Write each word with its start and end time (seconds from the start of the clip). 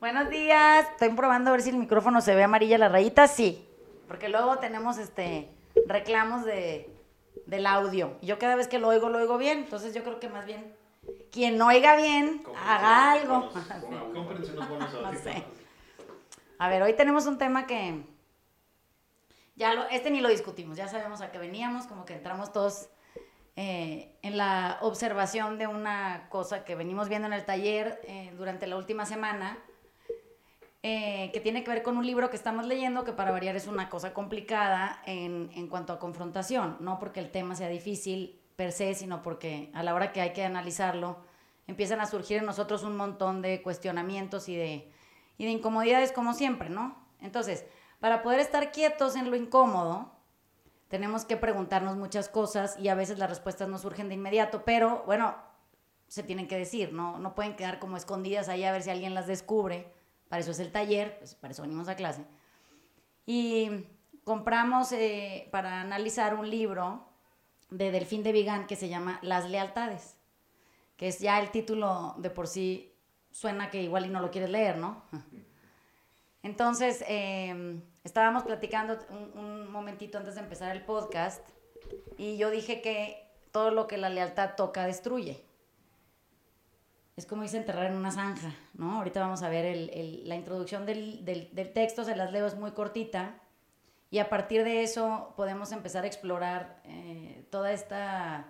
Buenos 0.00 0.30
días. 0.30 0.86
Estoy 0.92 1.10
probando 1.10 1.50
a 1.50 1.52
ver 1.52 1.60
si 1.60 1.68
el 1.68 1.76
micrófono 1.76 2.22
se 2.22 2.34
ve 2.34 2.42
amarilla 2.42 2.78
la 2.78 2.88
rayita. 2.88 3.28
Sí. 3.28 3.68
Porque 4.08 4.30
luego 4.30 4.58
tenemos 4.58 4.96
este 4.96 5.50
reclamos 5.86 6.46
de, 6.46 6.90
del 7.44 7.66
audio. 7.66 8.16
Yo 8.22 8.38
cada 8.38 8.56
vez 8.56 8.66
que 8.66 8.78
lo 8.78 8.88
oigo, 8.88 9.10
lo 9.10 9.18
oigo 9.18 9.36
bien. 9.36 9.58
Entonces 9.58 9.92
yo 9.92 10.02
creo 10.02 10.18
que 10.18 10.30
más 10.30 10.46
bien 10.46 10.74
quien 11.30 11.58
no 11.58 11.66
oiga 11.66 11.96
bien, 11.96 12.42
haga 12.66 13.12
algo. 13.12 13.50
no 15.02 15.12
sé. 15.22 15.44
A 16.58 16.68
ver, 16.70 16.82
hoy 16.82 16.94
tenemos 16.94 17.26
un 17.26 17.36
tema 17.36 17.66
que 17.66 18.02
ya 19.54 19.74
lo, 19.74 19.86
este 19.88 20.10
ni 20.10 20.22
lo 20.22 20.30
discutimos, 20.30 20.78
ya 20.78 20.88
sabemos 20.88 21.20
a 21.20 21.30
qué 21.30 21.36
veníamos, 21.36 21.86
como 21.86 22.06
que 22.06 22.14
entramos 22.14 22.54
todos 22.54 22.88
eh, 23.56 24.16
en 24.22 24.38
la 24.38 24.78
observación 24.80 25.58
de 25.58 25.66
una 25.66 26.28
cosa 26.30 26.64
que 26.64 26.74
venimos 26.74 27.10
viendo 27.10 27.28
en 27.28 27.34
el 27.34 27.44
taller 27.44 28.00
eh, 28.04 28.32
durante 28.38 28.66
la 28.66 28.76
última 28.76 29.04
semana, 29.04 29.58
eh, 30.82 31.30
que 31.32 31.40
tiene 31.40 31.62
que 31.62 31.70
ver 31.70 31.82
con 31.82 31.98
un 31.98 32.06
libro 32.06 32.30
que 32.30 32.36
estamos 32.36 32.66
leyendo, 32.66 33.04
que 33.04 33.12
para 33.12 33.30
variar 33.30 33.56
es 33.56 33.66
una 33.66 33.88
cosa 33.88 34.14
complicada 34.14 35.02
en, 35.06 35.50
en 35.54 35.68
cuanto 35.68 35.92
a 35.92 35.98
confrontación, 35.98 36.76
no 36.80 36.98
porque 36.98 37.20
el 37.20 37.30
tema 37.30 37.54
sea 37.54 37.68
difícil 37.68 38.40
per 38.56 38.72
se, 38.72 38.94
sino 38.94 39.22
porque 39.22 39.70
a 39.74 39.82
la 39.82 39.94
hora 39.94 40.12
que 40.12 40.20
hay 40.20 40.32
que 40.32 40.44
analizarlo, 40.44 41.18
empiezan 41.66 42.00
a 42.00 42.06
surgir 42.06 42.38
en 42.38 42.46
nosotros 42.46 42.82
un 42.82 42.96
montón 42.96 43.42
de 43.42 43.62
cuestionamientos 43.62 44.48
y 44.48 44.56
de, 44.56 44.90
y 45.38 45.44
de 45.44 45.50
incomodidades 45.50 46.12
como 46.12 46.34
siempre, 46.34 46.68
¿no? 46.68 46.96
Entonces, 47.20 47.64
para 48.00 48.22
poder 48.22 48.40
estar 48.40 48.72
quietos 48.72 49.16
en 49.16 49.30
lo 49.30 49.36
incómodo, 49.36 50.12
tenemos 50.88 51.24
que 51.24 51.36
preguntarnos 51.36 51.96
muchas 51.96 52.28
cosas 52.28 52.76
y 52.78 52.88
a 52.88 52.94
veces 52.94 53.18
las 53.18 53.30
respuestas 53.30 53.68
no 53.68 53.78
surgen 53.78 54.08
de 54.08 54.14
inmediato, 54.14 54.64
pero 54.64 55.04
bueno, 55.06 55.36
se 56.08 56.22
tienen 56.22 56.48
que 56.48 56.58
decir, 56.58 56.92
no, 56.92 57.18
no 57.18 57.34
pueden 57.34 57.54
quedar 57.54 57.78
como 57.78 57.96
escondidas 57.96 58.48
ahí 58.48 58.64
a 58.64 58.72
ver 58.72 58.82
si 58.82 58.90
alguien 58.90 59.14
las 59.14 59.28
descubre. 59.28 59.92
Para 60.30 60.40
eso 60.40 60.52
es 60.52 60.60
el 60.60 60.72
taller, 60.72 61.18
pues 61.18 61.34
para 61.34 61.52
eso 61.52 61.62
venimos 61.62 61.88
a 61.88 61.96
clase. 61.96 62.24
Y 63.26 63.84
compramos 64.24 64.92
eh, 64.92 65.48
para 65.50 65.80
analizar 65.80 66.34
un 66.34 66.48
libro 66.48 67.04
de 67.68 67.90
Delfín 67.90 68.22
de 68.22 68.30
Vigan 68.30 68.68
que 68.68 68.76
se 68.76 68.88
llama 68.88 69.18
Las 69.22 69.50
Lealtades, 69.50 70.16
que 70.96 71.08
es 71.08 71.18
ya 71.18 71.40
el 71.40 71.50
título 71.50 72.14
de 72.18 72.30
por 72.30 72.46
sí 72.46 72.94
suena 73.32 73.70
que 73.70 73.82
igual 73.82 74.06
y 74.06 74.08
no 74.08 74.20
lo 74.20 74.30
quieres 74.30 74.50
leer, 74.50 74.78
¿no? 74.78 75.02
Entonces, 76.44 77.04
em, 77.08 77.82
estábamos 78.04 78.44
platicando 78.44 78.98
un, 79.34 79.68
momentito 79.70 80.16
antes 80.16 80.36
de 80.36 80.42
empezar 80.42 80.74
el 80.74 80.84
podcast 80.84 81.46
y 82.16 82.36
yo 82.36 82.50
dije 82.50 82.80
que 82.82 83.28
todo 83.50 83.72
lo 83.72 83.88
que 83.88 83.98
la 83.98 84.08
lealtad 84.08 84.54
toca 84.56 84.86
destruye. 84.86 85.44
Es 87.20 87.26
como 87.26 87.42
dice 87.42 87.58
enterrar 87.58 87.84
en 87.84 87.96
una 87.96 88.10
zanja, 88.10 88.54
¿no? 88.72 88.96
Ahorita 88.96 89.20
vamos 89.20 89.42
a 89.42 89.50
ver 89.50 89.66
el, 89.66 90.26
la 90.26 90.36
introducción 90.36 90.86
del, 90.86 91.22
del, 91.22 91.50
del, 91.52 91.70
texto, 91.70 92.02
se 92.02 92.16
las 92.16 92.32
leo, 92.32 92.46
es 92.46 92.56
muy 92.56 92.70
cortita. 92.70 93.34
Y 94.10 94.20
a 94.20 94.30
partir 94.30 94.64
de 94.64 94.82
eso 94.82 95.34
podemos 95.36 95.70
empezar 95.72 96.04
a 96.04 96.06
explorar 96.06 96.80
eh, 96.86 97.46
toda 97.50 97.72
esta 97.72 98.46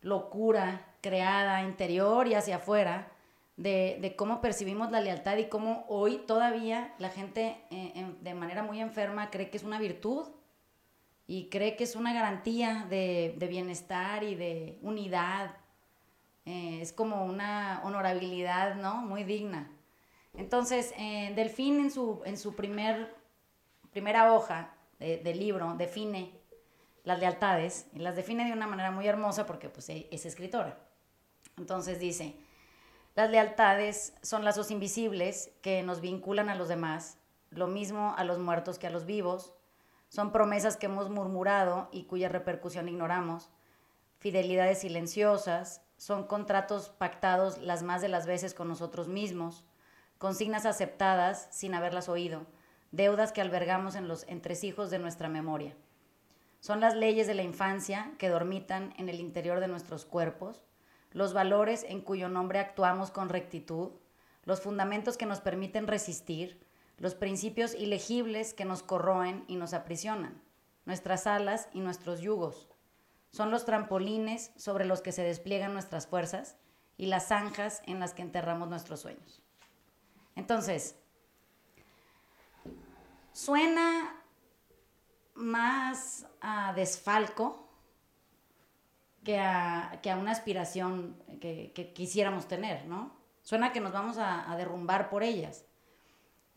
locura 0.00 0.88
creada 1.00 1.62
interior 1.62 2.26
y 2.26 2.34
hacia 2.34 2.56
afuera 2.56 3.12
de, 3.56 4.14
cómo 4.16 4.40
percibimos 4.40 4.90
la 4.90 5.00
lealtad 5.00 5.36
y 5.36 5.44
cómo 5.44 5.84
hoy 5.86 6.18
todavía 6.26 6.92
la 6.98 7.10
gente 7.10 7.62
eh, 7.70 8.12
de 8.20 8.34
manera 8.34 8.64
muy 8.64 8.80
enferma 8.80 9.30
cree 9.30 9.50
que 9.50 9.56
es 9.56 9.62
una 9.62 9.78
virtud 9.78 10.26
y 11.28 11.48
cree 11.48 11.76
que 11.76 11.84
es 11.84 11.94
una 11.94 12.12
garantía 12.12 12.88
de, 12.90 13.36
bienestar 13.48 14.24
y 14.24 14.34
de 14.34 14.80
unidad. 14.82 15.54
Eh, 16.50 16.82
es 16.82 16.92
como 16.92 17.24
una 17.24 17.80
honorabilidad, 17.84 18.74
¿no? 18.74 18.96
Muy 18.96 19.22
digna. 19.22 19.70
Entonces, 20.34 20.92
eh, 20.98 21.32
Delfín 21.36 21.78
en 21.78 21.92
su, 21.92 22.22
en 22.24 22.36
su 22.36 22.56
primer, 22.56 23.14
primera 23.92 24.32
hoja 24.34 24.74
del 24.98 25.38
libro 25.38 25.76
define 25.78 26.38
las 27.04 27.20
lealtades 27.20 27.86
y 27.94 28.00
las 28.00 28.16
define 28.16 28.44
de 28.44 28.52
una 28.52 28.66
manera 28.66 28.90
muy 28.90 29.06
hermosa 29.06 29.46
porque 29.46 29.70
pues, 29.70 29.88
es 29.88 30.26
escritora. 30.26 30.78
Entonces 31.56 31.98
dice, 31.98 32.36
las 33.14 33.30
lealtades 33.30 34.12
son 34.22 34.44
lazos 34.44 34.70
invisibles 34.70 35.52
que 35.62 35.82
nos 35.82 36.00
vinculan 36.00 36.48
a 36.48 36.54
los 36.56 36.68
demás, 36.68 37.18
lo 37.50 37.66
mismo 37.66 38.14
a 38.18 38.24
los 38.24 38.38
muertos 38.38 38.78
que 38.78 38.88
a 38.88 38.90
los 38.90 39.06
vivos. 39.06 39.54
Son 40.08 40.32
promesas 40.32 40.76
que 40.76 40.86
hemos 40.86 41.08
murmurado 41.10 41.88
y 41.92 42.04
cuya 42.04 42.28
repercusión 42.28 42.88
ignoramos. 42.88 43.48
Fidelidades 44.18 44.80
silenciosas, 44.80 45.82
son 46.00 46.24
contratos 46.24 46.88
pactados 46.88 47.58
las 47.58 47.82
más 47.82 48.00
de 48.00 48.08
las 48.08 48.24
veces 48.24 48.54
con 48.54 48.68
nosotros 48.68 49.06
mismos, 49.06 49.66
consignas 50.16 50.64
aceptadas 50.64 51.46
sin 51.50 51.74
haberlas 51.74 52.08
oído, 52.08 52.46
deudas 52.90 53.32
que 53.32 53.42
albergamos 53.42 53.96
en 53.96 54.08
los 54.08 54.26
entresijos 54.26 54.90
de 54.90 54.98
nuestra 54.98 55.28
memoria. 55.28 55.76
Son 56.60 56.80
las 56.80 56.94
leyes 56.94 57.26
de 57.26 57.34
la 57.34 57.42
infancia 57.42 58.14
que 58.16 58.30
dormitan 58.30 58.94
en 58.96 59.10
el 59.10 59.20
interior 59.20 59.60
de 59.60 59.68
nuestros 59.68 60.06
cuerpos, 60.06 60.64
los 61.10 61.34
valores 61.34 61.84
en 61.86 62.00
cuyo 62.00 62.30
nombre 62.30 62.60
actuamos 62.60 63.10
con 63.10 63.28
rectitud, 63.28 63.90
los 64.44 64.62
fundamentos 64.62 65.18
que 65.18 65.26
nos 65.26 65.42
permiten 65.42 65.86
resistir, 65.86 66.66
los 66.96 67.14
principios 67.14 67.74
ilegibles 67.74 68.54
que 68.54 68.64
nos 68.64 68.82
corroen 68.82 69.44
y 69.48 69.56
nos 69.56 69.74
aprisionan, 69.74 70.40
nuestras 70.86 71.26
alas 71.26 71.68
y 71.74 71.80
nuestros 71.80 72.22
yugos. 72.22 72.69
Son 73.30 73.50
los 73.50 73.64
trampolines 73.64 74.52
sobre 74.56 74.84
los 74.84 75.02
que 75.02 75.12
se 75.12 75.22
despliegan 75.22 75.72
nuestras 75.72 76.06
fuerzas 76.06 76.56
y 76.96 77.06
las 77.06 77.28
zanjas 77.28 77.82
en 77.86 78.00
las 78.00 78.12
que 78.12 78.22
enterramos 78.22 78.68
nuestros 78.68 79.00
sueños. 79.00 79.42
Entonces, 80.34 80.96
suena 83.32 84.16
más 85.34 86.26
a 86.40 86.72
desfalco 86.74 87.68
que 89.24 89.38
a, 89.38 90.00
que 90.02 90.10
a 90.10 90.16
una 90.16 90.32
aspiración 90.32 91.16
que, 91.40 91.92
quisiéramos 91.94 92.48
tener, 92.48 92.86
¿no? 92.86 93.16
Suena 93.42 93.72
que 93.72 93.80
nos 93.80 93.92
vamos 93.92 94.18
a, 94.18 94.50
a 94.50 94.56
derrumbar 94.56 95.08
por 95.08 95.22
ellas. 95.22 95.64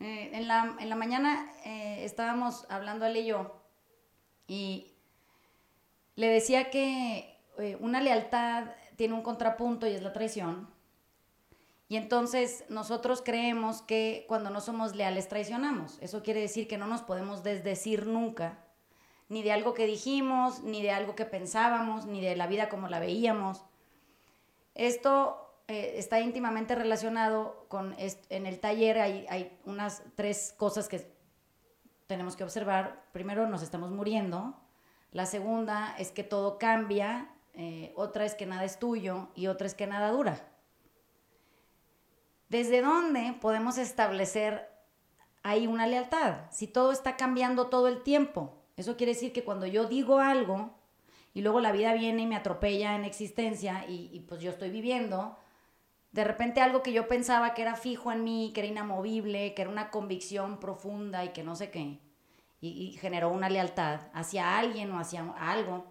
Eh, 0.00 0.30
en, 0.32 0.48
la, 0.48 0.76
en, 0.78 0.88
la, 0.88 0.96
mañana 0.96 1.50
eh, 1.64 2.04
estábamos 2.04 2.66
hablando 2.68 3.06
él 3.06 3.16
y 3.16 3.26
yo 3.26 3.62
y 4.46 4.93
le 6.16 6.28
decía 6.28 6.70
que 6.70 7.38
eh, 7.58 7.76
una 7.80 8.00
lealtad 8.00 8.66
tiene 8.96 9.14
un 9.14 9.22
contrapunto 9.22 9.86
y 9.86 9.92
es 9.92 10.02
la 10.02 10.12
traición. 10.12 10.68
Y 11.88 11.96
entonces 11.96 12.64
nosotros 12.68 13.22
creemos 13.22 13.82
que 13.82 14.24
cuando 14.28 14.50
no 14.50 14.60
somos 14.60 14.94
leales 14.94 15.28
traicionamos. 15.28 15.98
Eso 16.00 16.22
quiere 16.22 16.40
decir 16.40 16.66
que 16.66 16.78
no 16.78 16.86
nos 16.86 17.02
podemos 17.02 17.42
desdecir 17.42 18.06
nunca 18.06 18.64
ni 19.28 19.42
de 19.42 19.52
algo 19.52 19.74
que 19.74 19.86
dijimos, 19.86 20.62
ni 20.62 20.82
de 20.82 20.90
algo 20.90 21.14
que 21.14 21.24
pensábamos, 21.24 22.06
ni 22.06 22.20
de 22.20 22.36
la 22.36 22.46
vida 22.46 22.68
como 22.68 22.88
la 22.88 23.00
veíamos. 23.00 23.64
Esto 24.74 25.60
eh, 25.68 25.94
está 25.96 26.20
íntimamente 26.20 26.74
relacionado 26.74 27.66
con, 27.68 27.96
en 27.98 28.46
el 28.46 28.60
taller 28.60 28.98
hay, 28.98 29.26
hay 29.28 29.58
unas 29.64 30.02
tres 30.14 30.54
cosas 30.56 30.88
que 30.88 31.10
tenemos 32.06 32.36
que 32.36 32.44
observar. 32.44 33.04
Primero, 33.12 33.48
nos 33.48 33.62
estamos 33.62 33.90
muriendo. 33.90 34.54
La 35.14 35.26
segunda 35.26 35.94
es 35.96 36.10
que 36.10 36.24
todo 36.24 36.58
cambia. 36.58 37.30
Eh, 37.54 37.92
otra 37.96 38.24
es 38.24 38.34
que 38.34 38.46
nada 38.46 38.64
es 38.64 38.80
tuyo 38.80 39.28
y 39.36 39.46
otra 39.46 39.68
es 39.68 39.74
que 39.74 39.86
nada 39.86 40.10
dura. 40.10 40.44
¿Desde 42.48 42.82
dónde 42.82 43.32
podemos 43.40 43.78
establecer 43.78 44.68
ahí 45.44 45.68
una 45.68 45.86
lealtad? 45.86 46.50
Si 46.50 46.66
todo 46.66 46.90
está 46.90 47.16
cambiando 47.16 47.68
todo 47.68 47.86
el 47.86 48.02
tiempo. 48.02 48.60
Eso 48.76 48.96
quiere 48.96 49.12
decir 49.14 49.32
que 49.32 49.44
cuando 49.44 49.66
yo 49.66 49.84
digo 49.84 50.18
algo 50.18 50.74
y 51.32 51.42
luego 51.42 51.60
la 51.60 51.70
vida 51.70 51.94
viene 51.94 52.22
y 52.22 52.26
me 52.26 52.34
atropella 52.34 52.96
en 52.96 53.04
existencia 53.04 53.84
y, 53.88 54.18
pues 54.28 54.40
yo 54.40 54.50
estoy 54.50 54.70
viviendo, 54.70 55.36
de 56.10 56.24
repente 56.24 56.60
algo 56.60 56.82
que 56.82 56.92
yo 56.92 57.06
pensaba 57.06 57.54
que 57.54 57.62
era 57.62 57.76
fijo 57.76 58.10
en 58.10 58.24
mí, 58.24 58.50
que 58.52 58.62
era 58.62 58.68
inamovible, 58.68 59.54
que 59.54 59.62
era 59.62 59.70
una 59.70 59.90
convicción 59.90 60.58
profunda 60.58 61.24
y 61.24 61.28
que 61.28 61.44
no 61.44 61.54
sé 61.54 61.70
qué, 61.70 62.00
y, 62.68 62.92
generó 62.98 63.30
una 63.30 63.48
lealtad 63.48 64.00
hacia 64.12 64.58
alguien 64.58 64.92
o 64.92 64.98
hacia 64.98 65.24
algo, 65.38 65.84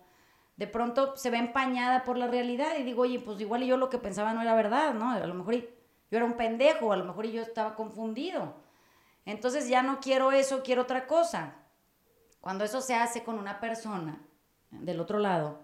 de 0.55 0.67
pronto 0.67 1.15
se 1.17 1.29
ve 1.29 1.37
empañada 1.37 2.03
por 2.03 2.17
la 2.17 2.27
realidad 2.27 2.77
y 2.77 2.83
digo, 2.83 3.03
oye, 3.03 3.19
pues 3.19 3.39
igual 3.41 3.63
yo 3.63 3.77
lo 3.77 3.89
que 3.89 3.97
pensaba 3.97 4.33
no 4.33 4.41
era 4.41 4.55
verdad, 4.55 4.93
¿no? 4.93 5.11
A 5.11 5.19
lo 5.19 5.33
mejor 5.33 5.55
yo 5.55 6.17
era 6.17 6.25
un 6.25 6.33
pendejo, 6.33 6.93
a 6.93 6.97
lo 6.97 7.05
mejor 7.05 7.25
yo 7.27 7.41
estaba 7.41 7.75
confundido. 7.75 8.55
Entonces 9.25 9.67
ya 9.67 9.81
no 9.81 9.99
quiero 9.99 10.31
eso, 10.31 10.61
quiero 10.63 10.83
otra 10.83 11.07
cosa. 11.07 11.55
Cuando 12.41 12.63
eso 12.63 12.81
se 12.81 12.93
hace 12.93 13.23
con 13.23 13.39
una 13.39 13.59
persona 13.59 14.21
del 14.69 14.99
otro 14.99 15.17
lado, 15.17 15.61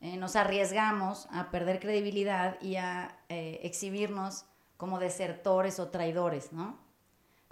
eh, 0.00 0.16
nos 0.16 0.36
arriesgamos 0.36 1.28
a 1.30 1.50
perder 1.50 1.78
credibilidad 1.78 2.60
y 2.60 2.76
a 2.76 3.18
eh, 3.28 3.60
exhibirnos 3.62 4.46
como 4.76 4.98
desertores 4.98 5.78
o 5.78 5.90
traidores, 5.90 6.52
¿no? 6.52 6.76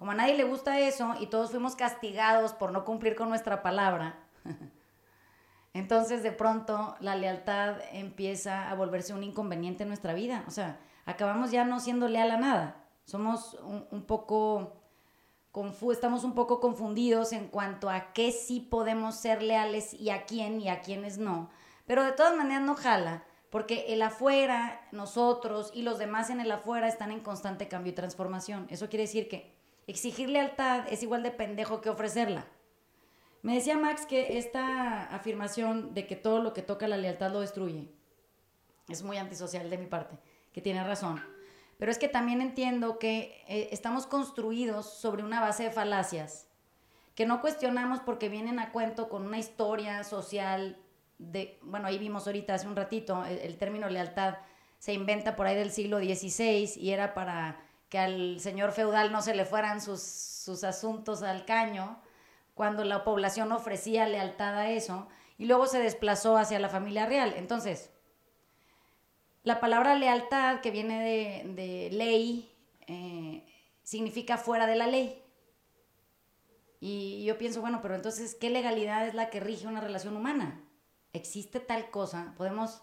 Como 0.01 0.13
a 0.13 0.15
nadie 0.15 0.35
le 0.35 0.45
gusta 0.45 0.81
eso 0.81 1.15
y 1.21 1.27
todos 1.27 1.51
fuimos 1.51 1.77
castigados 1.77 2.55
por 2.55 2.73
no 2.73 2.87
cumplir 2.87 3.15
con 3.15 3.29
nuestra 3.29 3.61
palabra, 3.61 4.19
entonces 5.75 6.23
de 6.23 6.33
pronto 6.33 6.97
la 7.01 7.17
lealtad 7.17 7.77
empieza 7.93 8.71
a 8.71 8.75
volverse 8.75 9.13
un 9.13 9.23
inconveniente 9.23 9.83
en 9.83 9.91
nuestra 9.91 10.15
vida. 10.15 10.43
O 10.49 10.51
sea, 10.53 10.81
acabamos 11.05 11.51
ya 11.51 11.67
no 11.67 11.81
siendo 11.81 12.09
leal 12.09 12.31
a 12.31 12.39
nada. 12.39 12.83
somos 13.05 13.59
un, 13.63 14.07
poco 14.07 14.81
estamos 15.93 16.25
un 16.25 16.33
poco 16.33 16.61
confundidos 16.61 17.35
en 17.35 17.49
cuanto 17.49 17.91
a 17.91 18.15
qué 18.15 18.33
sí 18.33 18.61
podemos 18.61 19.17
ser 19.17 19.43
leales 19.43 19.93
y 19.93 20.09
a 20.09 20.25
quién 20.25 20.63
y 20.63 20.71
a 20.71 20.81
quiénes 20.81 21.19
no. 21.19 21.51
Pero 21.87 22.05
de 22.05 22.13
todas 22.13 22.35
maneras 22.35 22.63
no 22.63 22.75
jala, 22.75 23.25
porque 23.51 23.85
el 23.89 24.01
afuera, 24.01 24.81
nosotros 24.93 25.71
y 25.75 25.83
los 25.83 25.99
demás 25.99 26.31
en 26.31 26.41
el 26.41 26.51
afuera 26.51 26.89
están 26.89 27.13
en 27.13 27.21
constante 27.21 27.69
cambio 27.69 27.93
y 27.93 27.97
transformación. 27.97 28.67
Eso 28.71 28.89
quiere 28.89 29.03
decir 29.03 29.29
que 29.29 29.60
exigir 29.91 30.29
lealtad 30.29 30.87
es 30.91 31.03
igual 31.03 31.23
de 31.23 31.31
pendejo 31.31 31.81
que 31.81 31.91
ofrecerla. 31.91 32.47
Me 33.43 33.55
decía 33.55 33.79
Max 33.79 34.07
que 34.07 34.39
esta 34.39 35.05
afirmación 35.15 35.95
de 35.95 36.07
que 36.07 36.17
todo 36.17 36.43
lo 36.43 36.53
que 36.53 36.63
toca 36.63 36.89
la 36.89 36.97
lealtad 36.97 37.33
lo 37.33 37.41
destruye 37.41 37.89
es 38.89 39.03
muy 39.03 39.17
antisocial 39.17 39.71
de 39.71 39.79
mi 39.79 39.87
parte, 39.87 40.17
que 40.53 40.61
tiene 40.61 40.85
razón. 40.85 41.23
Pero 41.79 41.91
es 41.91 41.99
que 41.99 42.09
también 42.09 42.43
entiendo 42.43 42.99
que 42.99 43.43
eh, 43.49 43.69
estamos 43.73 44.07
construidos 44.07 44.93
sobre 44.93 45.23
una 45.23 45.41
base 45.41 45.65
de 45.65 45.71
falacias 45.71 46.49
que 47.15 47.27
no 47.27 47.41
cuestionamos 47.41 48.01
porque 48.01 48.29
vienen 48.29 48.59
a 48.59 48.73
cuento 48.73 49.09
con 49.09 49.27
una 49.27 49.39
historia 49.39 50.05
social 50.05 50.79
de, 51.19 51.59
bueno, 51.63 51.87
ahí 51.87 51.99
vimos 51.99 52.27
ahorita 52.27 52.55
hace 52.55 52.67
un 52.67 52.77
ratito, 52.77 53.25
el, 53.25 53.59
término 53.59 53.89
lealtad 53.89 54.39
se 54.79 54.95
inventa 54.95 55.37
por 55.37 55.47
ahí 55.47 55.55
del 55.55 55.71
siglo 55.71 55.99
XVI 55.99 56.71
y 56.77 56.91
era 56.91 57.13
para 57.13 57.61
que 57.91 57.99
al 57.99 58.41
señor 58.41 58.73
feudal 58.73 59.13
no 59.13 59.21
se 59.21 59.35
le 59.35 59.45
fueran 59.45 59.83
sus, 59.83 60.01
sus 60.01 60.65
asuntos 60.65 61.23
al 61.23 61.45
caño, 61.45 62.01
cuando 62.55 62.85
la 62.85 63.05
población 63.05 63.53
ofrecía 63.53 64.07
lealtad 64.07 64.57
a 64.57 64.71
eso, 64.71 65.09
y 65.37 65.47
luego 65.47 65.67
se 65.67 65.81
desplazó 65.81 66.37
hacia 66.37 66.59
la 66.59 66.69
familia 66.69 67.07
real. 67.07 67.35
Entonces, 67.37 67.91
la 69.43 69.59
palabra 69.59 69.95
lealtad, 69.95 70.61
que 70.61 70.71
viene 70.71 71.03
de, 71.45 71.89
ley, 71.93 72.55
eh, 72.87 73.47
significa 73.83 74.37
fuera 74.37 74.67
de 74.67 74.77
la 74.77 74.87
ley. 74.87 75.23
Y 76.79 77.25
yo 77.25 77.39
pienso, 77.39 77.61
bueno, 77.61 77.81
pero 77.83 77.95
entonces, 77.95 78.35
¿qué 78.35 78.51
legalidad 78.51 79.07
es 79.07 79.15
la 79.15 79.31
que 79.31 79.41
rige 79.41 79.67
una 79.67 79.81
relación 79.81 80.17
humana? 80.17 80.63
¿Existe 81.13 81.59
tal 81.59 81.91
cosa? 81.91 82.35
¿Podemos 82.37 82.83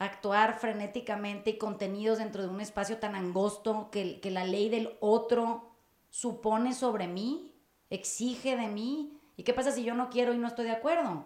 actuar 0.00 0.58
frenéticamente 0.58 1.50
y 1.50 1.58
contenidos 1.58 2.18
dentro 2.18 2.42
de 2.42 2.48
un 2.48 2.60
espacio 2.60 2.98
tan 2.98 3.14
angosto 3.14 3.90
que, 3.92 4.20
que 4.20 4.30
la 4.30 4.44
ley 4.44 4.68
del 4.68 4.96
otro 5.00 5.70
supone 6.08 6.74
sobre 6.74 7.06
mí, 7.06 7.54
exige 7.90 8.56
de 8.56 8.66
mí? 8.66 9.16
¿Y 9.36 9.44
qué 9.44 9.54
pasa 9.54 9.70
si 9.70 9.84
yo 9.84 9.94
no 9.94 10.10
quiero 10.10 10.34
y 10.34 10.38
no 10.38 10.48
estoy 10.48 10.64
de 10.64 10.72
acuerdo? 10.72 11.24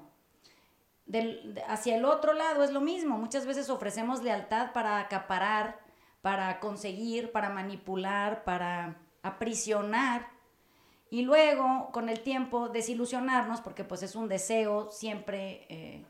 hacia 1.68 1.96
el 1.96 2.04
otro 2.04 2.32
lado 2.32 2.64
es 2.64 2.70
lo 2.70 2.80
mismo. 2.80 3.18
Muchas 3.18 3.46
veces 3.46 3.68
ofrecemos 3.70 4.22
lealtad 4.22 4.72
para 4.72 4.98
acaparar, 4.98 5.78
para 6.22 6.60
conseguir, 6.60 7.30
para 7.32 7.50
manipular, 7.50 8.44
para 8.44 8.96
aprisionar. 9.22 10.28
Y 11.10 11.22
luego, 11.22 11.90
con 11.92 12.08
el 12.08 12.20
tiempo, 12.20 12.68
desilusionarnos, 12.68 13.60
porque 13.60 13.84
pues 13.84 14.02
es 14.02 14.16
un 14.16 14.28
deseo 14.28 14.90
siempre, 14.90 15.66
eh, 15.68 16.06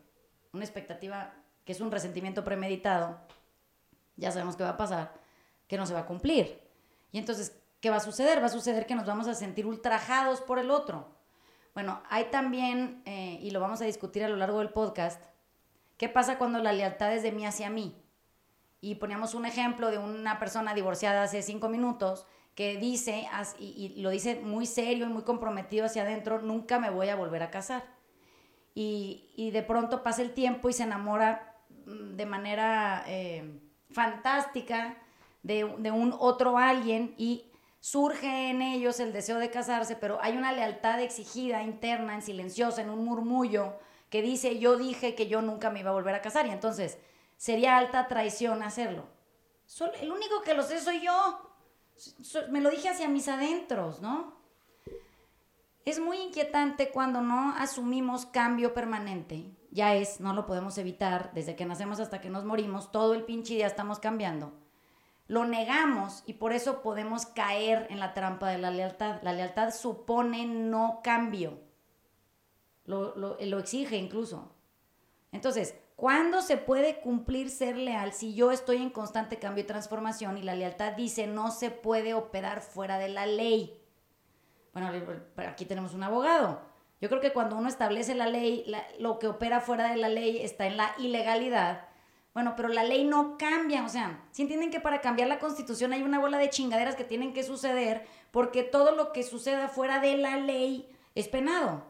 una 0.53 0.65
expectativa 0.65 1.35
que 1.65 1.73
es 1.73 1.81
un 1.81 1.91
resentimiento 1.91 2.45
premeditado. 2.45 3.19
Ya 4.17 4.31
sabemos 4.31 4.57
qué 4.57 4.63
va 4.63 4.71
a 4.71 4.77
pasar, 4.77 5.15
que 5.67 5.77
no 5.77 5.87
se 5.87 5.95
va 5.95 6.01
a 6.01 6.07
cumplir. 6.07 6.61
Y 7.13 7.19
entonces, 7.19 7.57
¿qué 7.81 7.91
va 7.91 7.97
a 7.97 8.01
suceder? 8.01 8.41
Va 8.41 8.47
a 8.47 8.51
suceder 8.51 8.87
que 8.87 8.95
nos 8.95 9.07
vamos 9.07 9.29
a 9.29 9.35
sentir 9.35 9.67
ultrajados 9.67 10.41
por 10.41 10.59
el 10.59 10.71
otro 10.71 11.15
bueno, 11.75 12.01
hay 12.09 12.27
también, 12.27 13.03
eh, 13.05 13.39
y 13.43 13.51
lo 13.51 13.59
vamos 13.59 13.83
a 13.83 13.85
discutir 13.85 14.23
a 14.23 14.29
lo 14.29 14.37
largo 14.37 14.61
del 14.61 14.71
podcast, 14.71 15.21
¿qué 15.97 16.09
pasa 16.09 16.39
cuando 16.39 16.61
la 16.61 16.73
lealtad 16.73 17.13
es 17.13 17.25
de 17.25 17.33
mí 17.33 17.45
hacia 17.45 17.69
mí? 17.69 18.01
Y 18.81 18.97
poníamos 18.97 19.35
un 19.35 19.45
ejemplo 19.45 19.91
de 19.91 19.99
una 19.99 20.39
persona 20.39 20.73
divorciada 20.73 21.25
hace 21.25 21.43
cinco 21.43 21.69
minutos 21.69 22.27
que 22.55 22.77
dice, 22.77 23.27
y, 23.59 24.01
lo 24.01 24.11
dice 24.11 24.37
muy 24.37 24.67
serio 24.67 25.07
y 25.07 25.09
muy 25.09 25.23
comprometido 25.23 25.87
hacia 25.87 26.03
adentro, 26.03 26.41
nunca 26.41 26.79
me 26.79 26.91
voy 26.91 27.09
a 27.09 27.17
volver 27.17 27.43
a 27.43 27.51
casar. 27.51 27.83
Y, 28.77 29.51
de 29.53 29.63
pronto 29.63 30.05
pasa 30.05 30.23
el 30.23 30.33
tiempo 30.33 30.69
y 30.69 30.73
se 30.73 30.85
enamora 30.85 31.54
de 31.87 32.27
manera 32.27 33.05
eh, 33.07 33.61
fantástica 33.91 34.97
de, 35.43 35.75
de, 35.79 35.91
un 35.91 36.15
otro 36.19 36.59
alguien 36.59 37.15
y 37.19 37.51
surge 37.81 38.49
en 38.49 38.63
ellos 38.63 38.99
el 38.99 39.13
deseo 39.13 39.39
de 39.39 39.51
casarse, 39.51 39.95
pero 39.95 40.19
hay 40.23 40.37
una 40.39 40.53
lealtad 40.53 41.01
exigida 41.01 41.63
interna, 41.63 42.15
en 42.15 42.23
silenciosa, 42.23 42.81
en 42.81 42.89
un 42.89 43.05
murmullo, 43.05 43.75
que 44.09 44.23
dice, 44.23 44.59
yo 44.59 44.79
dije 44.79 45.15
que 45.15 45.27
yo 45.27 45.43
nunca 45.43 45.71
me 45.71 45.81
iba 45.81 45.91
a 45.91 45.93
volver 45.93 46.15
a 46.15 46.23
casar, 46.23 46.47
y 46.47 46.51
entonces 46.51 46.99
sería 47.37 47.77
alta 47.77 48.09
traición 48.09 48.63
hacerlo. 48.63 49.07
el 50.01 50.11
único 50.11 50.41
que 50.43 50.55
lo 50.55 50.63
sé 50.63 50.81
soy 50.81 51.03
yo. 51.03 51.51
me 52.51 52.61
lo 52.61 52.71
dije 52.71 52.89
hacia 52.89 53.09
mis 53.09 53.29
adentros, 53.29 54.01
¿no? 54.01 54.35
Es 55.85 56.01
muy 56.01 56.17
inquietante 56.17 56.91
cuando 56.91 57.21
no 57.21 57.55
asumimos 57.59 58.25
cambio 58.25 58.73
permanente. 58.73 59.45
Ya 59.75 59.95
es, 59.95 60.21
no 60.21 60.33
lo 60.33 60.47
podemos 60.47 60.79
evitar, 60.79 61.33
desde 61.35 61.55
que 61.55 61.67
nacemos 61.67 62.01
hasta 62.01 62.23
que 62.23 62.31
nos 62.31 62.47
morimos, 62.47 62.91
todo 62.91 63.13
el 63.13 63.25
pinche 63.25 63.55
día 63.55 63.67
estamos 63.67 63.99
cambiando 63.99 64.55
lo 65.27 65.45
negamos 65.47 66.23
y 66.27 66.35
por 66.35 66.53
eso 66.53 66.83
podemos 66.83 67.27
caer 67.27 67.87
en 67.91 67.99
la 67.99 68.13
trampa 68.15 68.51
de 68.51 68.59
la 68.59 68.71
lealtad. 68.71 69.23
La 69.23 69.33
lealtad 69.33 69.73
supone 69.73 70.47
no 70.47 71.01
cambio, 71.03 71.61
lo, 72.85 73.17
lo, 73.17 73.59
exige 73.59 73.97
incluso. 73.97 74.55
Entonces, 75.33 75.75
¿cuándo 75.97 76.43
se 76.43 76.59
puede 76.59 77.01
cumplir 77.01 77.51
ser 77.51 77.77
leal 77.77 78.13
si 78.13 78.35
yo 78.35 78.51
estoy 78.53 78.77
en 78.77 78.91
constante 78.91 79.39
cambio 79.39 79.65
y 79.65 79.67
transformación 79.67 80.37
y 80.37 80.43
la 80.43 80.55
lealtad 80.55 80.93
dice 80.93 81.27
no 81.27 81.51
se 81.51 81.71
puede 81.71 82.13
operar 82.15 82.61
fuera 82.61 82.99
de 82.99 83.09
la 83.09 83.27
ley? 83.27 83.81
Bueno, 84.75 84.91
aquí 85.49 85.65
tenemos 85.65 85.95
un 85.95 86.03
abogado. 86.03 86.61
Yo 87.01 87.09
creo 87.09 87.21
que 87.21 87.33
cuando 87.33 87.57
uno 87.57 87.69
establece 87.69 88.15
la 88.15 88.27
ley, 88.27 88.65
lo 88.99 89.19
que 89.19 89.27
opera 89.27 89.61
fuera 89.61 89.91
de 89.91 89.97
la 89.97 90.09
ley 90.09 90.39
está 90.39 90.67
en 90.67 90.77
la 90.77 90.95
ilegalidad 90.99 91.89
bueno, 92.35 92.55
pero 92.57 92.69
la 92.69 92.83
ley 92.83 93.05
no 93.05 93.39
cambia, 93.39 93.85
o 93.85 93.89
sea, 93.89 94.27
si 94.33 94.43
entienden 94.43 94.73
que 94.73 94.81
para 94.81 95.01
cambiar 95.01 95.29
la 95.29 95.39
constitución 95.39 95.93
hay 95.93 96.03
una 96.03 96.19
bola 96.19 96.37
de 96.37 96.51
chingaderas 96.51 96.97
que 96.97 97.05
tienen 97.05 97.33
que 97.33 97.45
suceder 97.45 98.05
porque 98.33 98.65
todo 98.65 98.91
lo 98.97 99.13
que 99.13 99.23
suceda 99.23 99.69
fuera 99.69 100.01
de 100.01 100.17
la 100.17 100.37
ley 100.37 100.91
es 101.15 101.29
penado. 101.29 101.85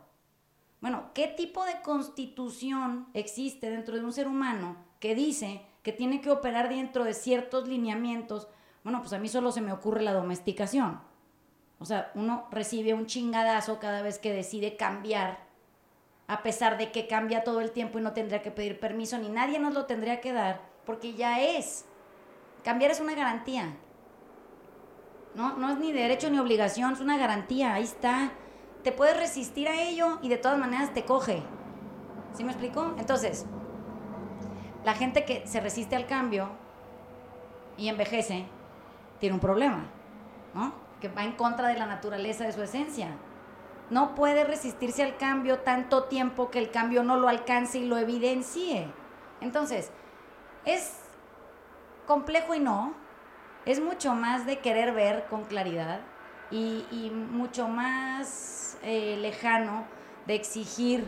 Bueno, 0.82 1.12
¿qué 1.14 1.28
tipo 1.28 1.64
de 1.64 1.80
constitución 1.80 3.08
existe 3.14 3.70
dentro 3.70 3.96
de 3.96 4.04
un 4.04 4.12
ser 4.12 4.28
humano 4.28 4.76
que 5.00 5.14
dice 5.14 5.64
que 5.82 5.92
tiene 5.92 6.20
que 6.20 6.30
operar 6.30 6.68
dentro 6.68 7.04
de 7.04 7.14
ciertos 7.14 7.66
lineamientos? 7.66 8.46
Bueno, 8.82 9.00
pues 9.00 9.14
a 9.14 9.18
mí 9.18 9.28
solo 9.28 9.50
se 9.50 9.62
me 9.62 9.72
ocurre 9.72 10.02
la 10.02 10.12
domesticación. 10.12 11.00
O 11.78 11.84
sea, 11.84 12.10
uno 12.14 12.46
recibe 12.50 12.94
un 12.94 13.06
chingadazo 13.06 13.78
cada 13.78 14.02
vez 14.02 14.18
que 14.18 14.32
decide 14.32 14.76
cambiar 14.76 15.44
a 16.26 16.42
pesar 16.42 16.78
de 16.78 16.90
que 16.90 17.06
cambia 17.06 17.44
todo 17.44 17.60
el 17.60 17.70
tiempo 17.70 17.98
y 17.98 18.02
no 18.02 18.12
tendría 18.12 18.42
que 18.42 18.50
pedir 18.50 18.80
permiso 18.80 19.18
ni 19.18 19.28
nadie 19.28 19.58
nos 19.58 19.74
lo 19.74 19.86
tendría 19.86 20.20
que 20.20 20.32
dar, 20.32 20.62
porque 20.86 21.14
ya 21.14 21.40
es. 21.40 21.84
Cambiar 22.62 22.90
es 22.90 23.00
una 23.00 23.14
garantía. 23.14 23.76
No, 25.34 25.56
no 25.56 25.70
es 25.70 25.78
ni 25.78 25.92
derecho 25.92 26.30
ni 26.30 26.38
obligación, 26.38 26.92
es 26.92 27.00
una 27.00 27.18
garantía, 27.18 27.74
ahí 27.74 27.82
está. 27.82 28.32
Te 28.82 28.92
puedes 28.92 29.16
resistir 29.16 29.68
a 29.68 29.82
ello 29.82 30.18
y 30.22 30.28
de 30.28 30.38
todas 30.38 30.58
maneras 30.58 30.94
te 30.94 31.04
coge. 31.04 31.42
¿Sí 32.32 32.44
me 32.44 32.52
explico? 32.52 32.94
Entonces, 32.98 33.44
la 34.84 34.94
gente 34.94 35.24
que 35.24 35.46
se 35.46 35.60
resiste 35.60 35.96
al 35.96 36.06
cambio 36.06 36.50
y 37.76 37.88
envejece, 37.88 38.46
tiene 39.18 39.34
un 39.34 39.40
problema, 39.40 39.86
¿no? 40.54 40.83
Que 41.00 41.08
va 41.08 41.24
en 41.24 41.32
contra 41.32 41.68
de 41.68 41.78
la 41.78 41.86
naturaleza 41.86 42.44
de 42.44 42.52
su 42.52 42.62
esencia 42.62 43.16
no 43.90 44.14
puede 44.14 44.44
resistirse 44.44 45.02
al 45.02 45.16
cambio 45.16 45.60
tanto 45.60 46.04
tiempo 46.04 46.50
que 46.50 46.58
el 46.58 46.70
cambio 46.70 47.02
no 47.02 47.16
lo 47.16 47.28
alcance 47.28 47.78
y 47.78 47.86
lo 47.86 47.98
evidencie. 47.98 48.88
Entonces, 49.40 49.90
es 50.64 50.96
complejo 52.06 52.54
y 52.54 52.60
no, 52.60 52.94
es 53.66 53.80
mucho 53.80 54.14
más 54.14 54.46
de 54.46 54.58
querer 54.58 54.92
ver 54.92 55.26
con 55.28 55.44
claridad 55.44 56.00
y, 56.50 57.10
mucho 57.10 57.68
más 57.68 58.78
eh, 58.82 59.16
lejano 59.18 59.84
de 60.26 60.34
exigir 60.34 61.06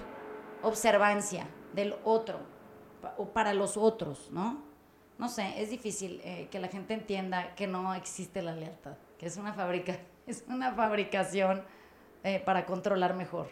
observancia 0.63 1.47
del 1.73 1.95
otro 2.05 2.41
o 3.17 3.27
para 3.27 3.55
los 3.55 3.77
otros, 3.77 4.31
¿no? 4.33 4.65
No 5.19 5.29
sé, 5.29 5.63
es 5.63 5.71
difícil 5.71 6.21
eh, 6.25 6.49
que 6.51 6.59
la 6.59 6.69
gente 6.69 6.95
entienda 6.95 7.55
que 7.55 7.67
no 7.67 7.95
existe 7.95 8.43
la 8.43 8.55
lealtad, 8.55 8.97
que 9.19 9.27
es 9.27 9.37
una 9.37 9.53
fábrica, 9.53 9.99
es 10.27 10.45
una 10.49 10.73
fabricación 10.73 11.63
eh, 12.25 12.43
para 12.45 12.67
controlar 12.67 13.15
mejor. 13.15 13.49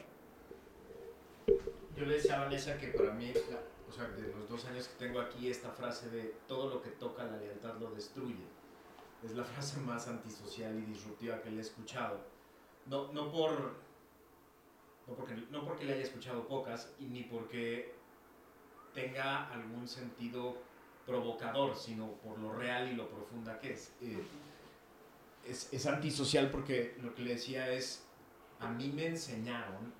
Yo 1.96 2.06
le 2.06 2.16
decía 2.16 2.36
a 2.36 2.44
Vanessa 2.44 2.76
que 2.78 2.88
para 2.88 3.12
mí, 3.12 3.32
o 3.88 3.92
sea, 3.92 4.08
de 4.08 4.32
los 4.32 4.48
dos 4.48 4.64
años 4.66 4.88
que 4.88 5.06
tengo 5.06 5.20
aquí, 5.20 5.48
esta 5.48 5.70
frase 5.70 6.10
de 6.10 6.34
todo 6.48 6.68
lo 6.68 6.82
que 6.82 6.90
toca 6.90 7.24
la 7.24 7.36
lealtad 7.36 7.76
lo 7.78 7.90
destruye, 7.92 8.44
es 9.22 9.32
la 9.32 9.44
frase 9.44 9.80
más 9.80 10.08
antisocial 10.08 10.76
y 10.76 10.82
disruptiva 10.82 11.40
que 11.40 11.50
le 11.50 11.58
he 11.58 11.60
escuchado. 11.60 12.18
No, 12.86 13.12
no, 13.12 13.30
por, 13.30 13.74
no, 15.06 15.14
porque, 15.14 15.34
no 15.50 15.64
porque 15.64 15.84
le 15.84 15.94
haya 15.94 16.02
escuchado 16.02 16.46
pocas, 16.46 16.92
y 16.98 17.04
ni 17.04 17.22
porque 17.22 17.94
tenga 18.92 19.50
algún 19.52 19.88
sentido 19.88 20.56
provocador, 21.06 21.76
sino 21.76 22.12
por 22.14 22.38
lo 22.38 22.52
real 22.52 22.90
y 22.90 22.94
lo 22.94 23.08
profunda 23.08 23.58
que 23.60 23.72
es. 23.72 23.92
Eh, 24.00 24.22
es, 25.46 25.72
es 25.72 25.86
antisocial 25.86 26.50
porque 26.50 26.96
lo 27.02 27.14
que 27.14 27.22
le 27.22 27.34
decía 27.34 27.70
es, 27.70 28.04
a 28.60 28.68
mí 28.68 28.88
me 28.88 29.06
enseñaron, 29.06 29.92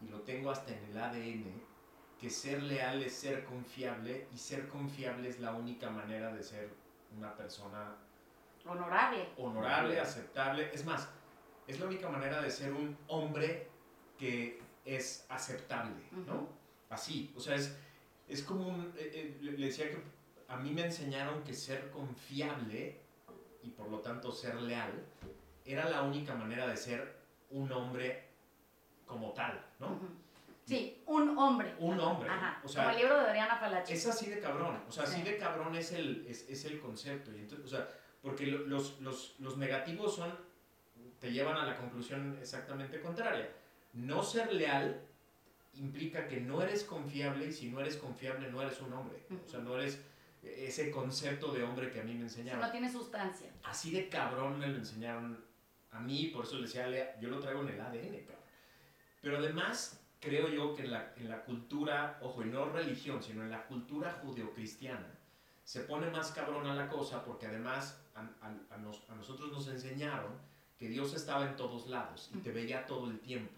y 0.00 0.08
lo 0.08 0.20
tengo 0.22 0.50
hasta 0.50 0.72
en 0.72 0.84
el 0.90 0.98
ADN, 0.98 1.62
que 2.20 2.30
ser 2.30 2.62
leal 2.62 3.02
es 3.02 3.12
ser 3.14 3.44
confiable 3.44 4.26
y 4.34 4.38
ser 4.38 4.68
confiable 4.68 5.28
es 5.28 5.38
la 5.38 5.52
única 5.52 5.88
manera 5.90 6.32
de 6.34 6.42
ser 6.42 6.70
una 7.16 7.36
persona 7.36 7.96
Honorable. 8.66 9.28
honorable, 9.36 10.00
aceptable. 10.00 10.70
Es 10.74 10.84
más, 10.84 11.08
es 11.66 11.78
la 11.78 11.86
única 11.86 12.08
manera 12.08 12.42
de 12.42 12.50
ser 12.50 12.72
un 12.72 12.96
hombre 13.06 13.68
que 14.18 14.60
es 14.84 15.24
aceptable, 15.28 16.02
¿no? 16.26 16.48
Así, 16.90 17.32
o 17.36 17.40
sea, 17.40 17.54
es, 17.54 17.76
es 18.26 18.42
como 18.42 18.66
un... 18.68 18.92
eh, 18.96 19.10
eh, 19.14 19.38
le 19.40 19.52
le 19.52 19.66
decía 19.66 19.88
que 19.88 20.02
a 20.48 20.56
mí 20.56 20.70
me 20.72 20.84
enseñaron 20.86 21.44
que 21.44 21.54
ser 21.54 21.90
confiable 21.90 23.00
y 23.68 23.70
por 23.70 23.88
lo 23.90 23.98
tanto 23.98 24.32
ser 24.32 24.54
leal 24.62 24.90
era 25.66 25.88
la 25.90 26.02
única 26.02 26.34
manera 26.34 26.66
de 26.66 26.76
ser 26.76 27.16
un 27.50 27.70
hombre 27.72 28.24
como 29.06 29.32
tal, 29.32 29.60
¿no? 29.78 29.98
Sí, 30.64 31.02
un 31.06 31.36
hombre. 31.38 31.74
Un 31.78 32.00
hombre, 32.00 32.28
Ajá. 32.30 32.60
o 32.64 32.68
sea, 32.68 32.84
Como 32.84 32.94
el 32.96 33.02
libro 33.02 33.18
de 33.20 33.26
Adriana 33.28 33.56
Falachi. 33.56 33.92
Es 33.92 34.06
así 34.06 34.26
de 34.30 34.40
cabrón, 34.40 34.82
o 34.88 34.92
sea, 34.92 35.04
así 35.04 35.16
Sí. 35.18 35.22
de 35.22 35.36
cabrón 35.38 35.74
es 35.76 35.92
el, 35.92 36.26
es, 36.26 36.48
es 36.48 36.64
el 36.64 36.80
concepto. 36.80 37.30
Y 37.32 37.40
entonces, 37.40 37.66
o 37.66 37.68
sea, 37.68 37.88
porque 38.22 38.46
lo- 38.46 38.66
los, 38.66 39.00
los, 39.00 39.34
los 39.38 39.56
negativos 39.58 40.14
son, 40.16 40.34
te 41.20 41.30
llevan 41.32 41.56
a 41.56 41.64
la 41.66 41.76
conclusión 41.76 42.38
exactamente 42.40 43.00
contraria. 43.00 43.50
No 43.94 44.22
ser 44.22 44.52
leal 44.52 45.00
implica 45.74 46.26
que 46.26 46.40
no 46.40 46.62
eres 46.62 46.84
confiable 46.84 47.46
y 47.46 47.52
si 47.52 47.68
no 47.70 47.80
eres 47.80 47.96
confiable 47.96 48.50
no 48.50 48.60
eres 48.62 48.80
un 48.80 48.92
hombre. 48.94 49.18
O 49.46 49.48
sea, 49.48 49.60
no 49.60 49.74
eres 49.78 50.02
ese 50.42 50.90
concepto 50.90 51.52
de 51.52 51.62
hombre 51.62 51.90
que 51.90 52.00
a 52.00 52.04
mí 52.04 52.14
me 52.14 52.22
enseñaron. 52.22 52.60
no 52.60 52.70
tiene 52.70 52.90
sustancia. 52.90 53.50
Así 53.64 53.90
de 53.90 54.08
cabrón 54.08 54.58
me 54.58 54.68
lo 54.68 54.76
enseñaron 54.78 55.44
a 55.90 56.00
mí, 56.00 56.26
por 56.26 56.44
eso 56.44 56.56
le 56.56 56.62
decía, 56.62 56.86
"Lea, 56.86 57.18
yo 57.20 57.28
lo 57.28 57.38
traigo 57.40 57.62
en 57.62 57.68
el 57.70 57.80
ADN, 57.80 58.18
cabrón. 58.24 58.44
Pero 59.20 59.38
además, 59.38 60.00
creo 60.20 60.48
yo 60.48 60.74
que 60.74 60.82
en 60.84 60.92
la, 60.92 61.12
en 61.16 61.28
la 61.28 61.42
cultura, 61.44 62.18
ojo, 62.22 62.42
y 62.42 62.46
no 62.46 62.66
religión, 62.70 63.22
sino 63.22 63.42
en 63.42 63.50
la 63.50 63.64
cultura 63.66 64.12
judeocristiana, 64.22 65.06
se 65.64 65.80
pone 65.80 66.10
más 66.10 66.30
cabrona 66.32 66.74
la 66.74 66.88
cosa 66.88 67.24
porque 67.24 67.46
además 67.46 68.00
a, 68.14 68.20
a- 68.46 68.74
a 68.74 68.78
nos- 68.78 69.08
a 69.10 69.14
nosotros 69.14 69.50
nos 69.52 69.68
enseñaron 69.68 70.32
que 70.78 70.88
Dios 70.88 71.12
estaba 71.14 71.44
en 71.46 71.56
todos 71.56 71.88
lados 71.88 72.30
y 72.34 72.38
te 72.38 72.52
veía 72.52 72.86
todo 72.86 73.10
el 73.10 73.18
tiempo. 73.20 73.52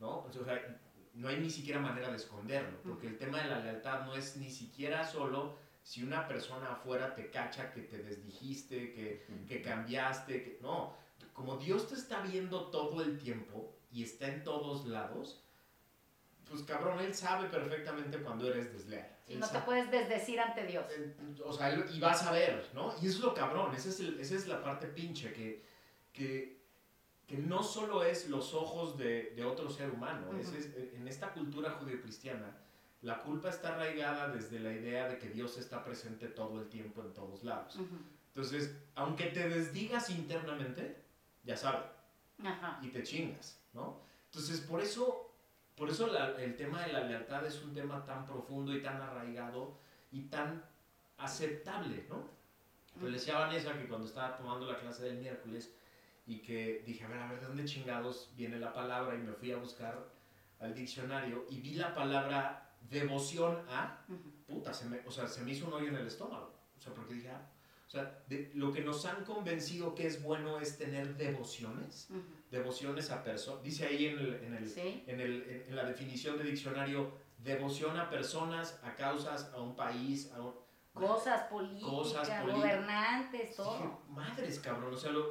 ¿no? 0.00 0.18
O 0.24 0.30
sea, 0.32 0.78
no 1.14 1.28
hay 1.28 1.38
ni 1.38 1.50
siquiera 1.50 1.78
manera 1.80 2.10
de 2.10 2.16
esconderlo, 2.16 2.78
porque 2.82 3.06
el 3.06 3.18
tema 3.18 3.42
de 3.42 3.48
la 3.48 3.58
lealtad 3.60 4.04
no 4.06 4.14
es 4.14 4.36
ni 4.36 4.50
siquiera 4.50 5.04
solo 5.06 5.56
si 5.82 6.02
una 6.02 6.26
persona 6.28 6.72
afuera 6.72 7.14
te 7.14 7.30
cacha 7.30 7.72
que 7.72 7.82
te 7.82 7.98
desdijiste, 7.98 8.92
que, 8.92 9.26
que 9.48 9.62
cambiaste, 9.62 10.42
que 10.42 10.58
no, 10.62 10.94
como 11.32 11.56
Dios 11.56 11.88
te 11.88 11.94
está 11.94 12.20
viendo 12.22 12.66
todo 12.70 13.02
el 13.02 13.18
tiempo 13.18 13.74
y 13.90 14.02
está 14.04 14.28
en 14.28 14.44
todos 14.44 14.86
lados, 14.86 15.42
pues 16.48 16.62
cabrón, 16.62 17.00
Él 17.00 17.14
sabe 17.14 17.48
perfectamente 17.48 18.18
cuando 18.18 18.48
eres 18.48 18.72
desleal. 18.72 19.08
Él 19.28 19.40
no 19.40 19.46
te 19.48 19.58
puedes 19.60 19.90
desdecir 19.90 20.38
ante 20.40 20.66
Dios. 20.66 20.84
eh, 20.90 21.14
O 21.44 21.52
sea, 21.52 21.70
él- 21.70 21.86
y 21.92 21.98
vas 22.00 22.22
a 22.24 22.32
ver, 22.32 22.68
¿no? 22.74 22.92
Y 23.00 23.06
eso 23.06 23.18
es 23.18 23.20
lo 23.20 23.34
cabrón, 23.34 23.74
esa 23.74 23.88
es, 23.88 24.00
el- 24.00 24.20
esa 24.20 24.34
es 24.34 24.46
la 24.46 24.62
parte 24.62 24.86
pinche, 24.88 25.32
que, 25.32 25.64
que, 26.12 26.60
que 27.26 27.38
no 27.38 27.62
solo 27.62 28.02
es 28.04 28.28
los 28.28 28.52
ojos 28.52 28.98
de, 28.98 29.30
de 29.34 29.44
otro 29.44 29.70
ser 29.70 29.90
humano, 29.90 30.26
ese 30.38 30.58
es- 30.58 30.94
en 30.94 31.08
esta 31.08 31.32
cultura 31.32 31.70
judeocristiana, 31.70 32.58
la 33.02 33.18
culpa 33.18 33.50
está 33.50 33.74
arraigada 33.74 34.28
desde 34.28 34.58
la 34.60 34.72
idea 34.72 35.08
de 35.08 35.18
que 35.18 35.28
Dios 35.28 35.58
está 35.58 35.84
presente 35.84 36.28
todo 36.28 36.60
el 36.60 36.68
tiempo 36.68 37.02
en 37.02 37.12
todos 37.12 37.42
lados. 37.44 37.76
Entonces, 38.28 38.74
aunque 38.94 39.26
te 39.26 39.48
desdigas 39.48 40.08
internamente, 40.10 41.02
ya 41.44 41.56
sabe, 41.56 41.84
Ajá. 42.44 42.78
y 42.82 42.88
te 42.88 43.02
chingas, 43.02 43.58
¿no? 43.74 44.00
Entonces, 44.26 44.60
por 44.60 44.80
eso, 44.80 45.34
por 45.76 45.90
eso 45.90 46.06
la- 46.06 46.40
el 46.40 46.56
tema 46.56 46.82
de 46.86 46.92
la 46.92 47.00
lealtad 47.04 47.44
es 47.44 47.60
un 47.62 47.74
tema 47.74 48.04
tan 48.04 48.24
profundo 48.24 48.74
y 48.74 48.80
tan 48.82 49.02
arraigado 49.02 49.76
y 50.12 50.22
tan 50.28 50.64
aceptable, 51.18 52.06
¿no? 52.08 52.26
Pero 52.94 53.06
le 53.08 53.12
decía 53.18 53.36
a 53.36 53.46
Vanessa 53.46 53.72
que 53.78 53.88
cuando 53.88 54.06
estaba 54.06 54.36
tomando 54.36 54.70
la 54.70 54.78
clase 54.78 55.04
del 55.04 55.18
miércoles 55.18 55.72
y 56.26 56.38
que 56.40 56.82
dije, 56.86 57.04
a 57.04 57.08
ver, 57.08 57.18
a 57.20 57.28
ver, 57.30 57.40
¿de 57.40 57.46
dónde 57.46 57.64
chingados 57.64 58.30
viene 58.36 58.58
la 58.58 58.72
palabra? 58.72 59.14
Y 59.14 59.18
me 59.18 59.32
fui 59.32 59.50
a 59.52 59.56
buscar 59.56 59.98
al 60.60 60.74
diccionario 60.74 61.44
y 61.50 61.60
vi 61.60 61.74
la 61.74 61.94
palabra 61.94 62.70
devoción 62.90 63.64
a, 63.68 64.04
puta, 64.46 64.72
se 64.72 64.86
me, 64.86 65.00
o 65.06 65.10
sea, 65.10 65.26
se 65.26 65.42
me 65.42 65.52
hizo 65.52 65.66
un 65.66 65.72
hoyo 65.74 65.88
en 65.88 65.96
el 65.96 66.06
estómago. 66.06 66.52
O 66.78 66.80
sea, 66.80 66.92
porque 66.94 67.14
dije, 67.14 67.30
ah, 67.30 67.48
o 67.86 67.90
sea, 67.90 68.22
de- 68.28 68.50
lo 68.54 68.72
que 68.72 68.80
nos 68.82 69.04
han 69.06 69.24
convencido 69.24 69.94
que 69.94 70.06
es 70.06 70.22
bueno 70.22 70.58
es 70.58 70.78
tener 70.78 71.16
devociones 71.16 72.08
devociones 72.50 73.10
a 73.10 73.22
personas. 73.24 73.62
Dice 73.62 73.86
ahí 73.86 74.06
en, 74.06 74.18
el- 74.18 74.34
en 74.44 74.54
el- 74.54 74.68
Sí. 74.68 75.04
en, 75.06 75.20
el- 75.20 75.64
en- 75.68 75.76
la 75.76 75.84
definición 75.84 76.36
de 76.38 76.44
diccionario, 76.44 77.12
devoción 77.38 77.96
a 77.98 78.10
personas, 78.10 78.78
a 78.82 78.94
causas, 78.94 79.50
a 79.54 79.60
un 79.60 79.74
país, 79.74 80.30
a 80.32 80.40
un... 80.42 80.54
Cosas 80.92 81.44
políticas, 81.44 81.90
Cosas 81.90 82.46
gobernantes, 82.46 83.56
todo. 83.56 83.72
Dije, 83.78 83.90
madres, 84.10 84.58
cabrón. 84.58 84.92
O 84.92 84.96
sea, 84.98 85.10
lo, 85.10 85.26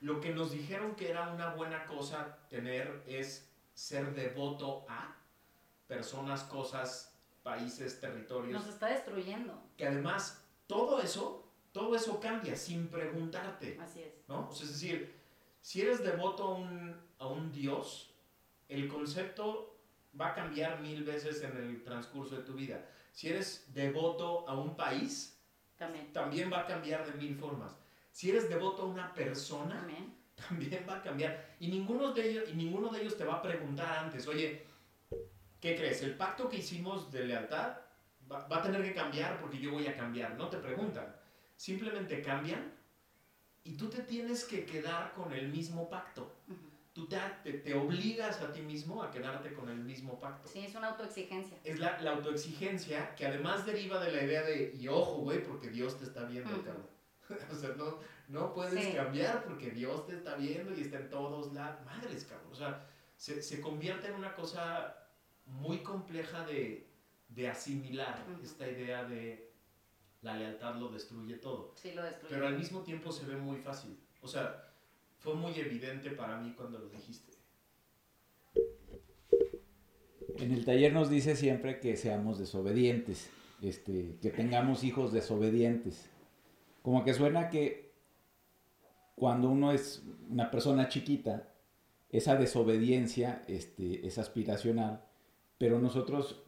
lo 0.00 0.20
que 0.20 0.32
nos 0.32 0.52
dijeron 0.52 0.94
que 0.94 1.10
era 1.10 1.32
una 1.32 1.54
buena 1.54 1.84
cosa 1.86 2.38
tener 2.48 3.02
es 3.08 3.50
ser 3.74 4.14
devoto 4.14 4.86
a 4.88 5.16
personas, 5.88 6.44
cosas, 6.44 7.12
países, 7.42 8.00
territorios. 8.00 8.52
Nos 8.62 8.68
está 8.72 8.86
destruyendo. 8.86 9.60
Que 9.76 9.86
además, 9.88 10.44
todo 10.68 11.00
eso, 11.00 11.44
todo 11.72 11.96
eso 11.96 12.20
cambia 12.20 12.54
sin 12.54 12.86
preguntarte. 12.88 13.78
Así 13.80 14.02
es. 14.02 14.12
¿no? 14.28 14.48
O 14.48 14.52
sea, 14.54 14.66
es 14.66 14.72
decir, 14.74 15.14
si 15.60 15.80
eres 15.80 16.04
devoto 16.04 16.44
a 16.44 16.54
un, 16.54 16.96
a 17.18 17.26
un 17.26 17.50
dios, 17.50 18.14
el 18.68 18.86
concepto 18.86 19.74
va 20.18 20.28
a 20.28 20.34
cambiar 20.34 20.80
mil 20.80 21.02
veces 21.04 21.42
en 21.42 21.56
el 21.56 21.82
transcurso 21.82 22.36
de 22.36 22.42
tu 22.42 22.52
vida. 22.54 22.84
Si 23.12 23.28
eres 23.28 23.64
devoto 23.74 24.48
a 24.48 24.54
un 24.54 24.76
país, 24.76 25.38
También. 25.76 26.12
también 26.12 26.52
va 26.52 26.60
a 26.60 26.66
cambiar 26.66 27.04
de 27.10 27.12
mil 27.18 27.34
formas. 27.34 27.74
Si 28.12 28.30
eres 28.30 28.48
devoto 28.48 28.82
a 28.82 28.86
una 28.86 29.14
persona, 29.14 29.76
También. 29.76 30.14
también 30.48 30.86
va 30.88 30.96
a 30.96 31.02
cambiar. 31.02 31.56
Y 31.60 31.68
ninguno 31.68 32.12
de 32.12 32.30
ellos, 32.30 32.44
y 32.50 32.54
ninguno 32.54 32.90
de 32.90 33.00
ellos 33.00 33.16
te 33.16 33.24
va 33.24 33.34
a 33.36 33.42
preguntar 33.42 33.98
antes, 34.04 34.26
oye, 34.28 34.64
¿qué 35.60 35.76
crees? 35.76 36.02
¿El 36.02 36.16
pacto 36.16 36.48
que 36.48 36.58
hicimos 36.58 37.10
de 37.12 37.24
lealtad 37.24 37.76
va, 38.30 38.46
va 38.46 38.58
a 38.58 38.62
tener 38.62 38.82
que 38.82 38.94
cambiar 38.94 39.40
porque 39.40 39.58
yo 39.58 39.72
voy 39.72 39.86
a 39.86 39.96
cambiar? 39.96 40.34
No 40.36 40.48
te 40.48 40.58
preguntan. 40.58 41.14
Simplemente 41.56 42.22
cambian 42.22 42.72
y 43.64 43.76
tú 43.76 43.88
te 43.88 44.02
tienes 44.02 44.44
que 44.44 44.64
quedar 44.64 45.12
con 45.12 45.32
el 45.32 45.48
mismo 45.48 45.88
pacto. 45.88 46.32
Tú 46.92 47.06
te, 47.06 47.16
te, 47.44 47.52
te 47.58 47.74
obligas 47.74 48.40
a 48.40 48.50
ti 48.52 48.60
mismo 48.60 49.02
a 49.02 49.10
quedarte 49.10 49.52
con 49.52 49.68
el 49.68 49.78
mismo 49.78 50.18
pacto. 50.18 50.48
Sí, 50.48 50.60
es 50.64 50.74
una 50.74 50.88
autoexigencia. 50.88 51.56
Es 51.62 51.78
la, 51.78 52.00
la 52.00 52.12
autoexigencia 52.12 53.14
que 53.14 53.26
además 53.26 53.66
deriva 53.66 54.00
de 54.02 54.10
la 54.12 54.22
idea 54.24 54.42
de, 54.42 54.74
y 54.76 54.88
ojo, 54.88 55.20
güey, 55.20 55.42
porque 55.44 55.68
Dios 55.68 55.96
te 55.98 56.04
está 56.04 56.24
viendo, 56.24 56.50
Ujú. 56.50 56.62
cabrón. 56.62 56.86
o 57.52 57.54
sea, 57.54 57.70
no, 57.76 57.98
no 58.28 58.52
puedes 58.52 58.84
Sí. 58.84 58.92
cambiar 58.94 59.44
porque 59.44 59.70
Dios 59.70 60.06
te 60.06 60.14
está 60.16 60.34
viendo 60.34 60.72
y 60.74 60.80
está 60.80 60.96
en 60.98 61.10
todos 61.10 61.52
lados. 61.52 61.78
Madres, 61.84 62.24
cabrón. 62.24 62.50
O 62.52 62.56
sea, 62.56 62.84
se, 63.16 63.42
se 63.42 63.60
convierte 63.60 64.08
en 64.08 64.14
una 64.14 64.34
cosa 64.34 64.96
muy 65.48 65.78
compleja 65.78 66.46
de, 66.46 66.86
de 67.28 67.48
asimilar 67.48 68.24
esta 68.42 68.68
idea 68.68 69.04
de 69.04 69.52
la 70.22 70.36
lealtad 70.36 70.76
lo 70.76 70.88
destruye 70.88 71.36
todo. 71.36 71.72
Sí, 71.76 71.92
lo 71.92 72.02
destruye. 72.02 72.34
Pero 72.34 72.46
al 72.46 72.58
mismo 72.58 72.80
tiempo 72.82 73.12
se 73.12 73.26
ve 73.26 73.36
muy 73.36 73.58
fácil. 73.58 73.98
O 74.20 74.28
sea, 74.28 74.72
fue 75.18 75.34
muy 75.34 75.54
evidente 75.58 76.10
para 76.10 76.38
mí 76.38 76.54
cuando 76.56 76.78
lo 76.78 76.88
dijiste. 76.88 77.32
En 80.36 80.52
el 80.52 80.64
taller 80.64 80.92
nos 80.92 81.10
dice 81.10 81.34
siempre 81.34 81.80
que 81.80 81.96
seamos 81.96 82.38
desobedientes, 82.38 83.28
este, 83.60 84.16
que 84.22 84.30
tengamos 84.30 84.84
hijos 84.84 85.12
desobedientes. 85.12 86.08
Como 86.82 87.04
que 87.04 87.12
suena 87.14 87.50
que 87.50 87.92
cuando 89.16 89.48
uno 89.48 89.72
es 89.72 90.02
una 90.30 90.50
persona 90.50 90.88
chiquita, 90.88 91.48
esa 92.10 92.36
desobediencia 92.36 93.44
este, 93.48 94.06
es 94.06 94.18
aspiracional, 94.18 95.04
pero 95.58 95.78
nosotros 95.80 96.42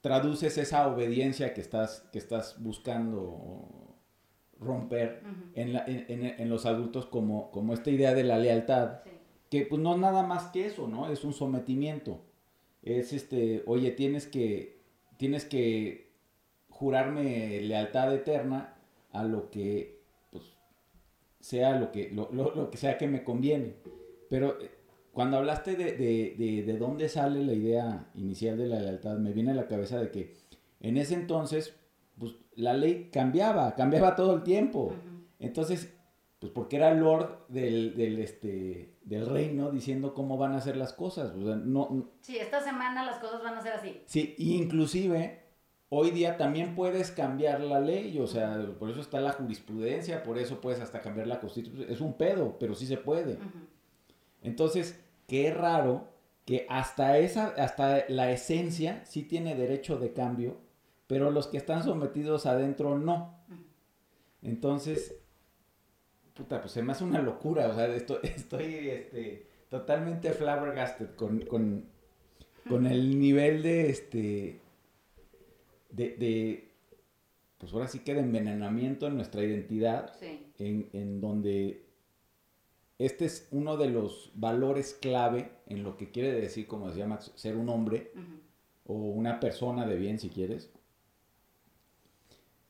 traduces 0.00 0.58
esa 0.58 0.88
obediencia 0.88 1.54
que 1.54 1.60
estás, 1.60 2.08
que 2.12 2.18
estás 2.18 2.62
buscando 2.62 3.96
romper 4.60 5.22
en, 5.54 5.72
la- 5.72 5.84
en- 5.86 6.06
en- 6.08 6.40
en 6.40 6.48
los 6.48 6.64
adultos 6.66 7.06
como, 7.06 7.50
como 7.50 7.74
esta 7.74 7.90
idea 7.90 8.14
de 8.14 8.24
la 8.24 8.38
lealtad 8.38 9.00
Sí. 9.04 9.10
que 9.50 9.66
pues 9.66 9.80
no 9.80 9.96
nada 9.96 10.22
más 10.22 10.44
que 10.50 10.66
eso, 10.66 10.88
¿no? 10.88 11.10
Es 11.10 11.24
un 11.24 11.32
sometimiento. 11.32 12.20
Es 12.82 13.12
este, 13.12 13.62
oye, 13.66 13.90
tienes 13.92 14.26
que, 14.26 14.80
tienes 15.16 15.44
que 15.44 16.12
jurarme 16.68 17.60
lealtad 17.62 18.14
eterna 18.14 18.74
a 19.12 19.24
lo 19.24 19.50
que, 19.50 20.00
pues, 20.30 20.44
sea 21.40 21.78
lo 21.78 21.92
que, 21.92 22.10
lo, 22.10 22.30
lo- 22.32 22.54
lo 22.54 22.70
que 22.70 22.76
sea 22.78 22.98
que 22.98 23.06
me 23.06 23.22
conviene. 23.24 23.74
Pero 24.28 24.56
cuando 25.14 25.38
hablaste 25.38 25.76
de, 25.76 25.92
de, 25.92 26.34
de, 26.36 26.62
de 26.64 26.78
dónde 26.78 27.08
sale 27.08 27.42
la 27.42 27.52
idea 27.52 28.10
inicial 28.14 28.58
de 28.58 28.66
la 28.66 28.80
lealtad, 28.80 29.16
me 29.16 29.32
viene 29.32 29.52
a 29.52 29.54
la 29.54 29.68
cabeza 29.68 29.98
de 30.00 30.10
que 30.10 30.34
en 30.80 30.96
ese 30.98 31.14
entonces, 31.14 31.74
pues, 32.18 32.34
la 32.56 32.74
ley 32.74 33.10
cambiaba, 33.12 33.74
cambiaba 33.74 34.16
todo 34.16 34.34
el 34.34 34.42
tiempo. 34.42 34.92
Entonces, 35.38 35.94
pues 36.38 36.52
porque 36.52 36.76
era 36.76 36.92
lord 36.92 37.46
del, 37.48 37.96
del, 37.96 38.18
este, 38.18 38.96
del 39.02 39.26
reino 39.26 39.70
diciendo 39.70 40.14
cómo 40.14 40.36
van 40.36 40.52
a 40.52 40.60
ser 40.60 40.76
las 40.76 40.92
cosas. 40.92 41.34
O 41.34 41.44
sea, 41.44 41.56
no, 41.56 42.10
sí, 42.20 42.36
esta 42.36 42.60
semana 42.60 43.04
las 43.04 43.18
cosas 43.18 43.42
van 43.42 43.54
a 43.54 43.62
ser 43.62 43.72
así. 43.72 44.02
Sí, 44.06 44.34
inclusive 44.36 45.44
hoy 45.88 46.10
día 46.10 46.36
también 46.36 46.74
puedes 46.74 47.12
cambiar 47.12 47.60
la 47.60 47.78
ley, 47.80 48.18
o 48.18 48.26
sea, 48.26 48.60
por 48.78 48.90
eso 48.90 49.00
está 49.00 49.20
la 49.20 49.32
jurisprudencia, 49.32 50.22
por 50.24 50.38
eso 50.38 50.60
puedes 50.60 50.80
hasta 50.80 51.00
cambiar 51.00 51.28
la 51.28 51.40
constitución. 51.40 51.86
Es 51.88 52.00
un 52.00 52.14
pedo, 52.14 52.58
pero 52.58 52.74
sí 52.74 52.86
se 52.86 52.96
puede. 52.96 53.38
Entonces, 54.42 55.00
qué 55.26 55.52
raro 55.52 56.08
que 56.44 56.66
hasta 56.68 57.18
esa, 57.18 57.48
hasta 57.48 58.04
la 58.08 58.30
esencia 58.30 59.04
sí 59.06 59.22
tiene 59.22 59.54
derecho 59.54 59.98
de 59.98 60.12
cambio, 60.12 60.58
pero 61.06 61.30
los 61.30 61.46
que 61.46 61.56
están 61.56 61.82
sometidos 61.82 62.46
adentro 62.46 62.98
no. 62.98 63.38
Entonces, 64.42 65.16
puta, 66.34 66.60
pues 66.60 66.72
se 66.72 66.82
me 66.82 66.92
hace 66.92 67.04
una 67.04 67.22
locura, 67.22 67.68
o 67.68 67.74
sea, 67.74 67.86
estoy, 67.94 68.18
estoy 68.22 68.88
este, 68.88 69.46
totalmente 69.68 70.32
flabbergasted 70.32 71.14
con, 71.14 71.40
con, 71.42 71.86
con 72.68 72.86
el 72.86 73.18
nivel 73.18 73.62
de, 73.62 73.88
este, 73.88 74.60
de, 75.90 76.16
de, 76.16 76.72
pues 77.58 77.72
ahora 77.72 77.88
sí 77.88 78.00
que 78.00 78.14
de 78.14 78.20
envenenamiento 78.20 79.06
en 79.06 79.16
nuestra 79.16 79.42
identidad, 79.42 80.12
en, 80.58 80.90
en, 80.92 81.20
donde 81.20 81.83
este 82.98 83.24
es 83.24 83.48
uno 83.50 83.76
de 83.76 83.88
los 83.88 84.30
valores 84.34 84.94
clave 84.94 85.50
en 85.66 85.82
lo 85.82 85.96
que 85.96 86.10
quiere 86.10 86.32
decir, 86.32 86.66
como 86.66 86.88
decía 86.88 87.06
Max, 87.06 87.32
ser 87.34 87.56
un 87.56 87.68
hombre 87.68 88.12
o 88.86 88.94
una 88.94 89.40
persona 89.40 89.86
de 89.86 89.96
bien, 89.96 90.18
si 90.18 90.30
quieres. 90.30 90.70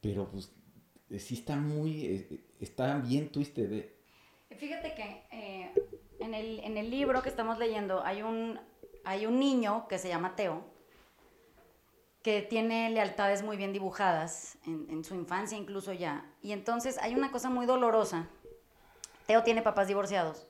Pero 0.01 0.29
pues 0.31 0.51
sí 1.19 1.35
está 1.35 1.57
muy, 1.57 2.07
eh, 2.07 2.41
está 2.61 2.99
bien 2.99 3.31
twisted. 3.31 3.69
De... 3.69 3.95
Fíjate 4.57 4.95
que 4.95 5.23
eh, 5.31 5.73
en, 6.21 6.35
el, 6.35 6.61
en, 6.61 6.79
el, 6.79 6.91
libro 6.91 7.23
que 7.23 7.29
estamos 7.29 7.59
leyendo 7.59 8.03
hay 8.05 8.23
un, 8.23 8.59
hay 9.05 9.27
un 9.27 9.39
niño 9.39 9.87
que 9.89 9.99
se 9.99 10.09
llama 10.09 10.37
Teo, 10.37 10.65
que 12.23 12.41
tiene 12.41 12.89
lealtades 12.89 13.43
muy 13.43 13.59
bien 13.59 13.75
dibujadas, 13.75 14.57
en, 14.67 14.87
en, 14.89 15.05
su 15.05 15.15
infancia 15.15 15.59
incluso 15.59 15.93
ya. 15.93 16.31
Y 16.41 16.53
entonces 16.53 16.97
hay 16.99 17.15
una 17.15 17.31
cosa 17.31 17.51
muy 17.51 17.67
dolorosa. 17.67 18.31
Teo 19.27 19.43
tiene 19.43 19.63
papás 19.63 19.89
divorciados. 19.89 20.47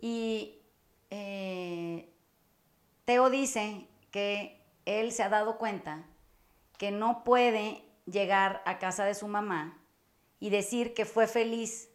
Y 0.00 0.60
eh, 1.10 2.12
Teo 3.04 3.30
dice 3.30 3.86
que 4.10 4.62
él 4.84 5.12
se 5.12 5.22
ha 5.22 5.28
dado 5.28 5.58
cuenta 5.58 6.04
que 6.78 6.90
no 6.90 7.24
puede 7.24 7.84
llegar 8.06 8.62
a 8.66 8.78
casa 8.78 9.04
de 9.04 9.14
su 9.14 9.28
mamá 9.28 9.80
y 10.40 10.50
decir 10.50 10.94
que 10.94 11.04
fue 11.04 11.26
feliz 11.26 11.88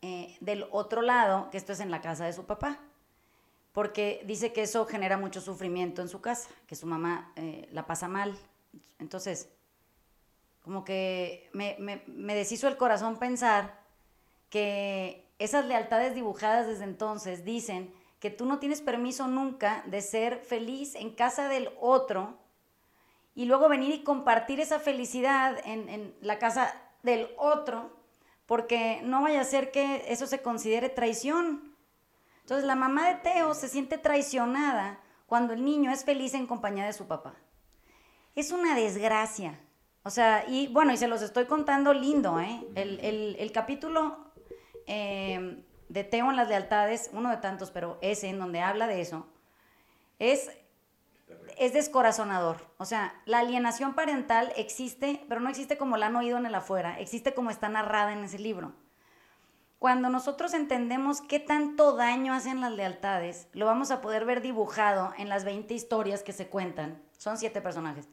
eh, 0.00 0.36
del 0.40 0.66
otro 0.70 1.02
lado, 1.02 1.50
que 1.50 1.58
esto 1.58 1.72
es 1.72 1.80
en 1.80 1.90
la 1.90 2.00
casa 2.00 2.24
de 2.24 2.32
su 2.32 2.46
papá, 2.46 2.78
porque 3.72 4.22
dice 4.24 4.52
que 4.52 4.62
eso 4.62 4.86
genera 4.86 5.18
mucho 5.18 5.40
sufrimiento 5.40 6.00
en 6.00 6.08
su 6.08 6.20
casa, 6.20 6.48
que 6.66 6.76
su 6.76 6.86
mamá 6.86 7.32
eh, 7.36 7.68
la 7.72 7.86
pasa 7.86 8.08
mal. 8.08 8.36
Entonces, 8.98 9.50
como 10.62 10.84
que 10.84 11.50
me, 11.52 11.76
me, 11.78 12.02
me 12.06 12.34
deshizo 12.34 12.68
el 12.68 12.76
corazón 12.76 13.18
pensar 13.18 13.77
que 14.50 15.28
esas 15.38 15.64
lealtades 15.64 16.14
dibujadas 16.14 16.66
desde 16.66 16.84
entonces 16.84 17.44
dicen 17.44 17.92
que 18.20 18.30
tú 18.30 18.46
no 18.46 18.58
tienes 18.58 18.82
permiso 18.82 19.28
nunca 19.28 19.82
de 19.86 20.02
ser 20.02 20.38
feliz 20.38 20.94
en 20.94 21.10
casa 21.10 21.48
del 21.48 21.70
otro 21.80 22.36
y 23.34 23.44
luego 23.44 23.68
venir 23.68 23.94
y 23.94 24.02
compartir 24.02 24.58
esa 24.58 24.80
felicidad 24.80 25.56
en, 25.64 26.12
la 26.20 26.40
casa 26.40 26.74
del 27.04 27.28
otro, 27.36 27.96
porque 28.46 29.00
no 29.04 29.22
vaya 29.22 29.40
a 29.40 29.44
ser 29.44 29.70
que 29.70 30.06
eso 30.08 30.26
se 30.26 30.42
considere 30.42 30.88
traición. 30.88 31.76
Entonces 32.40 32.66
la 32.66 32.74
mamá 32.74 33.08
de 33.08 33.14
Teo 33.16 33.54
se 33.54 33.68
siente 33.68 33.96
traicionada 33.96 34.98
cuando 35.26 35.52
el 35.52 35.64
niño 35.64 35.92
es 35.92 36.04
feliz 36.04 36.34
en 36.34 36.48
compañía 36.48 36.84
de 36.86 36.92
su 36.92 37.06
papá. 37.06 37.36
Es 38.34 38.50
una 38.50 38.74
desgracia. 38.74 39.60
O 40.02 40.10
sea, 40.10 40.44
y 40.48 40.68
bueno, 40.68 40.92
y 40.92 40.96
se 40.96 41.06
los 41.06 41.22
estoy 41.22 41.44
contando 41.44 41.92
lindo, 41.92 42.40
¿eh? 42.40 42.66
El, 42.74 43.52
capítulo 43.52 44.27
eh, 44.88 45.62
de 45.88 46.04
Teo 46.04 46.30
en 46.30 46.36
las 46.36 46.48
lealtades, 46.48 47.10
uno 47.12 47.30
de 47.30 47.36
tantos, 47.36 47.70
pero 47.70 47.98
ese 48.02 48.28
en 48.28 48.38
donde 48.38 48.60
habla 48.60 48.88
de 48.88 49.00
eso, 49.00 49.26
es 50.18 50.50
es 51.56 51.72
descorazonador. 51.72 52.72
O 52.78 52.84
sea, 52.84 53.20
la 53.26 53.40
alienación 53.40 53.94
parental 53.94 54.52
existe, 54.56 55.24
pero 55.28 55.40
no 55.40 55.50
existe 55.50 55.76
como 55.76 55.96
la 55.96 56.06
han 56.06 56.16
oído 56.16 56.38
en 56.38 56.46
el 56.46 56.54
afuera, 56.54 56.98
existe 57.00 57.34
como 57.34 57.50
está 57.50 57.68
narrada 57.68 58.12
en 58.12 58.24
ese 58.24 58.38
libro. 58.38 58.72
Cuando 59.78 60.08
nosotros 60.08 60.54
entendemos 60.54 61.20
qué 61.20 61.38
tanto 61.38 61.94
daño 61.94 62.32
hacen 62.32 62.60
las 62.60 62.72
lealtades, 62.72 63.48
lo 63.52 63.66
vamos 63.66 63.90
a 63.90 64.00
poder 64.00 64.24
ver 64.24 64.40
dibujado 64.40 65.12
en 65.18 65.28
las 65.28 65.44
20 65.44 65.72
historias 65.72 66.22
que 66.22 66.32
se 66.32 66.48
cuentan, 66.48 67.02
son 67.16 67.38
siete 67.38 67.60
personajes, 67.60 68.08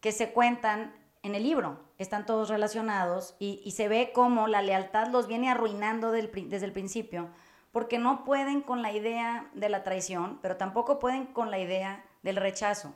que 0.00 0.10
se 0.10 0.32
cuentan 0.32 0.94
en 1.28 1.34
el 1.34 1.42
libro, 1.44 1.78
están 1.98 2.26
todos 2.26 2.48
relacionados 2.48 3.36
y, 3.38 3.70
se 3.70 3.88
ve 3.88 4.10
cómo 4.14 4.48
la 4.48 4.62
lealtad 4.62 5.08
los 5.08 5.28
viene 5.28 5.50
arruinando 5.50 6.10
desde 6.10 6.64
el 6.64 6.72
principio, 6.72 7.28
porque 7.70 7.98
no 7.98 8.24
pueden 8.24 8.62
con 8.62 8.82
la 8.82 8.92
idea 8.92 9.50
de 9.54 9.68
la 9.68 9.84
traición, 9.84 10.38
pero 10.42 10.56
tampoco 10.56 10.98
pueden 10.98 11.26
con 11.26 11.50
la 11.50 11.58
idea 11.58 12.04
del 12.22 12.36
rechazo 12.36 12.94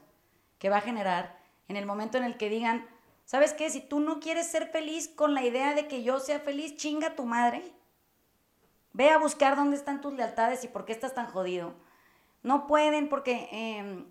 que 0.59 0.71
va 0.71 0.79
a 0.79 0.83
generar 0.83 1.39
en 1.69 1.77
el 1.77 1.87
momento 1.87 2.19
en 2.19 2.25
el 2.25 2.37
que 2.37 2.49
digan, 2.49 2.87
¿sabes 3.25 3.53
qué? 3.53 3.69
Si 3.71 3.81
tú 3.81 4.01
no 4.01 4.21
quieres 4.21 4.47
ser 4.47 4.69
feliz 4.69 5.09
con 5.09 5.35
la 5.35 5.45
idea 5.45 5.75
de 5.75 5.89
que 5.89 6.03
yo 6.03 6.21
sea 6.21 6.41
feliz, 6.41 6.77
chinga 6.77 7.15
tu 7.15 7.25
madre. 7.25 7.63
Ve 8.93 9.11
a 9.11 9.19
buscar 9.19 9.57
dónde 9.57 9.77
están 9.77 10.01
tus 10.01 10.13
lealtades 10.13 10.65
y 10.65 10.69
por 10.69 10.85
qué 10.85 10.93
estás 10.93 11.15
tan 11.15 11.27
jodido. 11.27 11.75
No 12.43 12.67
pueden 12.67 13.09
porque 13.09 13.49
em, 13.51 14.07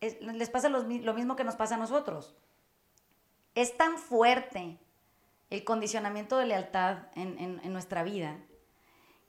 les 0.00 0.50
pasa 0.50 0.68
lo, 0.68 0.82
mismo 0.82 1.36
que 1.36 1.44
nos 1.44 1.56
pasa 1.56 1.76
a 1.76 1.78
nosotros. 1.78 2.34
Es 3.54 3.76
tan 3.76 3.98
fuerte 3.98 4.78
el 5.50 5.64
condicionamiento 5.64 6.38
de 6.38 6.46
lealtad 6.46 6.98
en 7.14 7.72
nuestra 7.72 8.02
vida 8.02 8.38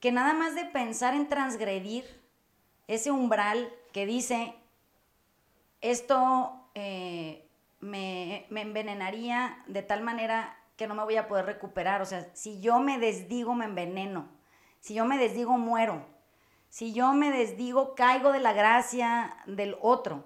que 0.04 0.12
nada 0.12 0.34
más 0.34 0.54
de 0.54 0.66
pensar 0.66 1.14
en 1.14 1.30
transgredir 1.30 2.04
ese 2.88 3.10
umbral 3.10 3.72
que 3.92 4.04
dice 4.04 4.54
esto 5.80 6.68
eh, 6.74 7.48
me, 7.80 8.46
envenenaría 8.50 9.62
de 9.66 9.82
tal 9.82 10.02
manera 10.02 10.58
que 10.76 10.86
no 10.86 10.94
me 10.94 11.04
voy 11.04 11.16
a 11.16 11.28
poder 11.28 11.46
recuperar. 11.46 12.02
O 12.02 12.04
sea, 12.04 12.28
si 12.34 12.60
yo 12.60 12.80
me 12.80 12.98
desdigo, 12.98 13.54
me 13.54 13.64
enveneno. 13.64 14.28
Si 14.80 14.92
yo 14.92 15.06
me 15.06 15.16
desdigo, 15.16 15.56
muero. 15.56 16.04
Si 16.68 16.92
yo 16.92 17.12
me 17.14 17.30
desdigo, 17.30 17.94
caigo 17.94 18.32
de 18.32 18.40
la 18.40 18.52
gracia 18.52 19.36
del 19.46 19.76
otro. 19.80 20.24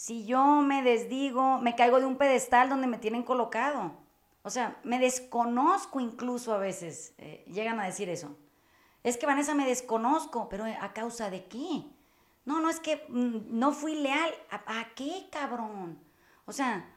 Si 0.00 0.24
yo 0.24 0.62
me 0.62 0.82
desdigo, 0.82 1.58
me 1.58 1.76
caigo 1.76 2.00
de 2.00 2.06
un 2.06 2.16
pedestal 2.16 2.70
donde 2.70 2.86
me 2.86 2.96
tienen 2.96 3.22
colocado. 3.22 3.92
O 4.42 4.48
sea, 4.48 4.80
me 4.82 4.98
desconozco 4.98 6.00
incluso 6.00 6.54
a 6.54 6.58
veces. 6.58 7.12
Eh, 7.18 7.44
llegan 7.52 7.78
a 7.78 7.84
decir 7.84 8.08
eso. 8.08 8.34
Es 9.02 9.18
que 9.18 9.26
Vanessa 9.26 9.54
me 9.54 9.66
desconozco, 9.66 10.48
pero 10.48 10.64
¿a 10.64 10.94
causa 10.94 11.28
de 11.28 11.44
qué? 11.44 11.84
No, 12.46 12.60
no 12.60 12.70
es 12.70 12.80
que 12.80 13.04
mm, 13.10 13.58
no 13.58 13.72
fui 13.72 13.94
leal. 13.94 14.32
¿A, 14.50 14.86
qué, 14.96 15.28
cabrón? 15.30 16.02
O 16.46 16.52
sea, 16.54 16.88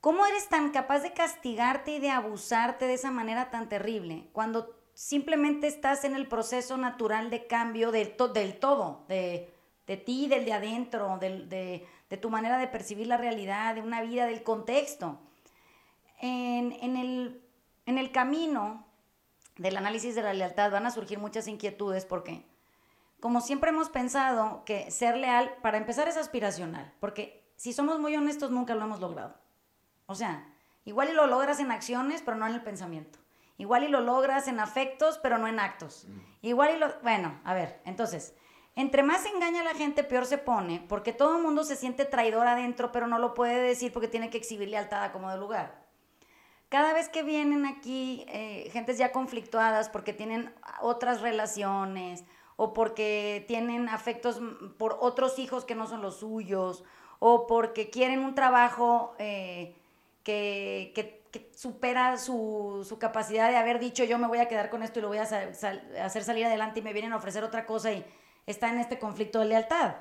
¿cómo 0.00 0.24
eres 0.24 0.48
tan 0.48 0.70
capaz 0.70 1.00
de 1.00 1.12
castigarte 1.12 1.96
y 1.96 1.98
de 1.98 2.08
abusarte 2.08 2.86
de 2.86 2.94
esa 2.94 3.10
manera 3.10 3.50
tan 3.50 3.68
terrible 3.68 4.30
cuando 4.32 4.74
simplemente 4.94 5.66
estás 5.66 6.02
en 6.04 6.16
el 6.16 6.28
proceso 6.28 6.78
natural 6.78 7.28
de 7.28 7.46
cambio 7.46 7.92
del, 7.92 8.16
del 8.32 8.58
todo, 8.58 9.04
de, 9.08 9.52
de, 9.86 9.96
ti, 9.98 10.28
del 10.28 10.46
de 10.46 10.54
adentro, 10.54 11.18
de, 11.18 11.86
de, 12.12 12.18
tu 12.18 12.28
manera 12.28 12.58
de 12.58 12.66
percibir 12.66 13.06
la 13.06 13.16
realidad, 13.16 13.74
de 13.74 13.80
una 13.80 14.02
vida, 14.02 14.26
del 14.26 14.42
contexto? 14.42 15.18
En, 16.20 16.72
en, 16.72 16.96
el, 16.96 17.42
en 17.86 17.96
el 17.96 18.12
camino 18.12 18.86
del 19.56 19.76
análisis 19.78 20.14
de 20.14 20.22
la 20.22 20.34
lealtad 20.34 20.70
van 20.70 20.84
a 20.84 20.90
surgir 20.90 21.18
muchas 21.18 21.48
inquietudes 21.48 22.04
porque 22.04 22.44
como 23.20 23.40
siempre 23.40 23.70
hemos 23.70 23.88
pensado 23.88 24.64
que 24.64 24.90
ser 24.90 25.16
leal, 25.16 25.54
para 25.62 25.78
empezar, 25.78 26.08
es 26.08 26.16
aspiracional, 26.16 26.92
porque 26.98 27.48
si 27.56 27.72
somos 27.72 28.00
muy 28.00 28.16
honestos, 28.16 28.50
nunca 28.50 28.74
lo 28.74 28.82
hemos 28.82 28.98
logrado. 28.98 29.36
O 30.06 30.16
sea, 30.16 30.52
igual 30.84 31.10
y 31.10 31.12
lo 31.12 31.28
logras 31.28 31.60
en 31.60 31.70
acciones, 31.70 32.20
pero 32.20 32.36
no 32.36 32.48
en 32.48 32.54
el 32.54 32.62
pensamiento. 32.62 33.20
Igual 33.58 33.84
y 33.84 33.88
lo 33.88 34.00
logras 34.00 34.48
en 34.48 34.58
afectos, 34.58 35.18
pero 35.22 35.38
no 35.38 35.46
en 35.46 35.60
actos. 35.60 36.04
Mm. 36.08 36.46
Igual 36.46 36.74
y 36.74 36.78
lo... 36.78 37.00
Bueno, 37.02 37.40
a 37.44 37.54
ver, 37.54 37.80
entonces, 37.84 38.34
entre 38.74 39.02
más 39.02 39.26
engaña 39.26 39.62
la 39.62 39.74
gente, 39.74 40.02
peor 40.02 40.24
se 40.24 40.38
pone, 40.38 40.84
porque 40.88 41.12
todo 41.12 41.36
el 41.36 41.42
mundo 41.42 41.62
se 41.64 41.76
siente 41.76 42.04
traidor 42.04 42.46
adentro, 42.46 42.90
pero 42.90 43.06
no 43.06 43.18
lo 43.18 43.34
puede 43.34 43.60
decir 43.60 43.92
porque 43.92 44.08
tiene 44.08 44.30
que 44.30 44.38
exhibir 44.38 44.68
lealtad 44.68 45.04
a 45.04 45.12
como 45.12 45.30
de 45.30 45.36
lugar. 45.36 45.82
Cada 46.70 46.94
vez 46.94 47.10
que 47.10 47.22
vienen 47.22 47.66
aquí 47.66 48.24
eh, 48.28 48.70
gentes 48.72 48.96
ya 48.96 49.12
conflictuadas 49.12 49.90
porque 49.90 50.14
tienen 50.14 50.54
otras 50.80 51.20
relaciones 51.20 52.24
o 52.56 52.72
porque 52.72 53.44
tienen 53.46 53.90
afectos 53.90 54.40
por 54.78 54.96
otros 55.00 55.38
hijos 55.38 55.66
que 55.66 55.74
no 55.74 55.86
son 55.86 56.00
los 56.00 56.20
suyos, 56.20 56.82
o 57.18 57.46
porque 57.46 57.90
quieren 57.90 58.20
un 58.24 58.34
trabajo 58.34 59.14
eh, 59.18 59.76
que, 60.22 61.20
supera 61.54 62.16
su, 62.16 62.84
su, 62.88 62.98
capacidad 62.98 63.48
de 63.48 63.56
haber 63.56 63.78
dicho 63.78 64.04
yo 64.04 64.18
me 64.18 64.26
voy 64.26 64.38
a 64.38 64.48
quedar 64.48 64.70
con 64.70 64.82
esto 64.82 64.98
y 64.98 65.02
lo 65.02 65.08
voy 65.08 65.18
a 65.18 65.22
hacer 65.22 66.24
salir 66.24 66.44
adelante 66.44 66.80
y 66.80 66.82
me 66.82 66.92
vienen 66.92 67.12
a 67.12 67.16
ofrecer 67.16 67.44
otra 67.44 67.64
cosa 67.64 67.92
y 67.92 68.04
está 68.46 68.70
en 68.70 68.78
este 68.78 68.98
conflicto 68.98 69.38
de 69.38 69.46
lealtad. 69.46 69.94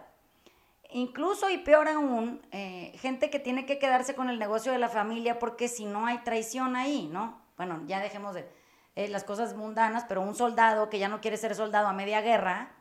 Incluso 0.94 1.50
y 1.50 1.58
peor 1.58 1.88
aún, 1.88 2.42
eh, 2.52 2.92
gente 3.00 3.30
que 3.30 3.40
tiene 3.40 3.66
que 3.66 3.80
quedarse 3.80 4.14
con 4.14 4.30
el 4.30 4.40
negocio 4.40 4.72
de 4.72 4.78
la 4.78 4.90
familia 4.90 5.40
porque 5.40 5.68
si 5.68 5.86
no 5.86 6.06
hay 6.06 6.18
traición 6.20 6.76
ahí, 6.76 7.08
¿no? 7.12 7.42
Bueno, 7.56 7.82
ya 7.86 8.02
dejemos 8.02 8.34
de 8.34 8.50
eh, 8.96 9.08
las 9.08 9.24
cosas 9.24 9.56
mundanas, 9.56 10.06
pero 10.08 10.22
un 10.22 10.36
soldado 10.36 10.90
que 10.90 11.00
ya 11.00 11.08
no 11.08 11.22
quiere 11.22 11.38
ser 11.38 11.56
soldado 11.56 11.88
a 11.88 11.94
media 11.94 12.22
guerra, 12.22 12.72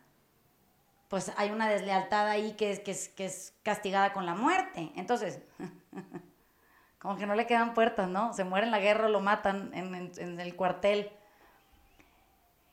pues 1.09 1.33
hay 1.37 1.51
una 1.51 1.69
deslealtad 1.69 2.27
ahí 2.29 2.53
que 2.55 2.73
es, 2.73 2.81
que 2.81 2.91
es, 2.91 3.09
que 3.11 3.27
es 3.27 3.55
castigada 3.63 4.13
con 4.13 4.27
la 4.27 4.35
muerte. 4.35 4.91
Entonces, 4.97 5.41
como 6.99 7.17
que 7.17 7.27
no 7.27 7.37
le 7.37 7.47
quedan 7.47 7.75
puertas, 7.75 8.09
¿no? 8.09 8.33
Se 8.33 8.43
muere 8.43 8.67
en 8.67 8.73
la 8.73 8.81
guerra 8.81 9.07
o 9.07 9.11
lo 9.11 9.21
matan 9.21 9.71
en, 9.73 10.13
en 10.17 10.41
el 10.41 10.57
cuartel 10.57 11.13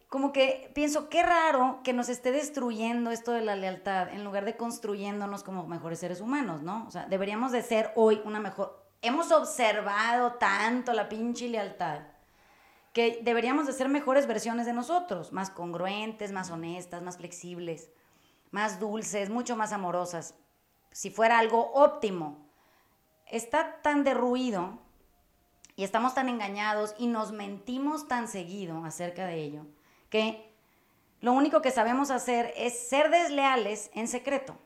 como 0.10 0.32
que 0.32 0.72
pienso, 0.74 1.10
qué 1.10 1.22
raro 1.22 1.82
que 1.84 1.92
nos 1.92 2.08
esté 2.08 2.32
destruyendo 2.32 3.12
esto 3.12 3.34
de 3.34 3.42
la 3.42 3.56
lealtad 3.56 4.08
en 4.10 4.24
lugar 4.24 4.46
de 4.46 4.56
construyéndonos 4.56 5.44
como 5.44 5.68
mejores 5.68 6.00
seres 6.00 6.22
humanos, 6.22 6.62
¿no? 6.62 6.86
O 6.88 6.92
sea, 6.92 7.06
deberíamos 7.08 7.52
de 7.52 7.62
ser 7.62 7.92
hoy 7.96 8.22
una 8.24 8.40
mejor... 8.40 8.88
Hemos 9.02 9.32
observado 9.32 10.34
tanto 10.34 10.94
la 10.94 11.10
pinche 11.10 11.50
lealtad 11.50 12.00
que 12.94 13.20
deberíamos 13.22 13.68
de 13.68 13.74
ser 13.74 13.90
mejores 13.90 14.28
versiones 14.28 14.66
de 14.66 14.74
nosotros, 14.74 15.34
más 15.34 15.50
congruentes, 15.50 16.32
más 16.32 16.50
honestas, 16.50 17.04
más 17.04 17.18
flexibles, 17.18 17.92
más 18.50 18.80
dulces, 18.80 19.30
mucho 19.30 19.58
más 19.58 19.74
amorosas. 19.74 20.36
Si 20.92 21.12
fuera 21.12 21.38
algo 21.38 21.74
óptimo, 21.74 22.50
está 23.26 23.82
tan 23.82 24.06
derruido 24.06 24.80
y 25.76 25.84
estamos 25.84 26.16
tan 26.16 26.30
engañados 26.30 26.96
y 26.98 27.08
nos 27.08 27.34
mentimos 27.34 28.08
tan 28.08 28.30
seguido 28.30 28.84
acerca 28.86 29.26
de 29.28 29.44
ello 29.44 29.66
que 30.10 30.54
lo 31.20 31.34
único 31.34 31.62
que 31.62 31.72
sabemos 31.72 32.12
hacer 32.12 32.54
es 32.56 32.88
ser 32.88 33.10
desleales 33.10 33.90
en 33.94 34.08
secreto. 34.08 34.58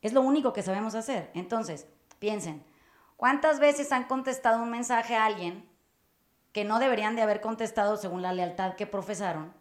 Es 0.00 0.12
lo 0.12 0.22
único 0.22 0.52
que 0.52 0.62
sabemos 0.62 0.94
hacer. 0.94 1.30
Entonces, 1.34 1.86
piensen, 2.18 2.64
¿cuántas 3.16 3.60
veces 3.60 3.92
han 3.92 4.04
contestado 4.04 4.62
un 4.62 4.70
mensaje 4.70 5.14
a 5.14 5.26
alguien 5.26 5.68
que 6.52 6.64
no 6.64 6.78
deberían 6.78 7.16
de 7.16 7.22
haber 7.22 7.40
contestado 7.40 7.96
según 7.96 8.22
la 8.22 8.32
lealtad 8.32 8.74
que 8.74 8.86
profesaron? 8.86 9.52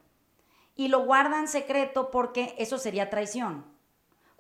Y 0.76 0.88
lo 0.88 1.06
guardan 1.06 1.48
secreto 1.48 2.10
porque 2.10 2.56
eso 2.58 2.78
sería 2.78 3.10
traición. 3.10 3.65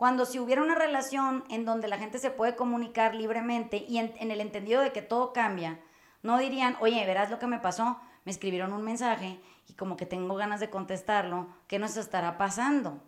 Cuando 0.01 0.25
si 0.25 0.39
hubiera 0.39 0.63
una 0.63 0.73
relación 0.73 1.43
en 1.51 1.63
donde 1.63 1.87
la 1.87 1.99
gente 1.99 2.17
se 2.17 2.31
puede 2.31 2.55
comunicar 2.55 3.13
libremente 3.13 3.85
y 3.87 3.99
en, 3.99 4.31
el 4.31 4.41
entendido 4.41 4.81
de 4.81 4.91
que 4.91 5.03
todo 5.03 5.31
cambia, 5.33 5.79
no 6.23 6.39
dirían, 6.39 6.75
oye, 6.79 7.05
verás 7.05 7.29
lo 7.29 7.37
que 7.37 7.45
me 7.45 7.59
pasó, 7.59 7.99
me 8.25 8.31
escribieron 8.31 8.73
un 8.73 8.81
mensaje 8.81 9.39
y 9.67 9.73
como 9.73 9.97
que 9.97 10.05
tengo 10.05 10.35
ganas 10.35 10.59
de 10.59 10.69
contestarlo, 10.69 11.47
¿qué 11.67 11.79
nos 11.79 11.97
estará 11.97 12.37
pasando? 12.37 13.01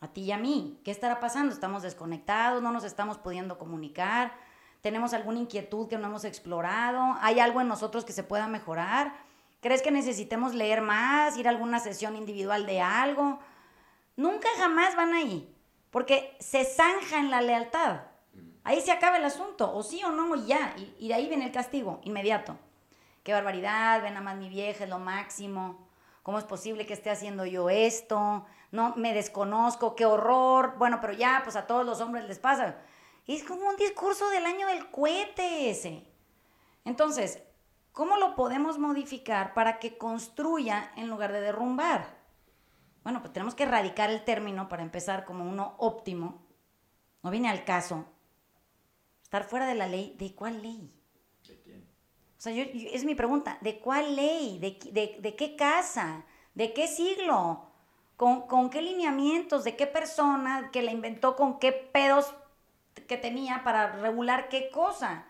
A 0.00 0.08
ti 0.08 0.22
y 0.22 0.32
a 0.32 0.38
mí, 0.38 0.80
¿qué 0.84 0.90
estará 0.90 1.20
pasando? 1.20 1.52
¿Estamos 1.52 1.82
desconectados? 1.82 2.62
¿No 2.62 2.72
nos 2.72 2.84
estamos 2.84 3.18
pudiendo 3.18 3.58
comunicar? 3.58 4.32
¿Tenemos 4.80 5.12
alguna 5.14 5.38
inquietud 5.38 5.88
que 5.88 5.98
no 5.98 6.08
hemos 6.08 6.24
explorado? 6.24 7.16
¿Hay 7.20 7.38
algo 7.38 7.60
en 7.60 7.68
nosotros 7.68 8.04
que 8.04 8.12
se 8.12 8.24
pueda 8.24 8.48
mejorar? 8.48 9.14
¿Crees 9.60 9.80
que 9.80 9.92
necesitemos 9.92 10.54
leer 10.54 10.82
más, 10.82 11.36
ir 11.36 11.46
a 11.46 11.50
alguna 11.50 11.78
sesión 11.78 12.16
individual 12.16 12.66
de 12.66 12.80
algo? 12.80 13.38
Nunca 14.16 14.48
jamás 14.58 14.96
van 14.96 15.14
ahí, 15.14 15.54
porque 15.90 16.36
se 16.40 16.64
zanja 16.64 17.20
en 17.20 17.30
la 17.30 17.40
lealtad. 17.40 18.00
Ahí 18.64 18.80
se 18.80 18.90
acaba 18.90 19.18
el 19.18 19.24
asunto, 19.24 19.72
o 19.72 19.82
sí 19.84 20.02
o 20.02 20.10
no, 20.10 20.34
y 20.34 20.46
ya, 20.46 20.74
y, 20.76 20.96
y 20.98 21.08
de 21.08 21.14
ahí 21.14 21.28
viene 21.28 21.46
el 21.46 21.52
castigo 21.52 22.00
inmediato 22.02 22.58
qué 23.22 23.32
barbaridad, 23.32 24.02
ven 24.02 24.16
a 24.16 24.20
más 24.20 24.36
mi 24.36 24.48
vieja, 24.48 24.84
es 24.84 24.90
lo 24.90 24.98
máximo. 24.98 25.88
¿Cómo 26.22 26.38
es 26.38 26.44
posible 26.44 26.86
que 26.86 26.92
esté 26.92 27.10
haciendo 27.10 27.44
yo 27.46 27.68
esto? 27.68 28.46
No, 28.70 28.94
me 28.96 29.12
desconozco, 29.12 29.96
qué 29.96 30.06
horror. 30.06 30.76
Bueno, 30.78 30.98
pero 31.00 31.12
ya, 31.12 31.40
pues 31.42 31.56
a 31.56 31.66
todos 31.66 31.84
los 31.84 32.00
hombres 32.00 32.26
les 32.26 32.38
pasa. 32.38 32.76
es 33.26 33.44
como 33.44 33.68
un 33.68 33.76
discurso 33.76 34.28
del 34.30 34.46
año 34.46 34.66
del 34.68 34.90
cohete 34.90 35.70
ese. 35.70 36.06
Entonces, 36.84 37.42
¿cómo 37.92 38.16
lo 38.16 38.34
podemos 38.34 38.78
modificar 38.78 39.54
para 39.54 39.78
que 39.78 39.98
construya 39.98 40.92
en 40.96 41.08
lugar 41.08 41.32
de 41.32 41.40
derrumbar? 41.40 42.22
Bueno, 43.02 43.20
pues 43.20 43.32
tenemos 43.32 43.54
que 43.54 43.64
erradicar 43.64 44.10
el 44.10 44.24
término 44.24 44.68
para 44.68 44.82
empezar 44.82 45.24
como 45.24 45.44
uno 45.44 45.74
óptimo. 45.78 46.46
No 47.22 47.30
viene 47.30 47.48
al 47.48 47.64
caso. 47.64 48.06
Estar 49.22 49.44
fuera 49.44 49.66
de 49.66 49.74
la 49.74 49.88
ley. 49.88 50.14
¿De 50.18 50.34
cuál 50.34 50.62
ley? 50.62 50.92
Sea, 52.42 52.52
es 52.54 53.04
mi 53.04 53.14
pregunta, 53.14 53.56
¿de 53.60 53.78
cuál 53.78 54.16
ley? 54.16 54.58
¿De, 54.58 55.36
qué 55.36 55.54
casa? 55.54 56.24
¿De 56.56 56.72
qué 56.72 56.88
siglo? 56.88 57.68
¿Con, 58.16 58.68
qué 58.68 58.82
lineamientos? 58.82 59.62
¿De 59.62 59.76
qué 59.76 59.86
persona 59.86 60.70
que 60.72 60.82
la 60.82 60.90
inventó? 60.90 61.36
¿Con 61.36 61.60
qué 61.60 61.70
pedos 61.70 62.34
que 63.06 63.16
tenía 63.16 63.62
para 63.62 63.92
regular 63.92 64.48
qué 64.48 64.70
cosa? 64.70 65.24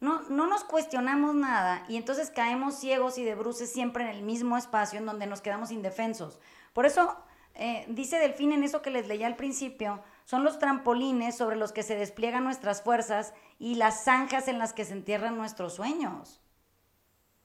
No, 0.00 0.20
no 0.28 0.46
nos 0.46 0.64
cuestionamos 0.64 1.34
nada 1.34 1.86
y 1.88 1.96
entonces 1.96 2.28
caemos 2.28 2.74
ciegos 2.74 3.16
y 3.16 3.24
de 3.24 3.34
bruces 3.34 3.72
siempre 3.72 4.04
en 4.04 4.10
el 4.10 4.22
mismo 4.22 4.58
espacio 4.58 4.98
en 4.98 5.06
donde 5.06 5.24
nos 5.24 5.40
quedamos 5.40 5.70
indefensos. 5.70 6.40
Por 6.74 6.84
eso 6.84 7.16
eh, 7.54 7.86
dice 7.88 8.18
Delfín 8.18 8.52
en 8.52 8.64
eso 8.64 8.82
que 8.82 8.90
les 8.90 9.08
leía 9.08 9.28
al 9.28 9.36
principio, 9.36 10.02
son 10.28 10.44
los 10.44 10.58
trampolines 10.58 11.38
sobre 11.38 11.56
los 11.56 11.72
que 11.72 11.82
se 11.82 11.96
despliegan 11.96 12.44
nuestras 12.44 12.82
fuerzas 12.82 13.32
y 13.58 13.76
las 13.76 14.04
zanjas 14.04 14.46
en 14.46 14.58
las 14.58 14.74
que 14.74 14.84
se 14.84 14.92
entierran 14.92 15.38
nuestros 15.38 15.72
sueños. 15.72 16.42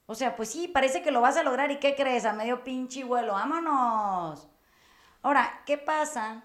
O 0.04 0.14
sea, 0.14 0.36
pues 0.36 0.50
sí, 0.50 0.68
parece 0.68 1.00
que 1.00 1.10
lo 1.10 1.22
vas 1.22 1.38
a 1.38 1.42
lograr 1.42 1.70
y 1.70 1.78
¿qué 1.78 1.94
crees? 1.94 2.26
A 2.26 2.34
medio 2.34 2.62
pinche 2.62 3.02
vuelo, 3.02 3.32
vámonos. 3.32 4.50
Ahora, 5.22 5.62
¿qué 5.64 5.78
pasa? 5.78 6.44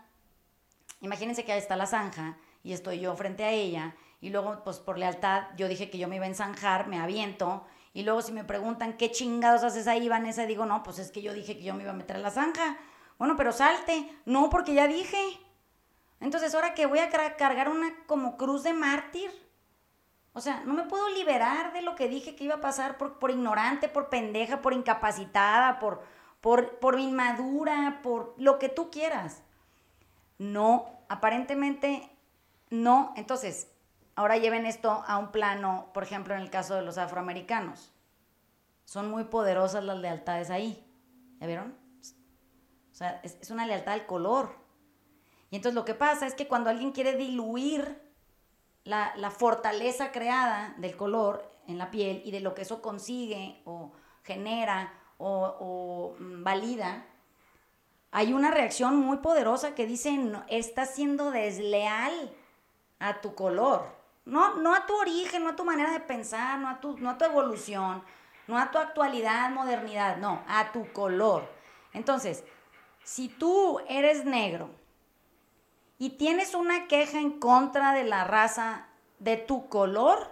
Imagínense 1.01 1.43
que 1.43 1.51
ahí 1.51 1.59
está 1.59 1.75
la 1.75 1.85
zanja 1.85 2.37
y 2.63 2.71
estoy 2.71 3.01
yo 3.01 3.13
frente 3.17 3.43
a 3.43 3.51
ella 3.51 3.97
y 4.21 4.29
luego, 4.29 4.63
pues 4.63 4.79
por 4.79 4.97
lealtad, 4.97 5.47
yo 5.57 5.67
dije 5.67 5.89
que 5.89 5.97
yo 5.97 6.07
me 6.07 6.15
iba 6.15 6.23
a 6.23 6.29
enzanjar, 6.29 6.87
me 6.87 7.01
aviento 7.01 7.65
y 7.93 8.03
luego 8.03 8.21
si 8.21 8.31
me 8.31 8.45
preguntan 8.45 8.95
qué 8.95 9.11
chingados 9.11 9.65
haces 9.65 9.87
ahí, 9.87 10.07
Vanessa, 10.07 10.45
digo, 10.45 10.65
no, 10.65 10.83
pues 10.83 10.99
es 10.99 11.11
que 11.11 11.21
yo 11.21 11.33
dije 11.33 11.57
que 11.57 11.63
yo 11.65 11.73
me 11.73 11.83
iba 11.83 11.91
a 11.91 11.95
meter 11.95 12.15
a 12.15 12.19
la 12.19 12.31
zanja. 12.31 12.77
Bueno, 13.17 13.35
pero 13.35 13.51
salte. 13.51 14.09
No, 14.23 14.49
porque 14.49 14.73
ya 14.73 14.87
dije. 14.87 15.17
Entonces, 16.21 16.53
ahora 16.53 16.73
que 16.73 16.85
voy 16.85 16.99
a 16.99 17.09
cargar 17.09 17.69
una 17.69 17.93
como 18.05 18.37
cruz 18.37 18.63
de 18.63 18.73
mártir. 18.73 19.31
O 20.33 20.41
sea, 20.41 20.61
no 20.65 20.73
me 20.73 20.83
puedo 20.83 21.09
liberar 21.09 21.73
de 21.73 21.81
lo 21.81 21.95
que 21.95 22.07
dije 22.07 22.35
que 22.35 22.43
iba 22.43 22.55
a 22.55 22.61
pasar 22.61 22.97
por, 22.97 23.31
ignorante, 23.31 23.89
por 23.89 24.09
pendeja, 24.09 24.61
por 24.61 24.73
incapacitada, 24.73 25.79
por, 25.79 26.01
por, 26.41 26.79
por 26.79 26.99
inmadura, 26.99 27.99
por 28.03 28.35
lo 28.37 28.59
que 28.59 28.69
tú 28.69 28.91
quieras. 28.91 29.41
No, 30.37 30.87
aparentemente 31.09 32.09
no. 32.69 33.13
Entonces, 33.15 33.71
ahora 34.15 34.37
lleven 34.37 34.65
esto 34.65 35.03
a 35.07 35.17
un 35.17 35.31
plano, 35.31 35.89
por 35.93 36.03
ejemplo, 36.03 36.35
en 36.35 36.41
el 36.41 36.49
caso 36.49 36.75
de 36.75 36.83
los 36.83 36.97
afroamericanos. 36.97 37.91
Son 38.85 39.09
muy 39.09 39.25
poderosas 39.25 39.83
las 39.83 39.97
lealtades 39.97 40.49
ahí. 40.49 40.85
¿Ya 41.39 41.47
vieron? 41.47 41.75
O 42.91 42.95
sea, 42.95 43.19
es, 43.23 43.37
es 43.41 43.51
una 43.51 43.65
lealtad 43.65 43.93
al 43.93 44.05
color. 44.05 44.68
Y 45.51 45.55
entonces 45.55 45.75
lo 45.75 45.85
que 45.85 45.95
pasa 45.95 46.27
es 46.27 46.33
que 46.33 46.47
cuando 46.47 46.69
alguien 46.69 46.91
quiere 46.91 47.15
diluir 47.15 48.01
la, 48.83 49.31
fortaleza 49.31 50.11
creada 50.11 50.73
del 50.77 50.95
color 50.95 51.49
en 51.67 51.77
la 51.77 51.91
piel 51.91 52.21
y 52.25 52.31
de 52.31 52.39
lo 52.39 52.55
que 52.55 52.63
eso 52.63 52.81
consigue 52.81 53.61
o 53.65 53.91
genera 54.23 54.93
o, 55.17 56.15
mm, 56.19 56.43
valida, 56.43 57.05
hay 58.11 58.33
una 58.33 58.51
reacción 58.51 58.95
muy 58.97 59.17
poderosa 59.17 59.75
que 59.75 59.85
dice, 59.85 60.11
no, 60.13 60.43
estás 60.47 60.95
siendo 60.95 61.31
desleal 61.31 62.35
a 62.99 63.21
tu 63.21 63.35
color. 63.35 63.97
No, 64.25 64.55
no 64.55 64.75
a 64.75 64.85
tu 64.85 64.95
origen, 64.95 65.43
no 65.43 65.51
a 65.51 65.55
tu 65.55 65.65
manera 65.65 65.91
de 65.91 65.99
pensar, 65.99 66.59
no 66.59 66.69
a, 66.69 66.79
tu, 66.79 66.97
no 66.97 67.11
a 67.11 67.17
tu 67.17 67.25
evolución, 67.25 68.03
no 68.47 68.57
a 68.57 68.71
tu 68.71 68.77
actualidad, 68.77 69.49
modernidad, 69.51 70.17
no, 70.17 70.43
a 70.47 70.71
tu 70.71 70.91
color. 70.91 71.47
Entonces, 71.93 72.43
si 73.03 73.27
tú 73.29 73.79
eres 73.87 74.25
negro 74.25 74.78
y 75.99 76.11
tienes 76.11 76.55
una 76.55 76.87
queja 76.87 77.19
en 77.19 77.39
contra 77.39 77.93
de 77.93 78.05
la 78.05 78.23
raza 78.23 78.87
de 79.19 79.35
tu 79.35 79.67
color, 79.67 80.31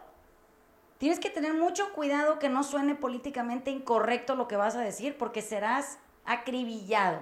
tienes 0.97 1.19
que 1.19 1.29
tener 1.29 1.53
mucho 1.53 1.91
cuidado 1.91 2.39
que 2.39 2.47
no 2.47 2.63
suene 2.63 2.95
políticamente 2.95 3.69
incorrecto 3.69 4.35
lo 4.35 4.47
que 4.47 4.55
vas 4.55 4.77
a 4.77 4.81
decir, 4.81 5.17
porque 5.17 5.41
serás 5.41 5.99
acribillado. 6.25 7.19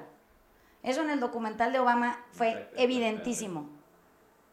Eso 0.84 1.01
en 1.01 1.10
el 1.10 1.19
documental 1.19 1.73
de 1.73 1.79
Obama 1.79 2.23
fue 2.31 2.69
evidentísimo. 2.77 3.67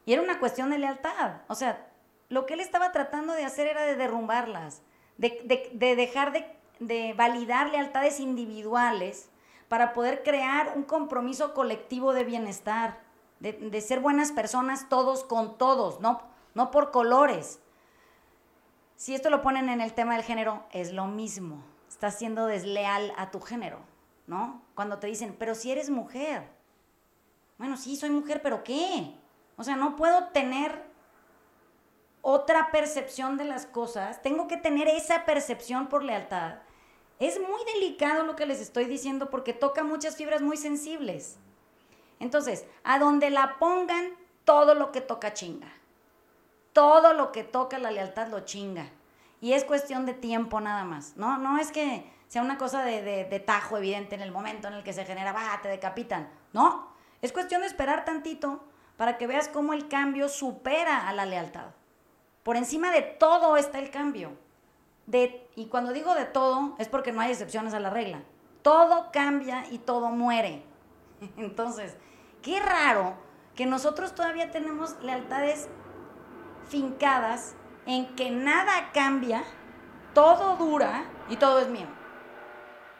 Y 0.07 0.14
era 0.14 0.22
una 0.22 0.40
cuestión 0.40 0.70
de 0.70 0.78
lealtad. 0.78 1.42
O 1.48 1.55
sea, 1.55 1.87
lo 2.31 2.46
que 2.46 2.55
él 2.55 2.61
estaba 2.61 2.92
tratando 2.92 3.35
de 3.35 3.44
hacer 3.44 3.66
era 3.66 3.83
de 3.83 3.96
derrumbarlas, 3.96 4.81
de, 5.18 5.70
dejar 5.74 6.33
de, 6.33 6.46
de 6.81 7.12
validar 7.12 7.68
lealtades 7.70 8.20
individuales 8.20 9.28
para 9.68 9.92
poder 9.92 10.22
crear 10.22 10.72
un 10.74 10.85
compromiso 10.85 11.52
colectivo 11.52 12.14
de 12.14 12.24
bienestar 12.24 13.12
de, 13.42 13.81
ser 13.81 13.98
buenas 13.98 14.31
personas 14.31 14.88
todos 14.88 15.24
con 15.24 15.59
todos, 15.59 16.00
no, 16.00 16.22
no 16.55 16.70
por 16.70 16.92
colores. 16.92 17.59
Si 18.94 19.14
esto 19.14 19.31
lo 19.31 19.42
ponen 19.42 19.68
en 19.68 19.81
el 19.81 19.94
tema 19.94 20.14
del 20.14 20.22
género, 20.22 20.64
es 20.70 20.92
lo 20.92 21.07
mismo. 21.07 21.64
Estás 21.88 22.18
siendo 22.18 22.46
desleal 22.46 23.12
a 23.16 23.33
tu 23.33 23.40
género, 23.40 23.81
¿no? 24.28 24.62
Cuando 24.76 24.98
te 24.98 25.09
dicen, 25.09 25.35
pero 25.37 25.57
si 25.57 25.72
eres 25.72 25.90
mujer. 25.90 26.48
Bueno, 27.59 27.76
sí, 27.76 27.96
soy 27.96 28.11
mujer, 28.11 28.42
pero 28.42 28.62
¿qué? 28.62 29.14
O 29.57 29.64
sea, 29.64 29.74
no 29.74 29.96
puedo 29.96 30.28
tener 30.28 30.85
otra 32.20 32.70
percepción 32.70 33.37
de 33.37 33.44
las 33.44 33.66
cosas. 33.66 34.22
Tengo 34.22 34.46
que 34.46 34.57
tener 34.57 34.87
esa 34.87 35.24
percepción 35.24 35.88
por 35.88 36.05
lealtad. 36.05 36.59
Es 37.18 37.40
muy 37.40 37.61
delicado 37.74 38.22
lo 38.22 38.37
que 38.37 38.46
les 38.46 38.61
estoy 38.61 38.85
diciendo 38.85 39.31
porque 39.31 39.52
toca 39.52 39.83
muchas 39.83 40.16
fibras 40.16 40.42
muy 40.42 40.57
sensibles. 40.57 41.38
Entonces, 42.22 42.64
a 42.85 43.00
donde 43.00 43.30
la 43.30 43.58
pongan, 43.58 44.11
todo 44.44 44.74
lo 44.74 44.92
que 44.92 45.00
toca 45.00 45.35
chinga. 45.35 45.72
Todo 46.72 47.12
lo 47.14 47.32
que 47.32 47.42
toca 47.42 47.78
la 47.78 47.90
lealtad 47.90 48.28
lo 48.28 48.40
chinga. 48.40 48.87
Y 49.40 49.54
es 49.54 49.64
cuestión 49.64 50.06
de 50.06 50.14
tiempo 50.14 50.61
nada 50.61 50.85
más. 50.85 51.16
No, 51.16 51.37
no 51.38 51.58
es 51.58 51.72
que 51.72 52.08
sea 52.28 52.42
una 52.42 52.58
cosa 52.58 52.85
de, 52.85 53.42
tajo 53.44 53.76
evidente 53.76 54.14
en 54.14 54.22
el 54.22 54.30
momento 54.30 54.68
en 54.68 54.74
el 54.74 54.85
que 54.85 54.92
se 54.92 55.04
genera, 55.04 55.32
va, 55.32 55.61
te 55.61 55.68
decapitan. 55.68 56.30
No, 56.52 56.92
es 57.20 57.32
cuestión 57.32 57.62
de 57.62 57.66
esperar 57.66 58.04
tantito 58.04 58.62
para 58.96 59.18
que 59.18 59.26
veas 59.26 59.48
cómo 59.48 59.72
el 59.72 59.88
cambio 59.88 60.28
supera 60.28 61.08
a 61.08 61.12
la 61.12 61.26
lealtad. 61.26 61.72
Por 62.44 62.56
encima 62.56 62.92
de 62.92 63.02
todo 63.02 63.56
está 63.56 63.80
el 63.80 63.90
cambio. 63.90 64.30
De, 65.06 65.48
y 65.56 65.66
cuando 65.66 65.92
digo 65.92 66.14
de 66.14 66.24
todo, 66.24 66.76
es 66.78 66.88
porque 66.88 67.11
no 67.11 67.20
hay 67.20 67.32
excepciones 67.32 67.74
a 67.74 67.80
la 67.80 67.90
regla. 67.90 68.22
Todo 68.62 69.11
cambia 69.12 69.64
y 69.72 69.78
todo 69.78 70.08
muere. 70.11 70.62
Entonces, 71.37 71.96
qué 72.42 72.61
raro 72.61 73.14
que 73.55 73.66
nosotros 73.66 74.14
todavía 74.14 74.50
tenemos 74.50 74.96
lealtades 75.02 75.68
fincadas 76.68 77.55
en 77.87 78.14
que 78.14 78.31
nada 78.31 78.90
cambia, 78.92 79.44
todo 80.14 80.57
dura 80.57 81.05
y 81.28 81.37
todo 81.37 81.61
es 81.61 81.68
mío. 81.68 81.87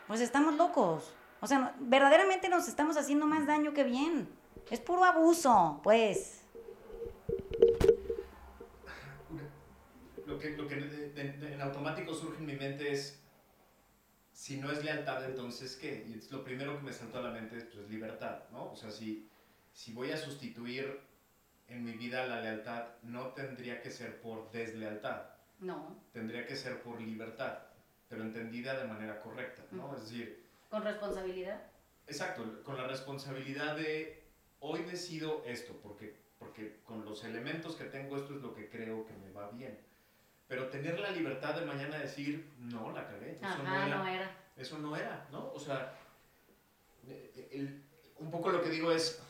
Pues 0.07 0.21
estamos 0.21 0.55
locos. 0.57 1.15
O 1.41 1.47
sea, 1.47 1.75
verdaderamente 1.81 2.49
nos 2.49 2.69
estamos 2.69 2.97
haciendo 2.97 3.27
más 3.27 3.47
daño 3.47 3.73
que 3.73 3.85
bien. 3.85 4.29
Es 4.71 4.81
puro 4.81 5.05
abuso, 5.05 5.81
pues. 5.83 6.43
Lo 10.27 10.39
que, 10.39 10.51
lo 10.51 10.69
que 10.69 10.75
en 11.17 11.61
automático 11.61 12.15
surge 12.15 12.39
en 12.39 12.47
mi 12.47 12.55
mente 12.55 12.93
es, 12.93 13.22
si 14.43 14.57
no 14.57 14.73
es 14.73 14.83
lealtad, 14.83 15.25
entonces 15.25 15.77
¿qué? 15.77 16.05
Y 16.09 16.33
lo 16.33 16.43
primero 16.43 16.77
que 16.77 16.83
me 16.83 16.93
saltó 16.93 17.19
a 17.19 17.23
la 17.23 17.31
mente 17.31 17.59
es 17.59 17.65
pues, 17.67 17.89
libertad, 17.89 18.43
¿no? 18.51 18.73
O 18.73 18.75
sea, 18.75 18.91
si, 18.91 19.31
si 19.73 19.93
voy 19.93 20.11
a 20.11 20.17
sustituir 20.17 20.99
en 21.69 21.85
mi 21.85 21.93
vida 21.93 22.27
la 22.27 22.41
lealtad, 22.41 22.89
no 23.05 23.29
tendría 23.35 23.81
que 23.81 23.93
ser 23.93 24.21
por 24.21 24.51
deslealtad. 24.51 25.27
No. 25.61 25.97
Tendría 26.13 26.45
que 26.45 26.57
ser 26.57 26.83
por 26.83 27.01
libertad, 27.01 27.57
pero 28.09 28.25
entendida 28.25 28.77
de 28.81 28.89
manera 28.89 29.21
correcta, 29.21 29.63
¿no? 29.71 29.95
Es 29.95 30.03
decir... 30.03 30.45
Con 30.69 30.83
responsabilidad. 30.83 31.63
Exacto, 32.09 32.65
con 32.65 32.77
la 32.77 32.89
responsabilidad 32.89 33.77
de 33.77 34.25
hoy 34.59 34.83
decido 34.83 35.45
esto, 35.47 35.79
porque, 35.81 36.17
porque 36.41 36.81
con 36.83 37.05
los 37.05 37.23
elementos 37.23 37.77
que 37.77 37.85
tengo 37.85 38.17
esto 38.17 38.35
es 38.35 38.43
lo 38.43 38.53
que 38.53 38.69
creo 38.69 39.07
que 39.07 39.15
me 39.15 39.31
va 39.31 39.53
bien. 39.53 39.79
Pero 40.53 40.69
tener 40.69 41.01
la 41.01 41.11
libertad 41.11 41.55
de 41.55 41.65
mañana 41.65 41.97
decir, 41.97 42.53
no, 42.59 42.93
la 42.93 43.07
cagué. 43.07 43.39
Eso 43.41 43.63
no, 43.63 43.75
era, 43.75 43.97
no 43.97 44.07
era. 44.07 44.37
Eso 44.55 44.79
no 44.81 44.95
era, 44.95 45.27
¿no? 45.33 45.51
O 45.55 45.59
sea, 45.59 45.95
un 48.19 48.31
poco 48.31 48.51
lo 48.51 48.61
que 48.61 48.69
digo 48.69 48.93
es, 48.93 49.23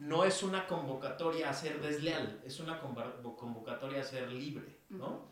no 0.00 0.24
es 0.24 0.42
una 0.42 0.66
convocatoria 0.66 1.48
a 1.48 1.54
ser 1.54 1.80
desleal, 1.80 2.38
es 2.44 2.60
una 2.60 2.80
convocatoria 2.80 4.02
a 4.02 4.04
ser 4.04 4.30
libre, 4.30 4.76
¿no? 4.90 5.22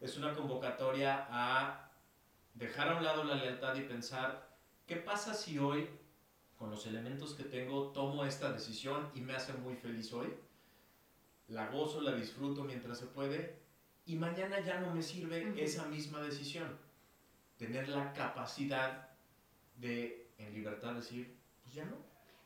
Es 0.00 0.16
una 0.16 0.32
convocatoria 0.34 1.26
a 1.28 1.90
dejar 2.54 2.90
a 2.90 2.98
un 2.98 3.02
lado 3.02 3.24
la 3.24 3.34
lealtad 3.34 3.74
y 3.74 3.80
pensar, 3.80 4.56
¿qué 4.86 4.94
pasa 4.94 5.34
si 5.34 5.58
hoy, 5.58 5.90
con 6.56 6.70
los 6.70 6.86
elementos 6.86 7.34
que 7.34 7.42
tengo, 7.42 7.88
tomo 7.88 8.24
esta 8.24 8.52
decisión 8.52 9.10
y 9.16 9.20
me 9.20 9.34
hace 9.34 9.52
muy 9.54 9.74
feliz 9.74 10.12
hoy? 10.12 10.32
La 11.48 11.66
gozo, 11.70 12.00
la 12.02 12.12
disfruto 12.12 12.62
mientras 12.62 13.00
se 13.00 13.06
puede 13.06 13.61
y 14.04 14.16
mañana 14.16 14.60
ya 14.60 14.80
no 14.80 14.94
me 14.94 15.02
sirve 15.02 15.54
esa 15.62 15.86
misma 15.86 16.20
decisión. 16.20 16.78
Tener 17.56 17.88
la 17.88 18.12
capacidad 18.12 19.10
de, 19.76 20.32
en 20.38 20.52
libertad, 20.52 20.94
decir, 20.94 21.38
pues 21.62 21.74
ya 21.74 21.84
no. 21.84 21.96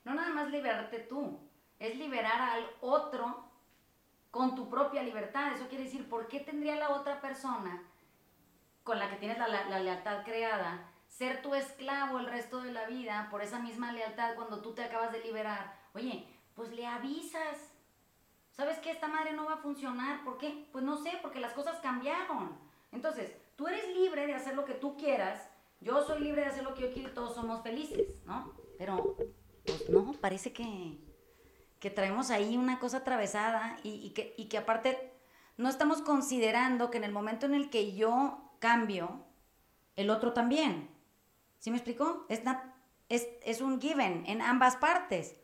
No 0.04 0.14
nada 0.14 0.30
más 0.30 0.50
liberarte 0.50 1.00
tú, 1.00 1.40
es 1.78 1.96
liberar 1.96 2.40
al 2.40 2.66
otro 2.80 3.50
con 4.30 4.54
tu 4.54 4.68
propia 4.68 5.02
libertad. 5.02 5.54
Eso 5.54 5.68
quiere 5.68 5.84
decir, 5.84 6.08
¿por 6.08 6.28
qué 6.28 6.40
tendría 6.40 6.76
la 6.76 6.90
otra 6.90 7.20
persona 7.20 7.82
con 8.84 8.98
la 8.98 9.10
que 9.10 9.16
tienes 9.16 9.38
la, 9.38 9.48
la, 9.48 9.80
lealtad 9.80 10.24
creada 10.24 10.92
ser 11.08 11.42
tu 11.42 11.54
esclavo 11.54 12.18
el 12.18 12.26
resto 12.26 12.60
de 12.60 12.72
la 12.72 12.86
vida 12.86 13.28
por 13.30 13.42
esa 13.42 13.58
misma 13.58 13.92
lealtad 13.92 14.34
cuando 14.34 14.60
tú 14.60 14.74
te 14.74 14.84
acabas 14.84 15.10
de 15.12 15.24
liberar? 15.24 15.74
Oye, 15.94 16.28
pues 16.54 16.70
le 16.72 16.86
avisas 16.86 17.72
¿Sabes 18.56 18.78
qué? 18.78 18.90
Esta 18.90 19.08
madre 19.08 19.32
no 19.32 19.44
va 19.44 19.54
a 19.54 19.58
funcionar. 19.58 20.24
¿Por 20.24 20.38
qué? 20.38 20.68
Pues 20.72 20.84
no 20.84 20.96
sé, 20.96 21.12
porque 21.20 21.40
las 21.40 21.52
cosas 21.52 21.78
cambiaron. 21.80 22.58
Entonces, 22.90 23.32
tú 23.56 23.68
eres 23.68 23.94
libre 23.94 24.26
de 24.26 24.34
hacer 24.34 24.54
lo 24.54 24.64
que 24.64 24.74
tú 24.74 24.96
quieras, 24.96 25.50
yo 25.80 26.02
soy 26.04 26.22
libre 26.22 26.42
de 26.42 26.48
hacer 26.48 26.64
lo 26.64 26.74
que 26.74 26.82
yo 26.82 26.92
quiero 26.92 27.10
y 27.10 27.14
todos 27.14 27.34
somos 27.34 27.62
felices, 27.62 28.24
¿no? 28.24 28.54
Pero, 28.78 29.16
pues 29.64 29.90
no, 29.90 30.12
parece 30.14 30.52
que, 30.52 30.98
que 31.80 31.90
traemos 31.90 32.30
ahí 32.30 32.56
una 32.56 32.78
cosa 32.78 32.98
atravesada 32.98 33.76
y, 33.82 34.10
que, 34.10 34.34
y 34.38 34.46
que 34.46 34.58
aparte 34.58 35.12
no 35.56 35.68
estamos 35.68 36.00
considerando 36.02 36.90
que 36.90 36.98
en 36.98 37.04
el 37.04 37.12
momento 37.12 37.46
en 37.46 37.54
el 37.54 37.70
que 37.70 37.94
yo 37.94 38.52
cambio, 38.58 39.24
el 39.96 40.10
otro 40.10 40.32
también. 40.32 40.90
¿Sí 41.58 41.70
me 41.70 41.76
explicó? 41.76 42.26
Es, 42.28 42.42
es, 43.08 43.28
es 43.42 43.60
un 43.60 43.80
given 43.80 44.24
en 44.26 44.40
ambas 44.42 44.76
partes. 44.76 45.36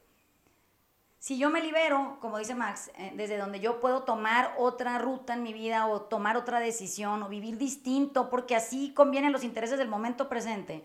Si 1.22 1.38
yo 1.38 1.50
me 1.50 1.62
libero, 1.62 2.18
como 2.20 2.38
dice 2.38 2.56
Max, 2.56 2.90
eh, 2.96 3.12
desde 3.14 3.38
donde 3.38 3.60
yo 3.60 3.78
puedo 3.78 4.02
tomar 4.02 4.56
otra 4.58 4.98
ruta 4.98 5.34
en 5.34 5.44
mi 5.44 5.52
vida 5.52 5.86
o 5.86 6.00
tomar 6.00 6.36
otra 6.36 6.58
decisión 6.58 7.22
o 7.22 7.28
vivir 7.28 7.58
distinto, 7.58 8.28
porque 8.28 8.56
así 8.56 8.92
convienen 8.92 9.30
los 9.30 9.44
intereses 9.44 9.78
del 9.78 9.86
momento 9.86 10.28
presente, 10.28 10.84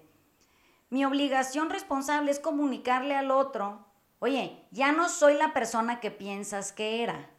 mi 0.92 1.04
obligación 1.06 1.72
responsable 1.72 2.30
es 2.30 2.40
comunicarle 2.40 3.16
al 3.16 3.32
otro, 3.32 3.88
oye, 4.20 4.64
ya 4.70 4.92
no 4.92 5.10
soy 5.10 5.34
la 5.34 5.56
persona 5.56 6.00
que 6.00 6.12
piensas 6.12 6.72
que 6.72 7.02
era. 7.02 7.32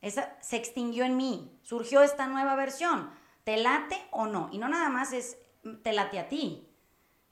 Esa 0.00 0.36
se 0.40 0.54
extinguió 0.54 1.02
en 1.02 1.16
mí, 1.16 1.58
surgió 1.62 2.02
esta 2.02 2.28
nueva 2.28 2.54
versión. 2.54 3.10
¿Te 3.42 3.56
late 3.56 4.00
o 4.12 4.26
no? 4.26 4.50
Y 4.52 4.58
no 4.58 4.68
nada 4.68 4.88
más 4.88 5.12
es 5.12 5.36
te 5.82 5.92
late 5.92 6.20
a 6.20 6.28
ti. 6.28 6.68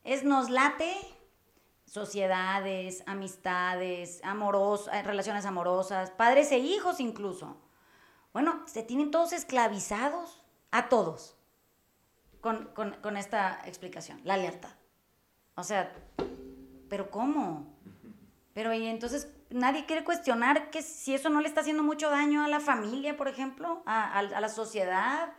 Es 0.03 0.25
nos 0.25 0.51
late 0.51 0.93
sociedades, 1.93 3.05
amistades, 3.05 4.25
amoros, 4.25 4.89
eh, 4.95 5.03
relaciones 5.03 5.45
amorosas, 5.45 6.11
padres 6.11 6.51
e 6.51 6.57
hijos 6.57 7.01
incluso. 7.01 7.59
Bueno, 8.33 8.63
se 8.67 8.83
tienen 8.83 9.11
todos 9.11 9.35
esclavizados, 9.35 10.43
a 10.71 10.89
todos, 10.89 11.37
con, 12.41 12.71
con 12.75 13.19
esta 13.19 13.61
explicación, 13.67 14.23
la 14.25 14.39
lealtad. 14.39 14.71
O 15.55 15.63
sea, 15.63 15.95
¿pero 16.89 17.11
cómo? 17.11 17.77
Pero 18.55 18.73
y 18.73 18.87
entonces 18.87 19.31
nadie 19.51 19.85
quiere 19.85 20.03
cuestionar 20.03 20.71
que 20.71 20.81
si 20.81 21.15
eso 21.15 21.29
no 21.29 21.43
le 21.43 21.49
está 21.49 21.61
haciendo 21.61 21.83
mucho 21.83 22.09
daño 22.09 22.43
a 22.43 22.49
la 22.49 22.61
familia, 22.61 23.19
por 23.19 23.29
ejemplo, 23.29 23.83
a, 23.85 24.19
a, 24.19 24.41
la 24.41 24.49
sociedad, 24.49 25.35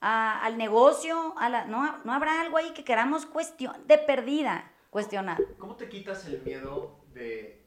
a, 0.00 0.40
al 0.46 0.56
negocio, 0.56 1.34
a 1.36 1.50
la, 1.50 1.66
no, 1.66 1.98
no 2.04 2.12
habrá 2.14 2.40
algo 2.40 2.56
ahí 2.56 2.72
que 2.72 2.84
queramos 2.84 3.26
cuestionar, 3.26 3.82
de 3.82 3.98
perdida 3.98 4.70
cuestionar. 4.94 5.38
¿Cómo 5.58 5.74
te 5.74 5.88
quitas 5.88 6.24
el 6.28 6.40
miedo 6.42 7.04
de 7.12 7.64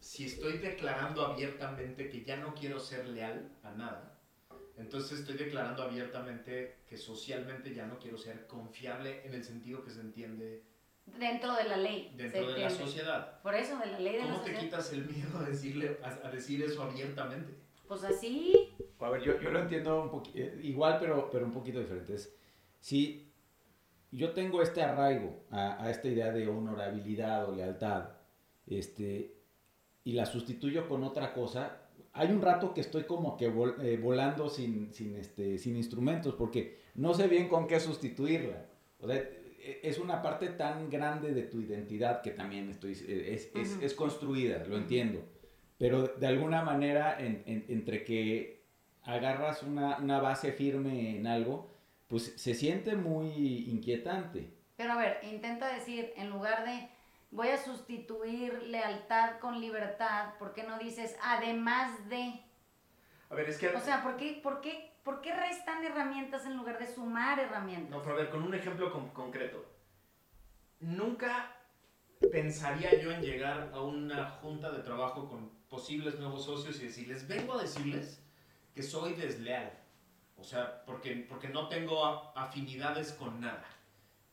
si 0.00 0.26
estoy 0.26 0.58
declarando 0.58 1.24
abiertamente 1.24 2.08
que 2.08 2.24
ya 2.24 2.38
no 2.38 2.56
quiero 2.56 2.80
ser 2.80 3.06
leal 3.06 3.52
a 3.62 3.70
nada? 3.70 4.18
Entonces 4.76 5.20
estoy 5.20 5.36
declarando 5.36 5.84
abiertamente 5.84 6.78
que 6.88 6.96
socialmente 6.96 7.72
ya 7.72 7.86
no 7.86 8.00
quiero 8.00 8.18
ser 8.18 8.48
confiable 8.48 9.24
en 9.24 9.34
el 9.34 9.44
sentido 9.44 9.84
que 9.84 9.92
se 9.92 10.00
entiende 10.00 10.64
dentro 11.20 11.54
de 11.54 11.64
la 11.68 11.76
ley. 11.76 12.12
Dentro 12.16 12.50
de 12.50 12.58
la 12.58 12.70
sociedad. 12.70 13.40
Por 13.42 13.54
eso, 13.54 13.78
de 13.78 13.86
la 13.86 14.00
ley 14.00 14.14
de 14.14 14.22
¿Cómo 14.22 14.38
la 14.38 14.42
te 14.42 14.54
quitas 14.56 14.92
el 14.92 15.06
miedo 15.06 15.38
a, 15.38 15.44
decirle, 15.44 16.00
a, 16.02 16.30
decir 16.32 16.64
eso 16.64 16.82
abiertamente? 16.82 17.54
Pues 17.86 18.02
así. 18.02 18.74
A 18.98 19.10
ver, 19.10 19.22
yo, 19.22 19.40
yo 19.40 19.52
lo 19.52 19.60
entiendo 19.60 20.02
un 20.02 20.22
eh, 20.34 20.58
igual, 20.64 20.96
pero, 20.98 21.30
pero 21.30 21.46
un 21.46 21.52
poquito 21.52 21.78
diferente. 21.78 22.16
Es, 22.16 22.34
si 22.80 23.25
yo 24.12 24.32
tengo 24.32 24.62
este 24.62 24.82
arraigo 24.82 25.44
a, 25.50 25.90
esta 25.90 26.08
idea 26.08 26.32
de 26.32 26.48
honorabilidad 26.48 27.48
o 27.48 27.54
lealtad, 27.54 28.10
este, 28.66 29.34
y 30.04 30.12
la 30.12 30.26
sustituyo 30.26 30.88
con 30.88 31.04
otra 31.04 31.32
cosa, 31.32 31.82
hay 32.12 32.30
un 32.30 32.40
rato 32.40 32.72
que 32.72 32.80
estoy 32.80 33.04
como 33.04 33.36
que 33.36 33.46
eh, 33.46 33.98
volando 34.02 34.48
sin, 34.48 34.92
sin, 34.92 35.16
este, 35.16 35.58
sin 35.58 35.76
instrumentos, 35.76 36.34
porque 36.34 36.78
no 36.94 37.12
sé 37.14 37.28
bien 37.28 37.48
con 37.48 37.66
qué 37.66 37.78
sustituirla. 37.78 38.66
O 39.00 39.06
sea, 39.06 39.16
e, 39.16 39.80
es 39.82 39.98
una 39.98 40.22
parte 40.22 40.48
tan 40.48 40.88
grande 40.88 41.34
de 41.34 41.42
tu 41.42 41.60
identidad 41.60 42.22
que 42.22 42.30
también 42.30 42.70
estoy, 42.70 42.92
es, 42.92 43.50
es, 43.54 43.78
es 43.82 43.94
construida, 43.94 44.64
lo 44.64 44.76
entiendo. 44.76 45.20
Pero 45.78 46.08
de 46.08 46.26
alguna 46.26 46.62
manera, 46.62 47.18
entre 47.20 48.02
que 48.02 48.62
agarras 49.02 49.62
una, 49.62 49.98
una 49.98 50.20
base 50.20 50.52
firme 50.52 51.18
en 51.18 51.26
algo, 51.26 51.68
pues 52.08 52.34
se 52.36 52.54
siente 52.54 52.94
muy 52.94 53.68
inquietante. 53.70 54.52
Pero 54.76 54.92
a 54.92 54.96
ver, 54.96 55.20
intenta 55.24 55.72
decir, 55.72 56.12
en 56.16 56.30
lugar 56.30 56.64
de 56.64 56.88
voy 57.30 57.48
a 57.48 57.58
sustituir 57.62 58.62
lealtad 58.64 59.38
con 59.40 59.60
libertad, 59.60 60.34
¿por 60.38 60.52
qué 60.52 60.62
no 60.62 60.78
dices 60.78 61.16
además 61.22 62.08
de? 62.08 62.40
A 63.30 63.34
ver, 63.34 63.48
es 63.48 63.58
que... 63.58 63.68
O 63.68 63.80
sea, 63.80 64.02
¿por 64.02 64.16
qué, 64.16 64.38
por 64.42 64.60
qué, 64.60 64.92
por 65.02 65.20
qué 65.20 65.34
restan 65.34 65.84
herramientas 65.84 66.46
en 66.46 66.56
lugar 66.56 66.78
de 66.78 66.86
sumar 66.86 67.40
herramientas? 67.40 67.90
No, 67.90 68.02
pero 68.02 68.14
a 68.14 68.18
ver, 68.18 68.30
con 68.30 68.42
un 68.42 68.54
ejemplo 68.54 68.92
con- 68.92 69.08
concreto. 69.10 69.64
Nunca 70.80 71.56
pensaría 72.30 73.00
yo 73.02 73.10
en 73.10 73.22
llegar 73.22 73.70
a 73.72 73.80
una 73.80 74.30
junta 74.30 74.70
de 74.70 74.82
trabajo 74.82 75.28
con 75.28 75.50
posibles 75.68 76.18
nuevos 76.18 76.44
socios 76.44 76.80
y 76.80 76.84
decirles, 76.84 77.26
vengo 77.26 77.54
a 77.58 77.62
decirles 77.62 78.22
que 78.74 78.82
soy 78.82 79.14
desleal. 79.14 79.72
O 80.38 80.44
sea, 80.44 80.82
porque, 80.84 81.26
porque 81.28 81.48
no 81.48 81.68
tengo 81.68 82.04
a- 82.04 82.32
afinidades 82.36 83.12
con 83.12 83.40
nada. 83.40 83.64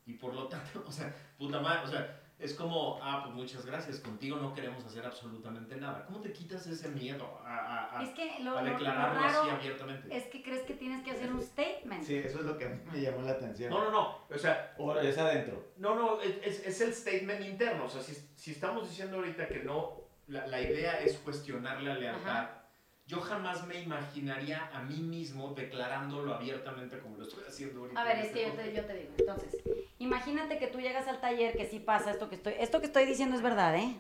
Y 0.06 0.13
por 0.13 0.34
lo 0.34 0.48
tanto, 0.48 0.84
o 0.88 0.92
sea, 0.92 1.13
puta 1.38 1.60
madre, 1.62 1.84
o 1.84 1.88
sea, 1.88 2.20
es 2.39 2.54
como, 2.56 3.00
ah, 3.02 3.22
pues 3.24 3.36
muchas 3.36 3.66
gracias, 3.66 4.00
contigo 4.02 4.36
no 4.38 4.54
queremos 4.54 4.84
hacer 4.84 5.06
absolutamente 5.06 5.78
nada. 5.78 6.04
¿Cómo 6.06 6.20
te 6.20 6.34
quitas 6.34 6.68
ese 6.68 6.89
miedo 6.89 7.39
a, 7.46 7.56
a- 7.58 8.00
a- 8.00 8.04
Es 8.04 8.10
que 8.10 8.44
lo, 8.44 8.58
a 8.58 8.62
lo- 8.62 8.68
lo 8.72 8.74
declararlo 8.74 9.22
raro 9.22 9.42
así 9.44 9.50
abiertamente? 9.50 10.18
es 10.18 10.26
que 10.26 10.44
crees 10.44 10.63
que 10.63 10.74
tienes 10.74 11.04
que 11.06 11.12
hacer 11.12 11.32
un 11.32 11.42
statement. 11.42 12.04
Sí, 12.04 12.18
eso 12.18 12.39
es 12.39 12.46
lo 12.46 12.58
que 12.58 12.66
a 12.66 12.70
mí 12.70 12.82
me 12.92 13.00
llamó 13.00 13.22
la 13.22 13.32
atención. 13.32 13.70
No, 13.70 13.86
no, 13.86 13.92
no, 13.92 14.18
o 14.30 14.38
sea, 14.38 14.74
O 14.78 14.94
es 15.00 15.18
adentro. 15.18 15.72
No, 15.78 15.96
no, 15.96 16.20
es, 16.20 16.36
es- 16.44 16.66
es 16.66 16.82
el 16.82 16.94
statement 16.94 17.46
interno. 17.46 17.86
O 17.86 17.89
sea, 17.89 18.02
si, 18.02 18.13
si 18.36 18.52
estamos 18.52 18.89
diciendo 18.89 19.18
ahorita 19.18 19.48
que 19.48 19.60
no, 19.63 20.02
la, 20.28 20.46
la 20.48 20.60
idea 20.60 21.00
es 21.00 21.18
cuestionar 21.20 21.82
la 21.82 21.94
lealtad, 21.94 22.30
Ajá. 22.30 22.62
Yo 23.06 23.20
jamás 23.20 23.66
me 23.68 23.82
imaginaría 23.82 24.70
a 24.74 24.82
mí 24.82 24.98
mismo 24.98 25.54
declarándolo 25.54 26.34
abiertamente 26.34 27.00
como 27.00 27.18
lo 27.18 27.24
estoy 27.26 27.44
haciendo 27.48 27.82
ahorita. 27.82 28.02
A 28.02 28.04
ver, 28.06 28.20
es 28.20 28.26
este 28.28 28.39
que 28.39 28.46
yo 28.46 28.52
te, 28.52 28.56
podcast. 28.56 28.76
yo 28.76 28.86
te 28.86 28.94
digo, 28.94 29.13
entonces, 29.18 29.63
imagínate 30.00 30.58
que 30.58 30.68
tú 30.68 30.80
llegas 30.80 31.08
al 31.08 31.20
taller, 31.20 31.56
que 31.58 31.66
sí 31.66 31.80
pasa 31.80 32.12
esto 32.12 32.30
que 32.30 32.36
estoy, 32.36 32.54
esto 32.60 32.80
que 32.80 32.86
estoy 32.86 33.06
diciendo 33.06 33.36
es 33.36 33.42
verdad, 33.42 33.76
¿eh? 33.76 33.96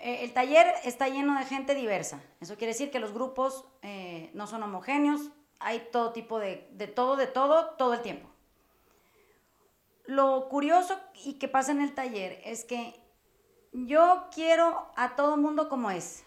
Eh, 0.00 0.24
el 0.24 0.32
taller 0.34 0.66
está 0.84 1.08
lleno 1.08 1.38
de 1.38 1.46
gente 1.46 1.74
diversa. 1.74 2.22
Eso 2.40 2.56
quiere 2.56 2.72
decir 2.72 2.90
que 2.90 3.00
los 3.00 3.12
grupos 3.12 3.64
eh, 3.80 4.30
no 4.34 4.46
son 4.46 4.62
homogéneos, 4.62 5.30
hay 5.58 5.88
todo 5.90 6.12
tipo 6.12 6.38
de, 6.38 6.68
de 6.72 6.88
todo, 6.88 7.16
de 7.16 7.26
todo, 7.26 7.70
todo 7.78 7.94
el 7.94 8.02
tiempo. 8.02 8.28
Lo 10.04 10.48
curioso 10.50 11.00
y 11.24 11.34
que 11.34 11.48
pasa 11.48 11.72
en 11.72 11.80
el 11.80 11.94
taller 11.94 12.38
es 12.44 12.64
que 12.64 13.00
yo 13.72 14.28
quiero 14.34 14.90
a 14.96 15.16
todo 15.16 15.38
mundo 15.38 15.70
como 15.70 15.90
es. 15.90 16.24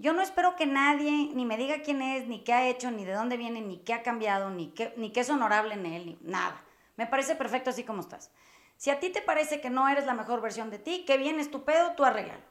Yo 0.00 0.12
no 0.12 0.22
espero 0.22 0.54
que 0.54 0.64
nadie 0.64 1.10
ni 1.34 1.44
me 1.44 1.56
diga 1.56 1.82
quién 1.82 2.02
es, 2.02 2.28
ni 2.28 2.44
qué 2.44 2.52
ha 2.52 2.68
hecho, 2.68 2.92
ni 2.92 3.04
de 3.04 3.14
dónde 3.14 3.36
viene, 3.36 3.60
ni 3.60 3.78
qué 3.78 3.94
ha 3.94 4.04
cambiado, 4.04 4.48
ni 4.48 4.68
qué, 4.70 4.92
es 4.96 5.28
honorable 5.28 5.74
en 5.74 5.86
él, 5.86 6.06
ni 6.06 6.18
nada. 6.22 6.62
Me 6.96 7.08
parece 7.08 7.34
perfecto 7.34 7.70
así 7.70 7.82
como 7.82 8.02
estás. 8.02 8.30
Si 8.76 8.90
a 8.90 9.00
ti 9.00 9.10
te 9.10 9.22
parece 9.22 9.60
que 9.60 9.70
no 9.70 9.88
eres 9.88 10.06
la 10.06 10.14
mejor 10.14 10.40
versión 10.40 10.70
de 10.70 10.78
ti, 10.78 11.04
que 11.04 11.16
bien 11.16 11.40
es 11.40 11.50
tu 11.50 11.64
pedo, 11.64 11.94
tú 11.96 12.04
arreglalo. 12.04 12.44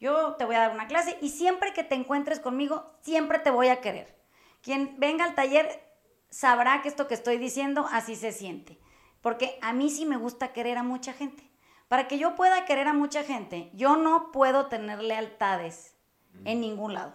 Yo 0.00 0.36
te 0.36 0.46
voy 0.46 0.54
a 0.54 0.60
dar 0.60 0.72
una 0.72 0.86
clase 0.86 1.18
y 1.20 1.28
siempre 1.28 1.74
que 1.74 1.84
te 1.84 1.94
encuentres 1.94 2.40
conmigo, 2.40 2.90
siempre 3.02 3.38
te 3.38 3.50
voy 3.50 3.68
a 3.68 3.82
querer. 3.82 4.18
Quien 4.62 4.98
venga 4.98 5.26
al 5.26 5.34
taller 5.34 5.82
sabrá 6.30 6.80
que 6.80 6.88
esto 6.88 7.06
que 7.06 7.12
estoy 7.12 7.36
diciendo 7.36 7.86
así 7.92 8.16
se 8.16 8.32
siente. 8.32 8.80
Porque 9.20 9.58
a 9.60 9.74
mí 9.74 9.90
sí 9.90 10.06
me 10.06 10.16
gusta 10.16 10.54
querer 10.54 10.78
a 10.78 10.82
mucha 10.82 11.12
gente. 11.12 11.50
Para 11.88 12.08
que 12.08 12.18
yo 12.18 12.34
pueda 12.34 12.64
querer 12.64 12.88
a 12.88 12.94
mucha 12.94 13.24
gente, 13.24 13.70
yo 13.74 13.96
no 13.96 14.32
puedo 14.32 14.68
tener 14.68 15.02
lealtades 15.02 15.97
en 16.44 16.60
ningún 16.60 16.94
lado. 16.94 17.14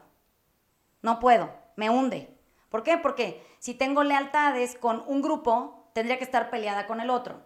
No 1.01 1.19
puedo, 1.19 1.51
me 1.75 1.89
hunde. 1.89 2.36
¿Por 2.69 2.83
qué? 2.83 2.97
Porque 2.97 3.45
si 3.59 3.73
tengo 3.73 4.03
lealtades 4.03 4.75
con 4.75 5.03
un 5.07 5.21
grupo, 5.21 5.89
tendría 5.93 6.17
que 6.17 6.23
estar 6.23 6.49
peleada 6.49 6.88
con 6.88 6.99
el 7.01 7.09
otro. 7.09 7.41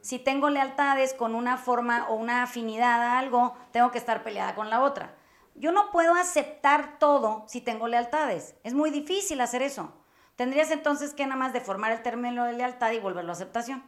Si 0.00 0.18
tengo 0.18 0.50
lealtades 0.50 1.14
con 1.14 1.34
una 1.34 1.56
forma 1.56 2.08
o 2.08 2.14
una 2.14 2.42
afinidad 2.42 3.00
a 3.02 3.18
algo, 3.18 3.54
tengo 3.70 3.90
que 3.92 3.98
estar 3.98 4.24
peleada 4.24 4.54
con 4.54 4.68
la 4.70 4.82
otra. 4.82 5.14
Yo 5.54 5.70
no 5.70 5.90
puedo 5.92 6.14
aceptar 6.14 6.98
todo 6.98 7.44
si 7.46 7.60
tengo 7.60 7.86
lealtades. 7.86 8.56
Es 8.64 8.74
muy 8.74 8.90
difícil 8.90 9.40
hacer 9.40 9.62
eso. 9.62 9.92
Tendrías 10.34 10.70
entonces 10.70 11.14
que 11.14 11.24
nada 11.26 11.36
más 11.38 11.52
deformar 11.52 11.92
el 11.92 12.02
término 12.02 12.44
de 12.44 12.54
lealtad 12.54 12.90
y 12.92 12.98
volverlo 12.98 13.30
a 13.30 13.34
aceptación, 13.34 13.84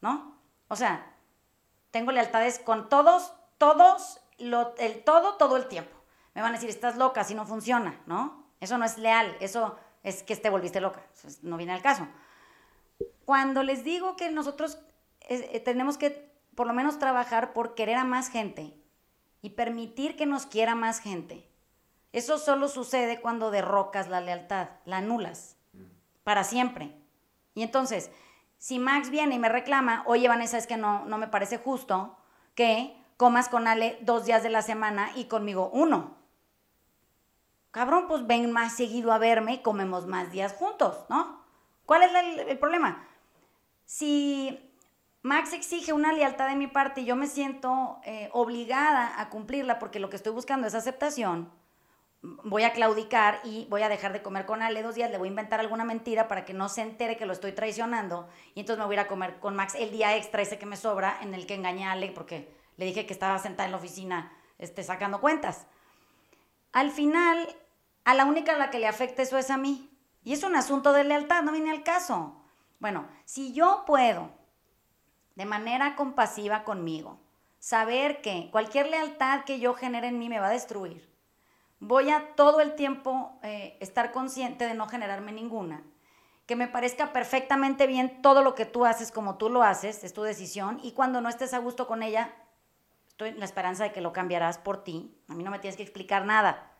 ¿no? 0.00 0.36
O 0.68 0.76
sea, 0.76 1.12
tengo 1.90 2.12
lealtades 2.12 2.58
con 2.58 2.88
todos, 2.88 3.32
todos, 3.58 4.20
lo- 4.38 4.74
el 4.76 5.02
todo, 5.02 5.34
todo 5.36 5.56
el 5.56 5.66
tiempo. 5.66 5.95
Me 6.36 6.42
van 6.42 6.50
a 6.50 6.56
decir, 6.56 6.68
estás 6.68 6.96
loca 6.96 7.24
si 7.24 7.34
no 7.34 7.46
funciona, 7.46 7.98
¿no? 8.04 8.44
Eso 8.60 8.76
no 8.76 8.84
es 8.84 8.98
leal, 8.98 9.34
eso 9.40 9.76
es 10.02 10.22
que 10.22 10.36
te 10.36 10.50
volviste 10.50 10.80
loca, 10.82 11.02
es- 11.24 11.42
no 11.42 11.56
viene 11.56 11.72
al 11.72 11.80
caso. 11.82 12.06
Cuando 13.24 13.62
les 13.62 13.84
digo 13.84 14.16
que 14.16 14.30
nosotros 14.30 14.78
eh, 15.28 15.48
eh, 15.52 15.60
tenemos 15.60 15.96
que 15.98 16.30
por 16.54 16.66
lo 16.66 16.72
menos 16.74 16.98
trabajar 16.98 17.52
por 17.52 17.74
querer 17.74 17.96
a 17.96 18.04
más 18.04 18.28
gente 18.28 18.74
y 19.42 19.50
permitir 19.50 20.14
que 20.16 20.26
nos 20.26 20.46
quiera 20.46 20.74
más 20.74 21.00
gente, 21.00 21.48
eso 22.12 22.38
solo 22.38 22.68
sucede 22.68 23.20
cuando 23.20 23.50
derrocas 23.50 24.08
la 24.08 24.20
lealtad, 24.20 24.68
la 24.84 24.98
anulas, 24.98 25.56
para 26.22 26.44
siempre. 26.44 26.94
Y 27.54 27.62
entonces, 27.62 28.10
si 28.58 28.78
Max 28.78 29.08
viene 29.10 29.34
y 29.34 29.38
me 29.38 29.48
reclama, 29.48 30.02
oye 30.06 30.28
Vanessa, 30.28 30.58
es 30.58 30.66
que 30.66 30.76
no, 30.76 31.06
no 31.06 31.16
me 31.18 31.28
parece 31.28 31.56
justo 31.58 32.16
que 32.54 32.94
comas 33.16 33.48
con 33.48 33.66
Ale 33.66 33.98
dos 34.02 34.26
días 34.26 34.42
de 34.42 34.50
la 34.50 34.60
semana 34.62 35.10
y 35.16 35.24
conmigo 35.24 35.70
uno. 35.72 36.15
Cabrón, 37.76 38.06
pues 38.08 38.26
ven 38.26 38.50
más 38.52 38.74
seguido 38.74 39.12
a 39.12 39.18
verme 39.18 39.52
y 39.52 39.58
comemos 39.58 40.06
más 40.06 40.32
días 40.32 40.54
juntos, 40.54 40.96
¿no? 41.10 41.44
¿Cuál 41.84 42.04
es 42.04 42.14
el, 42.14 42.48
el 42.48 42.58
problema? 42.58 43.06
Si 43.84 44.72
Max 45.20 45.52
exige 45.52 45.92
una 45.92 46.10
lealtad 46.14 46.48
de 46.48 46.56
mi 46.56 46.68
parte 46.68 47.02
y 47.02 47.04
yo 47.04 47.16
me 47.16 47.26
siento 47.26 48.00
eh, 48.04 48.30
obligada 48.32 49.20
a 49.20 49.28
cumplirla 49.28 49.78
porque 49.78 50.00
lo 50.00 50.08
que 50.08 50.16
estoy 50.16 50.32
buscando 50.32 50.66
es 50.66 50.74
aceptación, 50.74 51.52
voy 52.22 52.62
a 52.62 52.72
claudicar 52.72 53.40
y 53.44 53.66
voy 53.68 53.82
a 53.82 53.90
dejar 53.90 54.14
de 54.14 54.22
comer 54.22 54.46
con 54.46 54.62
Ale 54.62 54.82
dos 54.82 54.94
días, 54.94 55.10
le 55.10 55.18
voy 55.18 55.28
a 55.28 55.32
inventar 55.32 55.60
alguna 55.60 55.84
mentira 55.84 56.28
para 56.28 56.46
que 56.46 56.54
no 56.54 56.70
se 56.70 56.80
entere 56.80 57.18
que 57.18 57.26
lo 57.26 57.34
estoy 57.34 57.52
traicionando 57.52 58.26
y 58.54 58.60
entonces 58.60 58.78
me 58.78 58.86
voy 58.86 58.96
a 58.96 59.00
ir 59.00 59.04
a 59.04 59.06
comer 59.06 59.38
con 59.38 59.54
Max 59.54 59.74
el 59.74 59.90
día 59.90 60.16
extra 60.16 60.40
ese 60.40 60.58
que 60.58 60.64
me 60.64 60.78
sobra 60.78 61.18
en 61.20 61.34
el 61.34 61.46
que 61.46 61.52
engañé 61.52 61.84
a 61.84 61.92
Ale 61.92 62.10
porque 62.12 62.50
le 62.78 62.86
dije 62.86 63.04
que 63.04 63.12
estaba 63.12 63.38
sentada 63.38 63.66
en 63.66 63.72
la 63.72 63.76
oficina 63.76 64.32
este, 64.56 64.82
sacando 64.82 65.20
cuentas. 65.20 65.66
Al 66.72 66.90
final, 66.90 67.48
a 68.06 68.14
la 68.14 68.24
única 68.24 68.54
a 68.54 68.56
la 68.56 68.70
que 68.70 68.78
le 68.78 68.86
afecta 68.86 69.22
eso 69.22 69.36
es 69.36 69.50
a 69.50 69.56
mí. 69.56 69.90
Y 70.22 70.32
es 70.32 70.44
un 70.44 70.54
asunto 70.54 70.92
de 70.92 71.02
lealtad, 71.02 71.42
no 71.42 71.50
viene 71.50 71.72
al 71.72 71.82
caso. 71.82 72.40
Bueno, 72.78 73.08
si 73.24 73.52
yo 73.52 73.82
puedo, 73.84 74.30
de 75.34 75.44
manera 75.44 75.96
compasiva 75.96 76.62
conmigo, 76.62 77.18
saber 77.58 78.22
que 78.22 78.48
cualquier 78.52 78.88
lealtad 78.88 79.42
que 79.42 79.58
yo 79.58 79.74
genere 79.74 80.06
en 80.06 80.20
mí 80.20 80.28
me 80.28 80.38
va 80.38 80.46
a 80.46 80.50
destruir, 80.50 81.12
voy 81.80 82.10
a 82.10 82.36
todo 82.36 82.60
el 82.60 82.76
tiempo 82.76 83.40
eh, 83.42 83.76
estar 83.80 84.12
consciente 84.12 84.66
de 84.66 84.74
no 84.74 84.86
generarme 84.86 85.32
ninguna. 85.32 85.82
Que 86.46 86.54
me 86.54 86.68
parezca 86.68 87.12
perfectamente 87.12 87.88
bien 87.88 88.22
todo 88.22 88.40
lo 88.42 88.54
que 88.54 88.66
tú 88.66 88.84
haces 88.84 89.10
como 89.10 89.36
tú 89.36 89.50
lo 89.50 89.64
haces, 89.64 90.04
es 90.04 90.14
tu 90.14 90.22
decisión, 90.22 90.78
y 90.80 90.92
cuando 90.92 91.20
no 91.20 91.28
estés 91.28 91.54
a 91.54 91.58
gusto 91.58 91.88
con 91.88 92.04
ella, 92.04 92.32
estoy 93.08 93.30
en 93.30 93.40
la 93.40 93.46
esperanza 93.46 93.82
de 93.82 93.92
que 93.92 94.00
lo 94.00 94.12
cambiarás 94.12 94.58
por 94.58 94.84
ti. 94.84 95.12
A 95.26 95.34
mí 95.34 95.42
no 95.42 95.50
me 95.50 95.58
tienes 95.58 95.76
que 95.76 95.82
explicar 95.82 96.24
nada. 96.24 96.75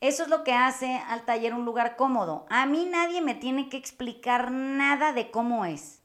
Eso 0.00 0.22
es 0.22 0.28
lo 0.28 0.44
que 0.44 0.54
hace 0.54 1.02
al 1.08 1.22
taller 1.22 1.54
un 1.54 1.64
lugar 1.64 1.96
cómodo. 1.96 2.46
A 2.50 2.66
mí 2.66 2.86
nadie 2.86 3.20
me 3.20 3.34
tiene 3.34 3.68
que 3.68 3.76
explicar 3.76 4.52
nada 4.52 5.12
de 5.12 5.30
cómo 5.30 5.64
es. 5.64 6.02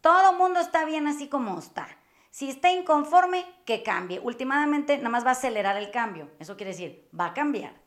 Todo 0.00 0.32
mundo 0.32 0.60
está 0.60 0.84
bien 0.84 1.06
así 1.06 1.28
como 1.28 1.58
está. 1.58 1.86
Si 2.30 2.50
está 2.50 2.72
inconforme, 2.72 3.46
que 3.64 3.84
cambie. 3.84 4.18
Últimamente, 4.18 4.96
nada 4.96 5.08
más 5.10 5.24
va 5.24 5.28
a 5.28 5.32
acelerar 5.32 5.76
el 5.76 5.92
cambio. 5.92 6.32
Eso 6.40 6.56
quiere 6.56 6.72
decir, 6.72 7.08
va 7.18 7.26
a 7.26 7.34
cambiar. 7.34 7.80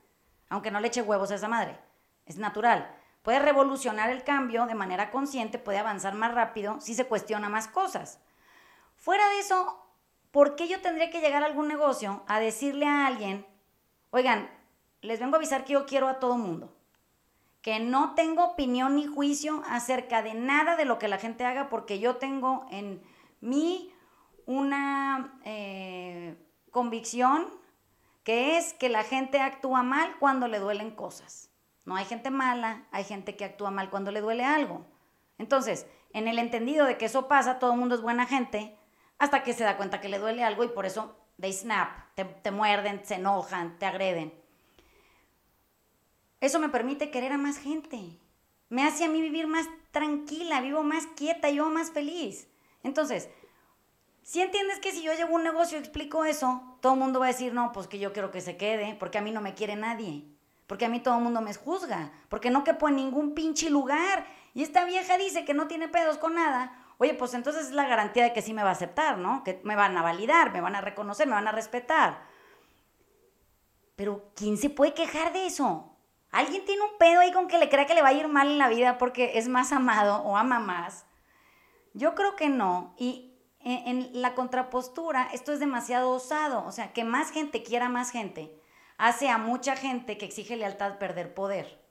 Aunque 0.47 0.71
no 0.71 0.79
le 0.79 0.87
eche 0.87 1.01
huevos 1.01 1.31
a 1.31 1.35
esa 1.35 1.49
madre. 1.49 1.77
Es 2.25 2.37
natural. 2.37 2.95
Puede 3.21 3.39
revolucionar 3.39 4.09
el 4.09 4.23
cambio 4.23 4.65
de 4.65 4.75
manera 4.75 5.11
consciente, 5.11 5.59
puede 5.59 5.79
avanzar 5.79 6.13
más 6.13 6.33
rápido 6.33 6.79
si 6.79 6.93
se 6.93 7.05
cuestiona 7.05 7.49
más 7.49 7.67
cosas. 7.67 8.21
Fuera 8.95 9.27
de 9.27 9.39
eso, 9.39 9.85
¿por 10.31 10.55
qué 10.55 10.69
yo 10.69 10.79
tendría 10.79 11.09
que 11.09 11.19
llegar 11.19 11.43
a 11.43 11.47
algún 11.47 11.67
negocio 11.67 12.23
a 12.27 12.39
decirle 12.39 12.85
a 12.85 13.05
alguien, 13.05 13.45
oigan, 14.11 14.49
les 15.01 15.19
vengo 15.19 15.35
a 15.35 15.37
avisar 15.37 15.65
que 15.65 15.73
yo 15.73 15.85
quiero 15.85 16.07
a 16.07 16.19
todo 16.19 16.37
mundo? 16.37 16.77
que 17.67 17.81
no 17.81 18.15
tengo 18.15 18.45
opinión 18.45 18.95
ni 18.95 19.05
juicio 19.05 19.61
acerca 19.67 20.21
de 20.21 20.33
nada 20.33 20.77
de 20.77 20.85
lo 20.85 20.99
que 20.99 21.09
la 21.09 21.17
gente 21.17 21.43
haga 21.43 21.67
porque 21.67 21.99
yo 21.99 22.15
tengo 22.15 22.65
en 22.71 23.03
mí 23.41 23.93
una 24.45 25.37
eh, 25.43 26.37
convicción 26.71 27.45
que 28.23 28.57
es 28.57 28.73
que 28.73 28.87
la 28.87 29.03
gente 29.03 29.41
actúa 29.41 29.83
mal 29.83 30.15
cuando 30.17 30.47
le 30.47 30.59
duelen 30.59 30.91
cosas. 30.91 31.49
No 31.83 31.97
hay 31.97 32.05
gente 32.05 32.31
mala, 32.31 32.87
hay 32.91 33.03
gente 33.03 33.35
que 33.35 33.43
actúa 33.43 33.69
mal 33.69 33.89
cuando 33.89 34.11
le 34.11 34.21
duele 34.21 34.45
algo. 34.45 34.85
Entonces, 35.37 35.87
en 36.13 36.29
el 36.29 36.39
entendido 36.39 36.85
de 36.85 36.97
que 36.97 37.07
eso 37.07 37.27
pasa, 37.27 37.59
todo 37.59 37.73
el 37.73 37.79
mundo 37.79 37.95
es 37.95 38.01
buena 38.01 38.25
gente, 38.25 38.79
hasta 39.17 39.43
que 39.43 39.51
se 39.51 39.65
da 39.65 39.75
cuenta 39.75 39.99
que 39.99 40.07
le 40.07 40.19
duele 40.19 40.41
algo 40.45 40.63
y 40.63 40.69
por 40.69 40.85
eso 40.85 41.17
they 41.37 41.51
snap, 41.51 41.89
te, 42.15 42.23
te 42.23 42.51
muerden, 42.51 43.01
se 43.03 43.15
enojan, 43.15 43.77
te 43.77 43.85
agreden. 43.85 44.46
Eso 46.41 46.59
me 46.59 46.69
permite 46.69 47.11
querer 47.11 47.31
a 47.31 47.37
más 47.37 47.57
gente. 47.57 48.19
Me 48.69 48.83
hace 48.83 49.05
a 49.05 49.09
mí 49.09 49.21
vivir 49.21 49.47
más 49.47 49.67
tranquila, 49.91 50.61
vivo 50.61 50.83
más 50.83 51.07
quieta, 51.15 51.49
yo 51.49 51.69
más 51.69 51.91
feliz. 51.91 52.47
Entonces, 52.83 53.29
si 54.23 54.41
entiendes 54.41 54.79
que 54.79 54.91
si 54.91 55.01
yo 55.01 55.13
llevo 55.13 55.35
un 55.35 55.43
negocio 55.43 55.77
y 55.77 55.81
explico 55.81 56.25
eso, 56.25 56.61
todo 56.81 56.93
el 56.93 56.99
mundo 56.99 57.19
va 57.19 57.27
a 57.27 57.29
decir, 57.29 57.53
no, 57.53 57.71
pues 57.71 57.87
que 57.87 57.97
yo 57.97 58.11
quiero 58.11 58.29
que 58.29 58.41
se 58.41 58.57
quede, 58.57 58.95
porque 58.99 59.17
a 59.17 59.21
mí 59.21 59.31
no 59.31 59.39
me 59.41 59.53
quiere 59.53 59.75
nadie, 59.77 60.25
porque 60.67 60.85
a 60.85 60.89
mí 60.89 60.99
todo 60.99 61.15
el 61.15 61.23
mundo 61.23 61.41
me 61.41 61.53
juzga, 61.53 62.11
porque 62.27 62.49
no 62.49 62.65
quepo 62.65 62.89
en 62.89 62.97
ningún 62.97 63.33
pinche 63.33 63.69
lugar. 63.69 64.27
Y 64.53 64.63
esta 64.63 64.83
vieja 64.83 65.17
dice 65.17 65.45
que 65.45 65.53
no 65.53 65.67
tiene 65.67 65.87
pedos 65.87 66.17
con 66.17 66.35
nada. 66.35 66.77
Oye, 66.97 67.13
pues 67.13 67.33
entonces 67.35 67.67
es 67.67 67.71
la 67.71 67.87
garantía 67.87 68.23
de 68.25 68.33
que 68.33 68.41
sí 68.41 68.53
me 68.53 68.63
va 68.63 68.69
a 68.69 68.73
aceptar, 68.73 69.17
¿no? 69.17 69.43
Que 69.43 69.61
me 69.63 69.75
van 69.75 69.95
a 69.95 70.01
validar, 70.01 70.51
me 70.51 70.61
van 70.61 70.75
a 70.75 70.81
reconocer, 70.81 71.27
me 71.27 71.35
van 71.35 71.47
a 71.47 71.51
respetar. 71.53 72.25
Pero 73.95 74.31
¿quién 74.35 74.57
se 74.57 74.69
puede 74.69 74.93
quejar 74.93 75.31
de 75.31 75.45
eso? 75.45 75.86
¿Alguien 76.31 76.65
tiene 76.65 76.81
un 76.81 76.97
pedo 76.97 77.19
ahí 77.19 77.31
con 77.31 77.47
que 77.47 77.57
le 77.57 77.69
crea 77.69 77.85
que 77.85 77.95
le 77.95 78.01
va 78.01 78.09
a 78.09 78.13
ir 78.13 78.27
mal 78.27 78.47
en 78.47 78.57
la 78.57 78.69
vida 78.69 78.97
porque 78.97 79.37
es 79.37 79.47
más 79.47 79.71
amado 79.71 80.17
o 80.23 80.37
ama 80.37 80.59
más? 80.59 81.05
Yo 81.93 82.15
creo 82.15 82.35
que 82.35 82.49
no. 82.49 82.93
Y 82.97 83.33
en, 83.61 84.21
la 84.21 84.35
contrapostura, 84.35 85.29
esto 85.33 85.51
es 85.51 85.59
demasiado 85.59 86.11
osado. 86.11 86.63
O 86.65 86.71
sea, 86.71 86.93
que 86.93 87.03
más 87.03 87.31
gente 87.31 87.63
quiera 87.63 87.89
más 87.89 88.11
gente 88.11 88.53
hace 88.97 89.29
a 89.29 89.37
mucha 89.37 89.75
gente 89.75 90.17
que 90.17 90.25
exige 90.25 90.57
lealtad 90.57 90.97
perder 90.97 91.33
poder. 91.33 91.83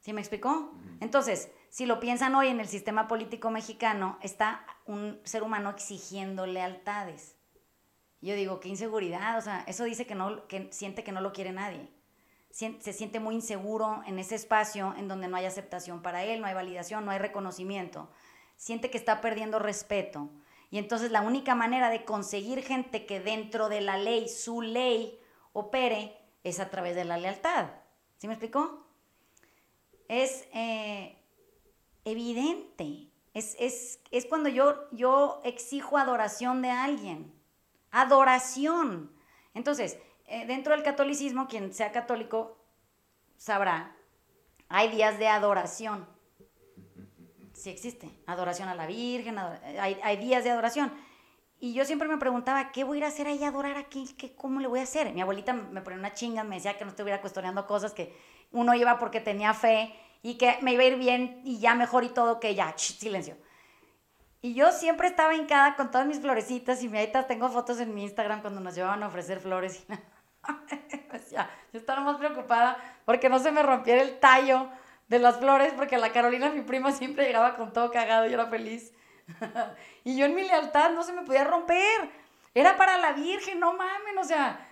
¿Sí 0.00 0.12
me 0.12 0.20
explicó? 0.20 0.72
Entonces, 1.00 1.50
si 1.68 1.84
lo 1.84 2.00
piensan 2.00 2.34
hoy 2.34 2.48
en 2.48 2.60
el 2.60 2.68
sistema 2.68 3.08
político 3.08 3.50
mexicano, 3.50 4.18
está 4.22 4.64
un 4.86 5.20
ser 5.24 5.42
humano 5.42 5.70
exigiendo 5.70 6.46
lealtades. 6.46 7.36
Yo 8.20 8.34
digo, 8.34 8.60
qué 8.60 8.68
inseguridad, 8.68 9.36
o 9.36 9.40
sea, 9.40 9.64
eso 9.66 9.84
dice 9.84 10.06
que, 10.06 10.14
no, 10.14 10.46
que 10.46 10.72
siente 10.72 11.04
que 11.04 11.12
no 11.12 11.20
lo 11.20 11.32
quiere 11.32 11.52
nadie. 11.52 11.90
Se 12.56 12.94
siente 12.94 13.20
muy 13.20 13.34
inseguro 13.34 14.02
en 14.06 14.18
ese 14.18 14.34
espacio 14.34 14.94
en 14.96 15.08
donde 15.08 15.28
no 15.28 15.36
hay 15.36 15.44
aceptación 15.44 16.00
para 16.00 16.24
él, 16.24 16.40
no 16.40 16.46
hay 16.46 16.54
validación, 16.54 17.04
no 17.04 17.10
hay 17.10 17.18
reconocimiento. 17.18 18.08
Siente 18.56 18.88
que 18.88 18.96
está 18.96 19.20
perdiendo 19.20 19.58
respeto. 19.58 20.30
Y 20.70 20.78
entonces 20.78 21.10
la 21.10 21.20
única 21.20 21.54
manera 21.54 21.90
de 21.90 22.06
conseguir 22.06 22.62
gente 22.62 23.04
que 23.04 23.20
dentro 23.20 23.68
de 23.68 23.82
la 23.82 23.98
ley, 23.98 24.30
su 24.30 24.62
ley, 24.62 25.20
opere, 25.52 26.16
es 26.44 26.58
a 26.58 26.70
través 26.70 26.96
de 26.96 27.04
la 27.04 27.18
lealtad. 27.18 27.66
¿Sí 28.16 28.26
me 28.26 28.32
explicó? 28.32 28.86
Es 30.08 30.48
eh, 30.54 31.22
evidente. 32.06 33.10
Es, 33.34 33.54
es, 33.60 34.26
cuando 34.30 34.48
yo, 34.48 34.88
yo 34.92 35.42
exijo 35.44 35.98
adoración 35.98 36.62
de 36.62 36.70
alguien. 36.70 37.34
Adoración. 37.90 39.12
Entonces, 39.52 39.98
eh, 40.26 40.46
dentro 40.46 40.74
del 40.74 40.82
catolicismo, 40.82 41.48
quien 41.48 41.72
sea 41.72 41.92
católico 41.92 42.58
sabrá, 43.36 43.96
hay 44.68 44.88
días 44.90 45.18
de 45.18 45.28
adoración. 45.28 46.06
Sí 47.52 47.70
existe. 47.70 48.10
Adoración 48.26 48.68
a 48.68 48.74
la 48.74 48.86
Virgen, 48.86 49.38
hay, 49.38 49.98
hay, 50.02 50.16
días 50.18 50.44
de 50.44 50.50
adoración. 50.50 50.92
Y 51.58 51.72
yo 51.72 51.84
siempre 51.84 52.08
me 52.08 52.18
preguntaba, 52.18 52.70
¿qué 52.70 52.84
voy 52.84 52.96
a 52.96 52.98
ir 52.98 53.04
a 53.04 53.08
hacer 53.08 53.26
ahí 53.26 53.42
a 53.42 53.48
adorar 53.48 53.78
aquí? 53.78 54.14
¿Qué, 54.18 54.34
¿Cómo 54.34 54.60
le 54.60 54.66
voy 54.66 54.80
a 54.80 54.82
hacer? 54.82 55.12
Mi 55.14 55.22
abuelita 55.22 55.54
me 55.54 55.80
ponía 55.80 55.98
una 55.98 56.12
chinga, 56.12 56.44
me 56.44 56.56
decía 56.56 56.76
que 56.76 56.84
no 56.84 56.90
estuviera 56.90 57.20
cuestionando 57.20 57.66
cosas 57.66 57.94
que 57.94 58.14
uno 58.52 58.74
iba 58.74 58.98
porque 58.98 59.20
tenía 59.20 59.54
fe 59.54 59.94
y 60.22 60.34
que 60.34 60.58
me 60.60 60.72
iba 60.72 60.82
a 60.82 60.86
ir 60.86 60.96
bien 60.96 61.40
y 61.44 61.58
ya 61.58 61.74
mejor 61.74 62.04
y 62.04 62.10
todo, 62.10 62.40
que 62.40 62.54
ya, 62.54 62.74
silencio. 62.76 63.36
Y 64.42 64.54
yo 64.54 64.70
siempre 64.70 65.08
estaba 65.08 65.34
hincada 65.34 65.76
con 65.76 65.90
todas 65.90 66.06
mis 66.06 66.20
florecitas 66.20 66.82
y 66.82 66.86
ahorita 66.86 67.26
tengo 67.26 67.48
fotos 67.48 67.80
en 67.80 67.94
mi 67.94 68.02
Instagram 68.02 68.42
cuando 68.42 68.60
nos 68.60 68.74
llevaban 68.74 69.02
a 69.02 69.08
ofrecer 69.08 69.40
flores. 69.40 69.84
Y 69.88 69.92
yo 71.72 71.78
estaba 71.78 72.00
más 72.00 72.16
preocupada 72.16 72.76
porque 73.04 73.28
no 73.28 73.38
se 73.38 73.52
me 73.52 73.62
rompiera 73.62 74.02
el 74.02 74.18
tallo 74.18 74.68
de 75.08 75.18
las 75.18 75.38
flores 75.38 75.72
porque 75.76 75.98
la 75.98 76.12
Carolina, 76.12 76.50
mi 76.50 76.62
prima, 76.62 76.92
siempre 76.92 77.26
llegaba 77.26 77.56
con 77.56 77.72
todo 77.72 77.90
cagado 77.90 78.26
y 78.26 78.32
era 78.32 78.46
feliz. 78.46 78.92
y 80.04 80.16
yo 80.16 80.26
en 80.26 80.34
mi 80.34 80.42
lealtad 80.42 80.90
no 80.90 81.02
se 81.02 81.12
me 81.12 81.22
podía 81.22 81.44
romper. 81.44 82.10
Era 82.54 82.76
para 82.76 82.96
la 82.98 83.12
Virgen, 83.12 83.60
no 83.60 83.74
mamen, 83.74 84.16
o 84.18 84.24
sea, 84.24 84.66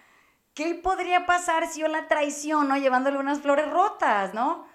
¿qué 0.55 0.75
podría 0.75 1.27
pasar 1.27 1.66
si 1.66 1.81
yo 1.81 1.89
la 1.89 2.09
traiciono 2.09 2.77
llevándole 2.79 3.18
unas 3.18 3.41
flores 3.41 3.70
rotas, 3.70 4.33
no? 4.33 4.66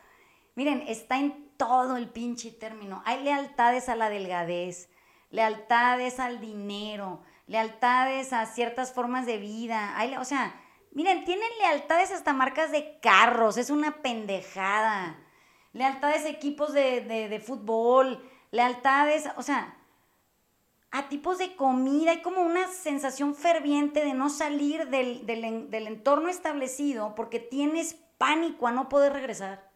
Miren, 0.55 0.83
está 0.87 1.17
en 1.17 1.49
todo 1.57 1.97
el 1.97 2.09
pinche 2.09 2.51
término. 2.51 3.01
Hay 3.05 3.23
lealtades 3.23 3.89
a 3.89 3.95
la 3.95 4.09
delgadez, 4.09 4.89
lealtades 5.31 6.19
al 6.19 6.39
dinero, 6.39 7.23
lealtades 7.47 8.31
a 8.31 8.45
ciertas 8.45 8.93
formas 8.93 9.25
de 9.25 9.37
vida. 9.37 9.97
Hay, 9.97 10.15
o 10.15 10.23
sea, 10.23 10.53
miren, 10.91 11.25
tienen 11.25 11.49
lealtades 11.59 12.11
hasta 12.11 12.33
marcas 12.33 12.71
de 12.71 12.99
carros, 13.01 13.57
es 13.57 13.69
una 13.69 14.01
pendejada. 14.01 15.19
Lealtades 15.73 16.25
equipos 16.25 16.73
de, 16.73 17.43
fútbol, 17.45 18.23
lealtades, 18.51 19.29
o 19.37 19.41
sea, 19.41 19.77
a 20.91 21.09
tipos 21.09 21.37
de 21.37 21.55
comida. 21.55 22.11
Hay 22.11 22.21
como 22.21 22.41
una 22.41 22.67
sensación 22.67 23.35
ferviente 23.35 24.03
de 24.03 24.13
no 24.13 24.29
salir 24.29 24.89
del, 24.89 25.25
del 25.25 25.87
entorno 25.87 26.29
establecido 26.29 27.13
porque 27.15 27.39
tienes 27.39 27.95
pánico 28.17 28.67
a 28.67 28.71
no 28.71 28.89
poder 28.89 29.13
regresar. 29.13 29.69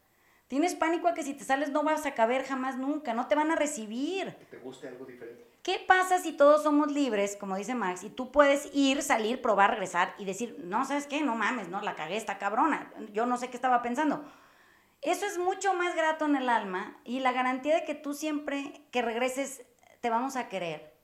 Tienes 0.48 0.76
pánico 0.76 1.08
a 1.08 1.14
que 1.14 1.24
si 1.24 1.34
te 1.34 1.44
sales 1.44 1.70
no 1.72 1.84
vas 1.84 2.06
a 2.06 2.14
caber 2.14 2.44
jamás 2.44 2.78
nunca, 2.78 3.14
no 3.14 3.28
te 3.28 3.36
van 3.36 3.52
a 3.52 3.56
recibir. 3.56 4.36
Que 4.36 4.46
te 4.46 4.58
guste 4.58 4.88
algo 4.88 5.06
diferente. 5.06 5.53
¿Qué 5.64 5.80
pasa 5.88 6.20
si 6.20 6.34
todos 6.34 6.62
somos 6.62 6.92
libres, 6.92 7.38
como 7.38 7.56
dice 7.56 7.74
Max, 7.74 8.04
y 8.04 8.10
tú 8.10 8.34
puedes 8.34 8.70
ir, 8.74 9.02
salir, 9.02 9.42
probar, 9.42 9.72
regresar 9.72 10.14
y 10.18 10.26
decir, 10.26 10.58
no, 10.66 10.84
¿sabes 10.84 11.08
qué? 11.08 11.22
No 11.22 11.36
mames, 11.36 11.70
no, 11.70 11.82
la 11.82 11.96
cagué 11.96 12.18
esta 12.18 12.38
cabrona. 12.38 12.92
Yo 13.14 13.26
no 13.26 13.38
sé 13.38 13.50
qué 13.50 13.56
estaba 13.56 13.82
pensando. 13.82 14.26
Eso 15.02 15.26
es 15.26 15.38
mucho 15.38 15.74
más 15.74 15.96
grato 15.96 16.26
en 16.26 16.36
el 16.36 16.50
alma 16.50 17.00
y 17.06 17.22
la 17.22 17.32
garantía 17.32 17.76
de 17.76 17.86
que 17.86 17.96
tú 17.96 18.14
siempre 18.14 18.86
que 18.92 19.02
regreses 19.02 19.64
te 20.02 20.10
vamos 20.10 20.36
a 20.36 20.50
querer. 20.50 20.98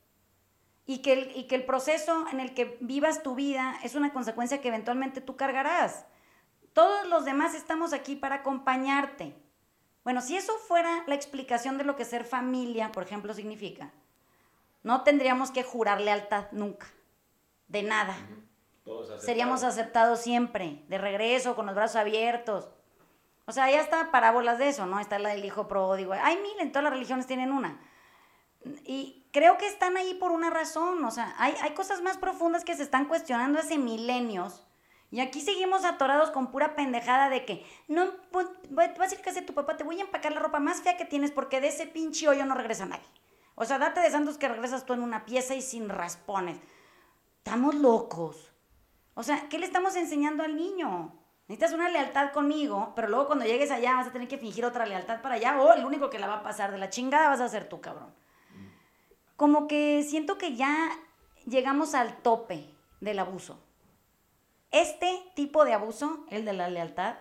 Y 0.85 1.01
que, 1.01 1.13
el, 1.13 1.37
y 1.37 1.47
que 1.47 1.55
el 1.55 1.63
proceso 1.63 2.25
en 2.29 2.41
el 2.41 2.53
que 2.53 2.77
vivas 2.81 3.23
tu 3.23 3.35
vida 3.35 3.79
es 3.83 3.95
una 3.95 4.11
consecuencia 4.11 4.59
que 4.59 4.67
eventualmente 4.67 5.21
tú 5.21 5.37
cargarás. 5.37 6.05
Todos 6.73 7.07
los 7.07 7.23
demás 7.23 7.55
estamos 7.55 7.93
aquí 7.93 8.17
para 8.17 8.35
acompañarte. 8.35 9.35
Bueno, 10.03 10.19
si 10.19 10.35
eso 10.35 10.57
fuera 10.57 11.05
la 11.07 11.15
explicación 11.15 11.77
de 11.77 11.85
lo 11.85 11.95
que 11.95 12.03
ser 12.03 12.25
familia, 12.25 12.91
por 12.91 13.03
ejemplo, 13.03 13.33
significa, 13.33 13.93
no 14.83 15.03
tendríamos 15.03 15.51
que 15.51 15.63
jurar 15.63 16.01
lealtad 16.01 16.45
nunca, 16.51 16.87
de 17.67 17.83
nada. 17.83 18.15
Seríamos 19.19 19.63
aceptados 19.63 20.19
siempre, 20.19 20.83
de 20.87 20.97
regreso, 20.97 21.55
con 21.55 21.67
los 21.67 21.75
brazos 21.75 21.97
abiertos. 21.97 22.69
O 23.45 23.51
sea, 23.51 23.69
ya 23.69 23.81
está 23.81 24.11
parábolas 24.11 24.57
de 24.57 24.69
eso, 24.69 24.85
¿no? 24.85 24.99
Está 24.99 25.19
la 25.19 25.29
del 25.29 25.45
hijo 25.45 25.67
pródigo. 25.67 26.13
Hay 26.13 26.37
mil, 26.37 26.59
en 26.59 26.71
todas 26.71 26.83
las 26.83 26.93
religiones 26.93 27.27
tienen 27.27 27.51
una. 27.51 27.79
Y 28.83 29.27
creo 29.31 29.57
que 29.57 29.67
están 29.67 29.97
ahí 29.97 30.15
por 30.15 30.31
una 30.31 30.49
razón. 30.49 31.03
O 31.03 31.11
sea, 31.11 31.35
hay, 31.37 31.53
hay 31.61 31.71
cosas 31.71 32.01
más 32.01 32.17
profundas 32.17 32.63
que 32.63 32.75
se 32.75 32.83
están 32.83 33.05
cuestionando 33.05 33.59
hace 33.59 33.77
milenios 33.77 34.65
y 35.11 35.21
aquí 35.21 35.41
seguimos 35.41 35.85
atorados 35.85 36.29
con 36.29 36.51
pura 36.51 36.75
pendejada 36.75 37.29
de 37.29 37.45
que 37.45 37.65
no 37.87 38.13
vas 38.69 39.11
a 39.11 39.15
ir 39.15 39.19
a 39.19 39.23
casa 39.23 39.39
de 39.39 39.45
tu 39.45 39.53
papá, 39.53 39.75
te 39.75 39.83
voy 39.83 39.99
a 39.99 40.03
empacar 40.03 40.31
la 40.33 40.39
ropa 40.39 40.59
más 40.59 40.81
fea 40.81 40.97
que 40.97 41.05
tienes 41.05 41.31
porque 41.31 41.61
de 41.61 41.69
ese 41.69 41.87
pinche 41.87 42.27
hoyo 42.27 42.45
no 42.45 42.53
regresa 42.53 42.85
nadie. 42.85 43.05
O 43.61 43.65
sea, 43.65 43.77
date 43.77 43.99
de 43.99 44.09
santos 44.09 44.37
que 44.37 44.47
regresas 44.47 44.85
tú 44.85 44.93
en 44.93 45.03
una 45.03 45.25
pieza 45.25 45.53
y 45.53 45.61
sin 45.61 45.89
raspones. 45.89 46.57
Estamos 47.39 47.75
locos. 47.75 48.53
O 49.15 49.23
sea, 49.23 49.49
¿qué 49.49 49.59
le 49.59 49.65
estamos 49.65 49.97
enseñando 49.97 50.43
al 50.43 50.55
niño? 50.55 51.13
Necesitas 51.49 51.73
una 51.73 51.89
lealtad 51.89 52.31
conmigo, 52.31 52.93
pero 52.95 53.09
luego 53.09 53.27
cuando 53.27 53.43
llegues 53.43 53.69
allá 53.69 53.95
vas 53.95 54.07
a 54.07 54.13
tener 54.13 54.29
que 54.29 54.37
fingir 54.37 54.63
otra 54.63 54.85
lealtad 54.85 55.21
para 55.21 55.35
allá 55.35 55.59
o 55.59 55.73
el 55.73 55.83
único 55.83 56.09
que 56.09 56.19
la 56.19 56.27
va 56.27 56.35
a 56.35 56.43
pasar 56.43 56.71
de 56.71 56.77
la 56.77 56.89
chingada 56.89 57.27
vas 57.27 57.41
a 57.41 57.49
ser 57.49 57.67
tú, 57.67 57.81
cabrón. 57.81 58.15
Como 59.35 59.67
que 59.67 60.03
siento 60.03 60.37
que 60.37 60.55
ya 60.55 60.91
llegamos 61.45 61.95
al 61.95 62.15
tope 62.21 62.73
del 63.01 63.19
abuso. 63.19 63.61
Este 64.71 65.21
tipo 65.35 65.65
de 65.65 65.73
abuso, 65.73 66.25
el 66.29 66.45
de 66.45 66.53
la 66.53 66.69
lealtad, 66.69 67.17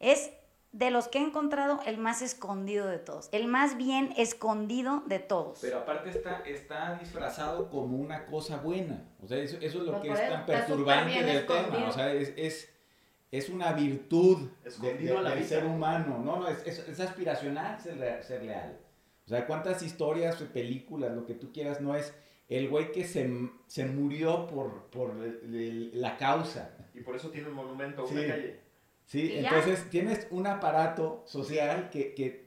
es 0.00 0.32
de 0.72 0.90
los 0.90 1.08
que 1.08 1.18
he 1.18 1.22
encontrado 1.22 1.80
el 1.86 1.98
más 1.98 2.20
escondido 2.20 2.86
de 2.86 2.98
todos, 2.98 3.28
el 3.32 3.46
más 3.46 3.76
bien 3.76 4.12
escondido 4.16 5.02
de 5.06 5.18
todos. 5.18 5.58
Pero 5.60 5.78
aparte 5.78 6.10
está, 6.10 6.40
está 6.40 6.98
disfrazado 6.98 7.70
como 7.70 7.96
una 7.96 8.26
cosa 8.26 8.58
buena, 8.58 9.08
o 9.22 9.26
sea, 9.26 9.38
eso, 9.38 9.56
es 9.60 9.74
lo 9.74 10.00
que 10.02 10.10
es 10.10 10.28
tan 10.28 10.44
perturbante 10.44 11.22
del 11.22 11.46
tema, 11.46 11.88
o 11.88 11.92
sea, 11.92 12.12
es, 12.12 12.68
es, 13.30 13.48
una 13.48 13.72
virtud 13.72 14.48
del 14.80 15.44
ser 15.44 15.64
humano, 15.64 16.18
no, 16.22 16.36
no, 16.38 16.48
es, 16.48 17.00
aspiracional 17.00 17.80
ser, 17.80 18.22
ser 18.22 18.42
leal. 18.42 18.78
O 19.24 19.28
sea, 19.28 19.46
cuántas 19.46 19.82
historias, 19.82 20.36
películas, 20.36 21.12
lo 21.12 21.26
que 21.26 21.34
tú 21.34 21.52
quieras, 21.52 21.82
no 21.82 21.94
es 21.94 22.14
el 22.48 22.68
güey 22.68 22.92
que 22.92 23.04
se, 23.04 23.30
se 23.66 23.84
murió 23.84 24.46
por, 24.46 24.86
por 24.90 25.14
la 25.14 26.16
causa. 26.16 26.74
Y 26.94 27.00
por 27.00 27.14
eso 27.14 27.28
tiene 27.28 27.48
un 27.48 27.54
monumento, 27.54 28.06
una 28.06 28.26
calle. 28.26 28.67
Sí, 29.08 29.32
entonces 29.38 29.88
tienes 29.88 30.28
un 30.30 30.46
aparato 30.46 31.22
social 31.26 31.88
que, 31.88 32.46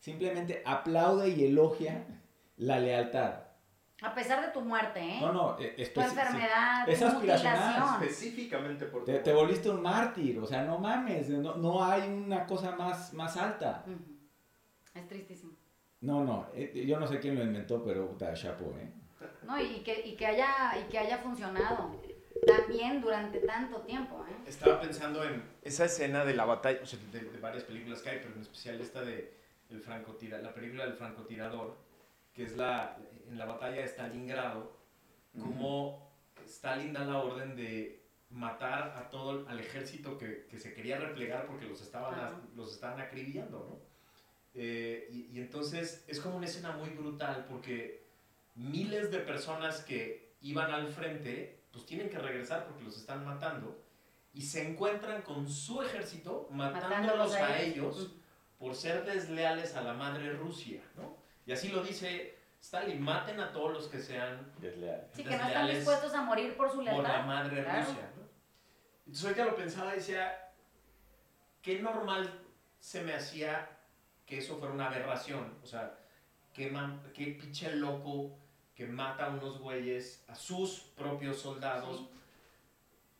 simplemente 0.00 0.60
aplaude 0.66 1.28
y 1.28 1.44
elogia 1.44 2.04
la 2.56 2.80
lealtad. 2.80 3.44
A 4.02 4.12
pesar 4.12 4.44
de 4.44 4.52
tu 4.52 4.60
muerte, 4.60 5.00
¿eh? 5.00 5.18
No, 5.20 5.32
no, 5.32 5.56
eh, 5.60 5.88
tu 5.94 6.00
enfermedad, 6.00 6.88
es 6.88 6.98
tu 6.98 7.06
aspiracional. 7.06 8.02
Específicamente 8.02 8.86
por 8.86 9.04
Te, 9.04 9.20
te, 9.20 9.32
volviste 9.32 9.70
un 9.70 9.80
mártir, 9.80 10.40
o 10.40 10.46
sea, 10.46 10.64
no 10.64 10.80
mames, 10.80 11.28
no, 11.28 11.54
no 11.54 11.84
hay 11.84 12.08
una 12.08 12.44
cosa 12.44 12.74
más, 12.74 13.14
más 13.14 13.36
alta. 13.36 13.84
Es 14.94 15.06
tristísimo. 15.06 15.52
No, 16.00 16.24
no, 16.24 16.48
eh, 16.54 16.84
yo 16.88 16.98
no 16.98 17.06
sé 17.06 17.20
quién 17.20 17.36
lo 17.36 17.44
inventó, 17.44 17.84
pero 17.84 18.16
da 18.18 18.34
chapo, 18.34 18.74
¿eh? 18.80 18.92
No, 19.44 19.60
y 19.60 19.80
que, 19.84 20.00
y 20.04 20.16
que, 20.16 20.26
haya, 20.26 20.76
y 20.76 20.88
que 20.88 20.98
haya 20.98 21.18
funcionado 21.18 22.00
también 22.46 23.00
durante 23.00 23.40
tanto 23.40 23.80
tiempo, 23.82 24.24
¿eh? 24.28 24.36
Estaba 24.46 24.80
pensando 24.80 25.24
en 25.24 25.42
esa 25.62 25.84
escena 25.84 26.24
de 26.24 26.34
la 26.34 26.44
batalla, 26.44 26.80
o 26.82 26.86
sea, 26.86 26.98
de, 27.12 27.20
varias 27.40 27.64
películas 27.64 28.00
que 28.00 28.10
hay, 28.10 28.18
pero 28.18 28.34
en 28.34 28.40
especial 28.40 28.80
esta 28.80 29.02
de 29.02 29.32
el 29.70 29.80
francotira, 29.80 30.38
la 30.38 30.54
película 30.54 30.84
del 30.84 30.94
francotirador, 30.94 31.76
que 32.32 32.44
es 32.44 32.56
la, 32.56 32.96
en 33.28 33.38
la 33.38 33.44
batalla 33.44 33.82
de 33.82 33.84
Stalingrado, 33.88 34.72
como 35.38 36.10
Stalin 36.46 36.92
da 36.92 37.04
la 37.04 37.18
orden 37.18 37.54
de 37.54 38.02
matar 38.30 38.94
a 38.96 39.08
todo 39.10 39.46
al 39.48 39.60
ejército 39.60 40.18
que, 40.18 40.46
que 40.50 40.58
se 40.58 40.74
quería 40.74 40.98
replegar 40.98 41.46
porque 41.46 41.66
los 41.66 41.80
estaban, 41.80 42.48
los 42.56 42.72
estaban 42.72 43.00
acribillando, 43.00 43.66
¿no? 43.68 43.88
Eh, 44.54 45.08
y, 45.12 45.36
y, 45.36 45.40
entonces 45.40 46.04
es 46.08 46.18
como 46.20 46.36
una 46.36 46.46
escena 46.46 46.72
muy 46.72 46.90
brutal 46.90 47.46
porque 47.48 48.02
miles 48.54 49.10
de 49.10 49.18
personas 49.18 49.82
que 49.82 50.34
iban 50.40 50.72
al 50.72 50.88
frente, 50.88 51.57
pues 51.78 51.86
tienen 51.86 52.10
que 52.10 52.18
regresar 52.18 52.66
porque 52.66 52.82
los 52.82 52.96
están 52.96 53.24
matando 53.24 53.80
y 54.34 54.42
se 54.42 54.68
encuentran 54.68 55.22
con 55.22 55.48
su 55.48 55.80
ejército 55.80 56.48
matándolos, 56.50 57.32
a, 57.34 57.60
ellos, 57.60 58.10
por 58.58 58.74
ser 58.74 59.04
desleales 59.04 59.76
a 59.76 59.82
la 59.82 59.92
madre 59.92 60.32
Rusia, 60.32 60.82
¿no? 60.96 61.16
Y 61.46 61.52
así 61.52 61.68
lo 61.68 61.84
dice 61.84 62.36
Stalin, 62.60 63.00
maten 63.00 63.38
a 63.38 63.52
todos 63.52 63.72
los 63.72 63.86
que 63.86 64.00
sean 64.00 64.52
desleales. 64.58 65.06
Sí, 65.12 65.22
que 65.22 65.36
no 65.36 65.46
están 65.46 65.68
dispuestos 65.68 66.12
a 66.14 66.22
morir 66.22 66.56
por 66.56 66.68
su 66.68 66.82
lealtad. 66.82 67.02
Por 67.02 67.12
la 67.12 67.22
madre 67.22 67.62
Rusia, 67.62 68.10
¿no? 68.16 68.28
Entonces 69.06 69.24
ahorita 69.24 69.44
lo 69.44 69.54
pensaba 69.54 69.92
y 69.92 69.98
decía, 69.98 70.50
qué 71.62 71.80
normal 71.80 72.42
se 72.80 73.04
me 73.04 73.14
hacía 73.14 73.70
que 74.26 74.38
eso 74.38 74.58
fuera 74.58 74.74
una 74.74 74.86
aberración, 74.86 75.56
o 75.62 75.66
sea, 75.66 75.96
qué, 76.52 76.76
qué 77.14 77.38
pinche 77.40 77.76
loco 77.76 78.36
que 78.78 78.86
mata 78.86 79.24
a 79.24 79.30
unos 79.30 79.58
güeyes, 79.58 80.24
a 80.28 80.36
sus 80.36 80.78
propios 80.96 81.36
soldados, 81.36 82.08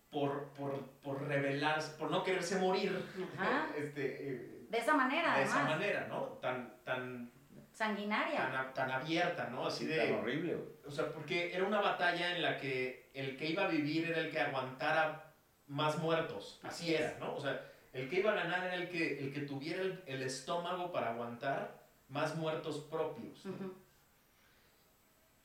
por, 0.09 0.50
por, 0.50 0.86
por 1.02 1.26
rebelarse, 1.26 1.98
por 1.98 2.12
no 2.12 2.22
quererse 2.22 2.61
morir. 2.61 3.04
Este, 3.76 4.34
eh, 4.34 4.66
de 4.70 4.78
esa 4.78 4.94
manera, 4.94 5.36
De 5.36 5.42
esa 5.42 5.64
manera, 5.64 6.06
¿no? 6.09 6.20
Tan, 6.40 6.76
tan 6.84 7.32
sanguinaria. 7.72 8.72
Tan, 8.72 8.88
abierta, 8.88 9.48
¿no? 9.50 9.66
Así 9.66 9.86
de... 9.86 9.96
Tan 9.96 10.20
horrible. 10.20 10.56
O 10.86 10.92
sea, 10.92 11.12
porque 11.12 11.52
era 11.52 11.64
una 11.64 11.80
batalla 11.80 12.36
en 12.36 12.42
la 12.42 12.56
que 12.56 13.11
el 13.12 13.36
que 13.36 13.46
iba 13.46 13.64
a 13.64 13.68
vivir 13.68 14.09
era 14.09 14.20
el 14.20 14.30
que 14.30 14.38
aguantara 14.38 15.34
más 15.66 15.98
muertos. 15.98 16.61
Así, 16.62 16.94
era, 16.94 17.16
¿no? 17.18 17.34
O 17.34 17.40
sea, 17.40 17.61
el 17.92 18.09
que 18.09 18.20
iba 18.20 18.30
a 18.30 18.36
ganar 18.36 18.64
era 18.64 18.76
el 18.76 18.88
que, 18.88 19.18
el 19.18 19.32
que 19.32 19.40
tuviera 19.40 19.82
el, 19.82 20.22
estómago 20.22 20.92
para 20.92 21.14
aguantar 21.14 21.82
más 22.09 22.36
muertos 22.36 22.78
propios. 22.88 23.44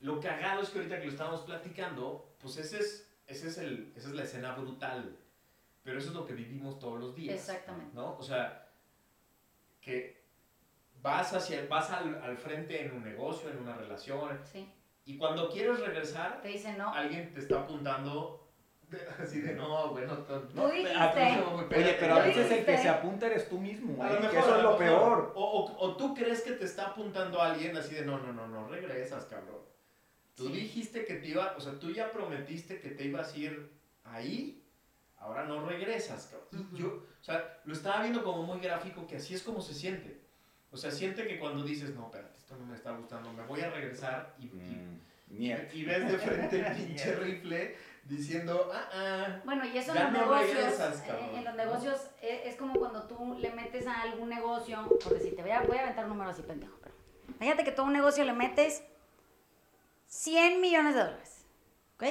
Lo 0.03 0.19
cagado 0.19 0.61
es 0.61 0.69
que 0.69 0.79
ahorita 0.79 0.99
que 0.99 1.05
lo 1.05 1.11
estábamos 1.11 1.41
platicando, 1.41 2.35
pues 2.37 2.57
ese 2.57 2.79
es, 2.79 3.09
ese 3.25 3.47
es 3.47 3.57
el, 3.57 3.93
esa 3.95 4.09
es 4.09 4.15
la 4.15 4.23
escena 4.23 4.51
brutal. 4.53 5.17
Pero 5.81 5.97
eso 5.97 6.09
es 6.09 6.13
lo 6.13 6.25
que 6.25 6.33
vivimos 6.33 6.77
todos 6.77 6.99
los 6.99 7.15
días. 7.15 7.33
Exactamente. 7.33 7.95
¿no? 7.95 8.17
O 8.17 8.21
sea, 8.21 8.67
que 9.79 10.21
vas, 11.01 11.33
hacia, 11.33 11.65
vas 11.67 11.89
al, 11.89 12.21
al 12.21 12.37
frente 12.37 12.85
en 12.85 12.91
un 12.91 13.05
negocio, 13.05 13.49
en 13.49 13.59
una 13.59 13.77
relación. 13.77 14.37
Sí. 14.43 14.69
Y 15.05 15.17
cuando 15.17 15.49
quieres 15.49 15.79
regresar, 15.79 16.41
te 16.41 16.49
dicen 16.49 16.77
no. 16.77 16.93
Alguien 16.93 17.33
te 17.33 17.39
está 17.39 17.61
apuntando 17.61 18.51
así 19.21 19.39
de 19.39 19.53
no, 19.53 19.91
bueno, 19.91 20.17
no, 20.53 20.67
dijiste. 20.67 20.97
Oye, 21.77 21.95
pero 21.97 22.15
a 22.15 22.19
veces 22.19 22.51
el 22.51 22.65
que 22.65 22.77
se 22.77 22.89
apunta 22.89 23.27
eres 23.27 23.47
tú 23.47 23.57
mismo, 23.57 24.05
¿eh? 24.05 24.17
que 24.29 24.37
eso 24.37 24.57
es 24.57 24.63
lo 24.63 24.77
peor. 24.77 25.31
O, 25.33 25.43
o, 25.43 25.85
o, 25.85 25.95
tú 25.95 26.13
crees 26.13 26.41
que 26.41 26.51
te 26.51 26.65
está 26.65 26.87
apuntando 26.87 27.41
a 27.41 27.53
alguien 27.53 27.77
así 27.77 27.95
de 27.95 28.05
no, 28.05 28.19
no, 28.19 28.33
no, 28.33 28.47
no 28.49 28.67
regresas, 28.67 29.25
cabrón. 29.27 29.71
Tú 30.35 30.49
dijiste 30.49 31.05
que 31.05 31.15
te 31.15 31.27
iba, 31.27 31.53
o 31.55 31.59
sea, 31.59 31.79
tú 31.79 31.91
ya 31.91 32.11
prometiste 32.11 32.79
que 32.79 32.89
te 32.89 33.05
ibas 33.05 33.33
a 33.33 33.37
ir 33.37 33.69
ahí, 34.03 34.63
ahora 35.17 35.45
no 35.45 35.65
regresas. 35.65 36.33
Y 36.51 36.77
yo, 36.77 37.03
o 37.21 37.23
sea, 37.23 37.61
lo 37.65 37.73
estaba 37.73 38.01
viendo 38.01 38.23
como 38.23 38.43
muy 38.43 38.59
gráfico, 38.59 39.05
que 39.07 39.17
así 39.17 39.35
es 39.35 39.43
como 39.43 39.61
se 39.61 39.73
siente. 39.73 40.21
O 40.71 40.77
sea, 40.77 40.89
siente 40.89 41.27
que 41.27 41.37
cuando 41.37 41.63
dices, 41.63 41.93
no, 41.93 42.05
espérate, 42.05 42.35
esto 42.37 42.55
no 42.57 42.65
me 42.65 42.75
está 42.75 42.91
gustando, 42.91 43.31
me 43.31 43.43
voy 43.43 43.61
a 43.61 43.69
regresar 43.69 44.33
y, 44.39 44.45
mm, 44.47 44.99
y, 45.29 45.83
ves 45.83 46.11
de 46.11 46.17
frente 46.17 46.59
el 46.59 46.75
pinche 46.75 47.15
rifle 47.15 47.75
diciendo, 48.05 48.71
ah, 48.73 48.89
ah. 48.91 49.41
Bueno, 49.45 49.65
y 49.65 49.77
eso 49.77 49.95
en 49.95 50.03
los 50.03 50.11
negocios, 50.11 50.79
eh, 51.07 51.31
en 51.35 51.43
los 51.43 51.55
negocios 51.55 52.09
es, 52.21 52.47
es, 52.47 52.55
como 52.55 52.73
cuando 52.79 53.03
tú 53.03 53.37
le 53.39 53.51
metes 53.51 53.85
a 53.85 54.01
algún 54.01 54.29
negocio, 54.29 54.89
por 55.03 55.13
decirte, 55.13 55.43
voy 55.43 55.51
a, 55.51 55.61
voy 55.61 55.77
a 55.77 55.83
aventar 55.83 56.05
un 56.05 56.09
número 56.09 56.31
así 56.31 56.41
pendejo, 56.41 56.75
pero 56.81 56.95
fíjate 57.39 57.63
que 57.63 57.71
todo 57.71 57.85
un 57.85 57.93
negocio 57.93 58.23
le 58.25 58.33
metes 58.33 58.83
100 60.13 60.61
millones 60.61 60.93
de 60.93 61.01
dólares. 61.01 61.45
¿Ok? 61.95 62.03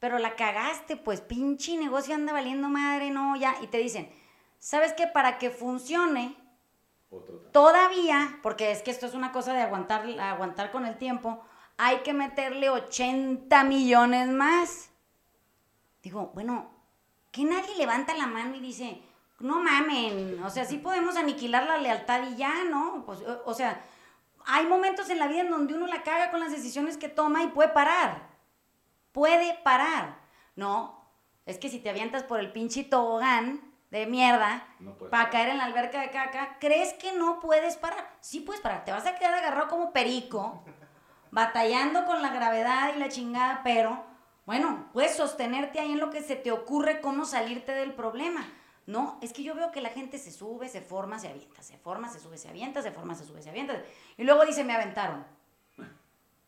Pero 0.00 0.18
la 0.18 0.36
cagaste, 0.36 0.96
pues 0.96 1.20
pinche 1.20 1.76
negocio 1.76 2.14
anda 2.14 2.32
valiendo 2.32 2.68
madre, 2.68 3.10
no, 3.10 3.36
ya. 3.36 3.56
Y 3.62 3.68
te 3.68 3.78
dicen, 3.78 4.10
¿sabes 4.58 4.92
qué? 4.92 5.06
Para 5.06 5.38
que 5.38 5.50
funcione, 5.50 6.36
todavía, 7.52 8.38
porque 8.42 8.70
es 8.70 8.82
que 8.82 8.90
esto 8.90 9.06
es 9.06 9.14
una 9.14 9.32
cosa 9.32 9.52
de 9.54 9.62
aguantar, 9.62 10.06
aguantar 10.20 10.70
con 10.70 10.86
el 10.86 10.98
tiempo, 10.98 11.42
hay 11.76 11.98
que 11.98 12.12
meterle 12.12 12.70
80 12.70 13.64
millones 13.64 14.28
más. 14.28 14.90
Digo, 16.02 16.30
bueno, 16.34 16.70
que 17.30 17.44
nadie 17.44 17.76
levanta 17.76 18.14
la 18.14 18.26
mano 18.26 18.54
y 18.56 18.60
dice, 18.60 19.02
no 19.40 19.60
mamen, 19.60 20.42
o 20.44 20.50
sea, 20.50 20.64
sí 20.64 20.78
podemos 20.78 21.16
aniquilar 21.16 21.66
la 21.66 21.78
lealtad 21.78 22.28
y 22.30 22.36
ya, 22.36 22.64
¿no? 22.64 23.04
Pues, 23.06 23.20
o 23.44 23.54
sea, 23.54 23.84
hay 24.50 24.66
momentos 24.66 25.10
en 25.10 25.18
la 25.18 25.26
vida 25.26 25.42
en 25.42 25.50
donde 25.50 25.74
uno 25.74 25.86
la 25.86 26.02
caga 26.02 26.30
con 26.30 26.40
las 26.40 26.50
decisiones 26.50 26.96
que 26.96 27.10
toma 27.10 27.42
y 27.42 27.48
puede 27.48 27.68
parar. 27.68 28.28
Puede 29.12 29.54
parar. 29.62 30.16
No, 30.56 31.04
es 31.44 31.58
que 31.58 31.68
si 31.68 31.78
te 31.78 31.90
avientas 31.90 32.22
por 32.22 32.40
el 32.40 32.50
pinche 32.50 32.82
tobogán 32.82 33.60
de 33.90 34.06
mierda 34.06 34.66
para 35.10 35.28
caer 35.28 35.50
en 35.50 35.58
la 35.58 35.64
alberca 35.64 36.00
de 36.00 36.10
caca, 36.10 36.56
¿crees 36.60 36.94
que 36.94 37.12
no 37.12 37.40
puedes 37.40 37.76
parar? 37.76 38.16
Sí 38.20 38.40
puedes 38.40 38.62
parar, 38.62 38.86
te 38.86 38.92
vas 38.92 39.06
a 39.06 39.16
quedar 39.16 39.34
agarrado 39.34 39.68
como 39.68 39.92
perico, 39.92 40.64
batallando 41.30 42.06
con 42.06 42.22
la 42.22 42.30
gravedad 42.30 42.94
y 42.96 42.98
la 42.98 43.10
chingada, 43.10 43.60
pero 43.62 44.02
bueno, 44.46 44.88
puedes 44.94 45.14
sostenerte 45.14 45.78
ahí 45.78 45.92
en 45.92 46.00
lo 46.00 46.08
que 46.08 46.22
se 46.22 46.36
te 46.36 46.52
ocurre 46.52 47.02
cómo 47.02 47.26
salirte 47.26 47.72
del 47.72 47.92
problema. 47.92 48.46
No, 48.88 49.18
es 49.20 49.34
que 49.34 49.42
yo 49.42 49.54
veo 49.54 49.70
que 49.70 49.82
la 49.82 49.90
gente 49.90 50.16
se 50.16 50.32
sube, 50.32 50.66
se 50.66 50.80
forma, 50.80 51.18
se 51.18 51.28
avienta, 51.28 51.62
se 51.62 51.76
forma, 51.76 52.08
se 52.08 52.18
sube, 52.18 52.38
se 52.38 52.48
avienta, 52.48 52.80
se 52.80 52.90
forma, 52.90 53.14
se 53.14 53.26
sube, 53.26 53.42
se 53.42 53.50
avienta. 53.50 53.84
Y 54.16 54.24
luego 54.24 54.46
dice, 54.46 54.64
me 54.64 54.74
aventaron. 54.74 55.26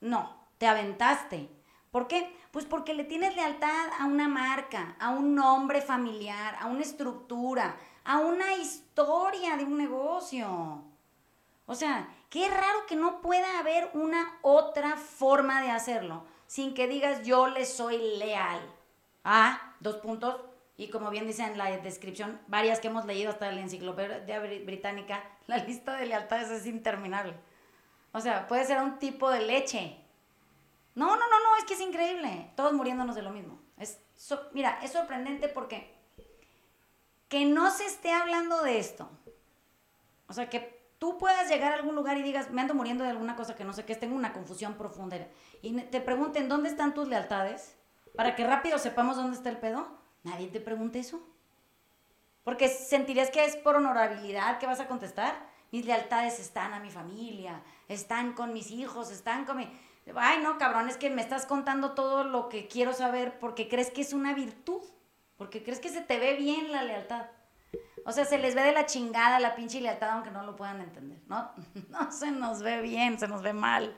No, 0.01 0.49
te 0.57 0.66
aventaste. 0.66 1.51
¿Por 1.91 2.09
qué? 2.09 2.34
Pues 2.51 2.64
porque 2.64 2.95
le 2.95 3.05
tienes 3.05 3.36
lealtad 3.36 3.91
a 3.99 4.07
una 4.07 4.26
marca, 4.26 4.97
a 4.99 5.11
un 5.11 5.34
nombre 5.34 5.82
familiar, 5.82 6.57
a 6.59 6.68
una 6.68 6.80
estructura, 6.80 7.76
a 8.05 8.20
una 8.20 8.55
historia 8.55 9.59
de 9.59 9.64
un 9.64 9.76
negocio. 9.76 10.82
O 11.66 11.74
sea, 11.74 12.09
qué 12.30 12.49
raro 12.49 12.86
que 12.88 12.97
no 12.97 13.20
pueda 13.20 13.59
haber 13.59 13.91
una 13.93 14.38
otra 14.41 14.97
forma 14.97 15.61
de 15.61 15.72
hacerlo 15.72 16.24
sin 16.47 16.72
que 16.72 16.88
digas 16.88 17.22
yo 17.22 17.49
le 17.49 17.66
soy 17.66 17.99
leal. 18.16 18.61
Ah, 19.24 19.74
dos 19.80 19.97
puntos, 19.97 20.41
y 20.81 20.89
como 20.89 21.11
bien 21.11 21.26
dice 21.26 21.43
en 21.43 21.59
la 21.59 21.70
descripción, 21.76 22.41
varias 22.47 22.81
que 22.81 22.89
hemos 22.89 23.05
leído 23.05 23.28
hasta 23.28 23.53
la 23.53 23.61
enciclopedia 23.61 24.41
británica, 24.41 25.22
la 25.47 25.59
lista 25.59 25.95
de 25.99 26.07
lealtades 26.07 26.49
es 26.49 26.64
interminable. 26.64 27.35
O 28.12 28.20
sea, 28.22 28.49
puede 28.49 28.64
ser 28.64 28.78
un 28.78 28.99
tipo 28.99 29.31
de 29.31 29.41
leche. 29.41 30.03
No, 30.95 31.05
no, 31.05 31.16
no, 31.16 31.18
no, 31.18 31.57
es 31.59 31.64
que 31.64 31.74
es 31.74 31.81
increíble. 31.81 32.53
Todos 32.57 32.72
muriéndonos 32.72 33.14
de 33.14 33.20
lo 33.20 33.31
mismo. 33.31 33.61
Es, 33.76 34.01
mira, 34.55 34.78
es 34.83 34.93
sorprendente 34.93 35.49
porque 35.49 35.95
que 37.28 37.45
no 37.45 37.70
se 37.70 37.85
esté 37.85 38.12
hablando 38.12 38.62
de 38.62 38.78
esto. 38.78 39.11
O 40.28 40.33
sea, 40.33 40.49
que 40.49 40.95
tú 40.99 41.18
puedas 41.18 41.51
llegar 41.51 41.72
a 41.72 41.76
algún 41.76 41.95
lugar 41.95 42.16
y 42.16 42.22
digas, 42.22 42.51
me 42.53 42.62
ando 42.62 42.72
muriendo 42.72 43.05
de 43.05 43.11
alguna 43.11 43.37
cosa 43.37 43.55
que 43.55 43.64
no 43.64 43.74
sé 43.74 43.85
qué, 43.85 43.97
tengo 43.97 44.16
una 44.16 44.33
confusión 44.33 44.78
profunda. 44.78 45.28
Y 45.61 45.78
te 45.78 46.01
pregunten, 46.01 46.49
¿dónde 46.49 46.70
están 46.70 46.95
tus 46.95 47.07
lealtades? 47.07 47.76
Para 48.16 48.35
que 48.35 48.47
rápido 48.47 48.78
sepamos 48.78 49.16
dónde 49.16 49.37
está 49.37 49.51
el 49.51 49.59
pedo 49.59 49.99
Nadie 50.23 50.49
te 50.49 50.61
pregunta 50.61 50.99
eso. 50.99 51.21
Porque 52.45 52.68
sentirías 52.68 53.31
que 53.31 53.45
es 53.45 53.57
por 53.57 53.77
honorabilidad 53.77 54.59
que 54.59 54.66
vas 54.66 54.81
a 54.81 54.89
contestar. 54.89 55.35
Mis 55.73 55.87
lealtades 55.87 56.41
están 56.41 56.73
a 56.73 56.81
mi 56.81 56.91
familia, 56.91 57.62
están 57.89 58.33
con 58.33 58.53
mis 58.53 58.71
hijos, 58.71 59.11
están 59.11 59.45
con 59.45 59.59
mi... 59.59 59.71
Ay, 60.16 60.43
no, 60.43 60.59
cabrón, 60.59 60.89
es 60.89 60.97
que 60.97 61.11
me 61.11 61.23
estás 61.23 61.47
contando 61.47 61.93
todo 61.93 62.25
lo 62.25 62.49
que 62.49 62.66
quiero 62.66 62.93
saber 62.93 63.39
porque 63.39 63.68
crees 63.68 63.91
que 63.91 64.01
es 64.01 64.12
una 64.12 64.35
virtud, 64.35 64.83
porque 65.37 65.62
crees 65.62 65.79
que 65.79 65.91
se 65.91 66.01
te 66.01 66.18
ve 66.18 66.35
bien 66.35 66.73
la 66.73 66.83
lealtad. 66.83 67.27
O 68.05 68.12
sea, 68.12 68.25
se 68.25 68.39
les 68.39 68.55
ve 68.55 68.62
de 68.62 68.73
la 68.73 68.87
chingada 68.87 69.39
la 69.39 69.55
pinche 69.55 69.81
lealtad 69.81 70.11
aunque 70.11 70.31
no 70.31 70.43
lo 70.43 70.57
puedan 70.57 70.81
entender, 70.81 71.21
¿no? 71.29 71.53
No 71.91 72.11
se 72.11 72.31
nos 72.31 72.62
ve 72.62 72.81
bien, 72.81 73.18
se 73.18 73.29
nos 73.29 73.43
ve 73.43 73.53
mal. 73.53 73.95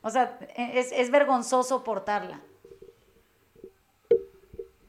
O 0.00 0.10
sea, 0.10 0.38
es, 0.56 0.90
es 0.90 1.10
vergonzoso 1.10 1.84
portarla. 1.84 2.40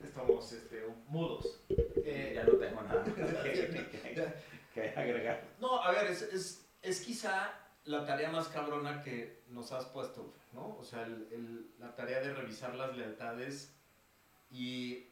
Estamos 0.03 0.51
este, 0.51 0.72
mudos. 1.13 1.61
Eh, 1.69 2.33
ya 2.35 2.43
no 2.43 2.53
tengo 2.57 2.81
nada 2.81 3.03
que, 3.03 3.13
que, 4.73 4.89
agregar. 4.89 5.43
No, 5.59 5.81
a 5.81 5.91
ver, 5.91 6.07
es, 6.11 6.21
es, 6.23 6.65
es, 6.81 7.01
quizá 7.01 7.53
la 7.85 8.05
tarea 8.05 8.31
más 8.31 8.47
cabrona 8.47 9.01
que 9.01 9.43
nos 9.49 9.71
has 9.71 9.85
puesto, 9.85 10.33
¿no? 10.51 10.75
O 10.77 10.83
sea, 10.83 11.03
el, 11.03 11.27
el, 11.31 11.71
la 11.79 11.95
tarea 11.95 12.19
de 12.19 12.33
revisar 12.33 12.75
las 12.75 12.95
lealtades 12.97 13.73
y 14.49 15.07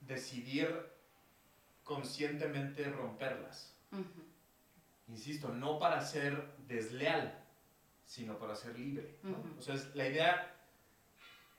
decidir 0.00 0.68
conscientemente 1.82 2.84
romperlas. 2.90 3.74
Uh 3.92 3.96
-huh. 3.98 4.24
Insisto, 5.08 5.48
no 5.48 5.78
para 5.78 6.00
ser 6.00 6.56
desleal, 6.66 7.44
sino 8.04 8.38
para 8.38 8.54
ser 8.54 8.78
libre. 8.78 9.18
¿no? 9.22 9.38
Uh 9.38 9.44
-huh. 9.44 9.58
O 9.58 9.62
sea, 9.62 9.74
es, 9.74 9.94
la 9.94 10.08
idea, 10.08 10.55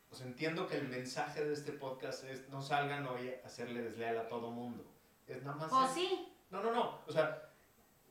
pues 0.09 0.21
entiendo 0.21 0.67
que 0.67 0.77
el 0.77 0.87
mensaje 0.87 1.43
de 1.43 1.53
este 1.53 1.71
podcast 1.71 2.23
es 2.23 2.47
no 2.49 2.61
salgan 2.61 3.05
hoy 3.07 3.33
a 3.43 3.47
hacerle 3.47 3.81
desleal 3.81 4.17
a 4.17 4.27
todo 4.27 4.51
mundo. 4.51 4.85
Es 5.27 5.43
nada 5.43 5.57
más... 5.57 5.71
¿O 5.71 5.93
sí? 5.93 6.33
No, 6.49 6.63
no, 6.63 6.71
no. 6.71 7.01
O 7.07 7.11
sea, 7.11 7.51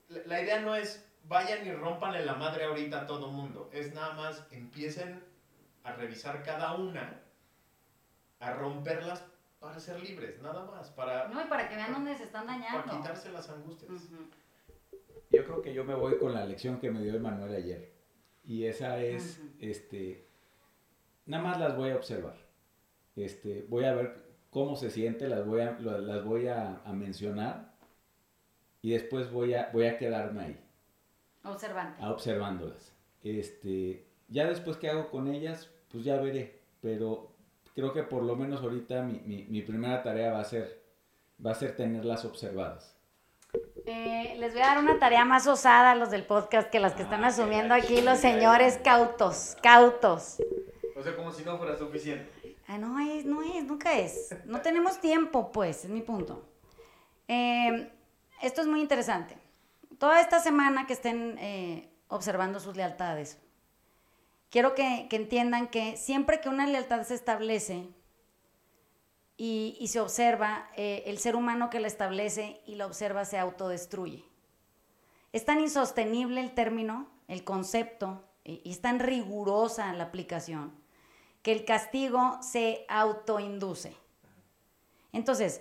la, 0.09 0.20
la, 0.26 0.42
idea 0.42 0.61
no 0.61 0.74
es 0.74 1.07
vayan 1.24 1.66
y 1.66 1.72
rompanle 1.72 2.24
la 2.24 2.34
madre 2.34 2.64
ahorita 2.64 3.03
a 3.03 3.07
todo 3.07 3.28
mundo. 3.28 3.70
Es 3.72 3.94
nada 3.94 4.14
más 4.14 4.47
empiecen 4.51 5.22
a 5.84 5.92
revisar 5.92 6.42
cada 6.42 6.74
una, 6.74 7.22
a 8.40 8.53
romperlas 8.53 9.24
para 9.59 9.78
ser 9.80 10.01
libres, 10.01 10.40
nada 10.42 10.64
más. 10.64 10.90
Para, 10.90 11.28
no, 11.28 11.42
y 11.42 11.49
para 11.49 11.68
que 11.68 11.76
vean 11.76 11.88
para, 11.88 11.99
dónde 11.99 12.16
se 12.16 12.24
están 12.24 12.47
dañando. 12.47 12.84
Para 12.84 12.99
quitarse 12.99 13.32
las 13.32 13.49
angustias. 13.49 13.90
Uh 13.90 13.94
-huh. 13.94 14.30
Yo 15.30 15.44
creo 15.44 15.62
que 15.62 15.74
yo 15.74 15.84
me 15.84 15.94
voy 15.94 16.18
con 16.18 16.34
la 16.34 16.44
lección 16.44 16.78
que 16.78 16.90
me 16.90 17.03
dio 17.03 17.14
Emanuel 17.14 17.55
ayer. 17.55 17.92
Y 18.44 18.64
esa 18.66 19.01
es, 19.01 19.38
uh 19.38 19.42
-huh. 19.42 19.70
este, 19.70 20.26
nada 21.27 21.43
más 21.43 21.59
las 21.59 21.77
voy 21.77 21.91
a 21.91 21.97
observar. 21.97 22.37
Este, 23.14 23.66
voy 23.68 23.85
a 23.85 23.95
ver 23.95 24.16
cómo 24.51 24.77
se 24.77 24.91
siente, 24.91 25.29
las 25.29 25.45
voy 25.47 25.61
a, 25.61 25.72
las 25.81 26.24
voy 26.24 26.49
a, 26.49 26.81
a 26.85 26.93
mencionar 26.93 27.72
y 28.83 28.91
después 28.91 29.31
voy 29.31 29.55
a, 29.55 29.70
voy 29.72 29.87
a 29.87 29.99
quedarme 29.99 30.43
ahí. 30.43 30.61
Observando. 31.45 32.05
A 32.05 32.11
observándolas. 32.11 32.93
Este, 33.22 34.07
ya 34.29 34.47
después 34.47 34.77
que 34.77 34.89
hago 34.89 35.11
con 35.11 35.29
ellas, 35.29 35.70
pues 35.91 36.05
ya 36.05 36.16
veré. 36.16 36.61
Pero 36.81 37.33
creo 37.74 37.93
que 37.93 38.03
por 38.03 38.22
lo 38.22 38.37
menos 38.37 38.62
ahorita 38.62 39.03
mi, 39.03 39.20
mi, 39.20 39.45
mi 39.45 39.62
primera 39.62 40.03
tarea 40.03 40.33
va 40.33 40.41
a 40.41 40.45
ser, 40.45 40.83
va 41.45 41.53
a 41.53 41.55
ser 41.55 41.77
tenerlas 41.77 42.24
observadas. 42.24 42.97
Eh, 43.87 44.35
les 44.39 44.53
voy 44.53 44.62
a 44.62 44.66
dar 44.66 44.79
una 44.79 44.99
tarea 44.99 45.24
más 45.24 45.47
osada 45.47 45.93
a 45.93 45.95
los 45.95 46.11
del 46.11 46.24
podcast 46.24 46.70
que 46.70 46.81
las 46.81 46.95
que 46.95 47.03
están 47.03 47.24
asumiendo 47.24 47.72
aquí 47.74 48.01
los 48.01 48.18
señores 48.18 48.81
cautos, 48.83 49.57
cautos. 49.62 50.39
O 50.97 51.03
sea, 51.03 51.14
como 51.14 51.30
si 51.30 51.44
no 51.44 51.59
fuera 51.59 51.76
suficiente. 51.76 52.57
Ah, 52.66 52.78
no 52.78 52.99
es, 52.99 53.26
no 53.26 53.42
es, 53.42 53.64
nunca 53.64 53.99
es. 53.99 54.34
No 54.47 54.62
tenemos 54.62 54.99
tiempo, 54.99 55.53
pues, 55.53 55.84
es 55.84 55.90
mi 55.90 56.01
punto. 56.01 56.49
Eh, 57.28 57.92
esto 58.42 58.62
es 58.62 58.66
muy 58.66 58.80
interesante. 58.80 59.36
Toda 59.99 60.20
esta 60.20 60.40
semana 60.40 60.86
que 60.86 60.94
estén 60.94 61.36
eh, 61.38 61.90
observando 62.09 62.61
sus 62.61 62.76
lealtades, 62.76 63.38
quiero 64.51 64.74
que, 64.74 65.07
que, 65.11 65.16
entiendan 65.16 65.68
que 65.68 65.99
siempre 65.99 66.40
que 66.40 66.49
una 66.49 66.66
lealtad 66.66 67.03
se 67.03 67.14
establece 67.14 67.88
y, 69.36 69.76
y 69.78 69.88
se 69.88 70.01
observa, 70.01 70.70
eh, 70.76 71.03
el 71.07 71.18
ser 71.18 71.36
humano 71.36 71.68
que 71.68 71.80
la 71.80 71.88
establece 71.88 72.62
y 72.66 72.76
la 72.76 72.86
observa 72.86 73.26
se 73.26 73.38
autodestruye. 73.38 74.24
Es 75.32 75.44
tan 75.44 75.61
insostenible 75.61 76.40
el 76.40 76.53
término, 76.53 77.07
el 77.28 77.44
concepto, 77.44 78.24
y, 78.44 78.62
y 78.64 78.70
es 78.70 78.80
tan 78.80 78.99
rigurosa 78.99 79.92
la 79.92 80.05
aplicación, 80.05 80.86
que 81.47 81.53
el 81.53 81.64
castigo 81.64 82.40
se 82.42 82.84
autoinduce. 82.88 83.97
Entonces, 85.12 85.61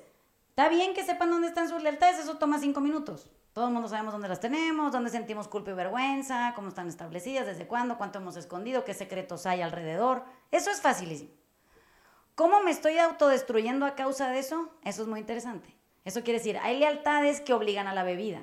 está 0.49 0.67
bien 0.67 0.95
que 0.95 1.03
sepan 1.03 1.29
dónde 1.29 1.47
están 1.47 1.69
sus 1.69 1.83
lealtades, 1.83 2.17
eso 2.17 2.39
toma 2.39 2.57
cinco 2.57 2.81
minutos. 2.81 3.29
Todo 3.53 3.67
el 3.67 3.71
mundo 3.71 3.87
sabemos 3.87 4.11
dónde 4.11 4.27
las 4.27 4.39
tenemos, 4.39 4.91
dónde 4.91 5.11
sentimos 5.11 5.47
culpa 5.47 5.69
y 5.69 5.73
vergüenza, 5.75 6.53
cómo 6.55 6.69
están 6.69 6.87
establecidas, 6.87 7.45
desde 7.45 7.67
cuándo, 7.67 7.99
cuánto 7.99 8.17
hemos 8.17 8.35
escondido, 8.35 8.83
qué 8.83 8.95
secretos 8.95 9.45
hay 9.45 9.61
alrededor. 9.61 10.23
Eso 10.49 10.71
es 10.71 10.81
facilísimo. 10.81 11.29
¿Cómo 12.33 12.63
me 12.63 12.71
estoy 12.71 12.97
autodestruyendo 12.97 13.85
a 13.85 13.93
causa 13.93 14.29
de 14.29 14.39
eso? 14.39 14.71
Eso 14.83 15.03
es 15.03 15.07
muy 15.07 15.19
interesante. 15.19 15.77
Eso 16.03 16.23
quiere 16.23 16.39
decir, 16.39 16.57
hay 16.63 16.79
lealtades 16.79 17.41
que 17.41 17.53
obligan 17.53 17.85
a 17.85 17.93
la 17.93 18.01
bebida, 18.01 18.41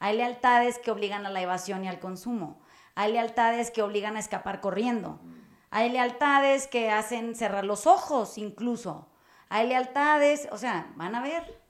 hay 0.00 0.18
lealtades 0.18 0.78
que 0.78 0.90
obligan 0.90 1.24
a 1.24 1.30
la 1.30 1.40
evasión 1.40 1.82
y 1.82 1.88
al 1.88 1.98
consumo, 1.98 2.60
hay 2.94 3.14
lealtades 3.14 3.70
que 3.70 3.80
obligan 3.80 4.16
a 4.16 4.20
escapar 4.20 4.60
corriendo, 4.60 5.18
hay 5.74 5.90
lealtades 5.90 6.68
que 6.68 6.92
hacen 6.92 7.34
cerrar 7.34 7.64
los 7.64 7.88
ojos 7.88 8.38
incluso, 8.38 9.08
hay 9.48 9.66
lealtades, 9.66 10.46
o 10.52 10.56
sea, 10.56 10.92
van 10.94 11.16
a 11.16 11.20
ver. 11.20 11.60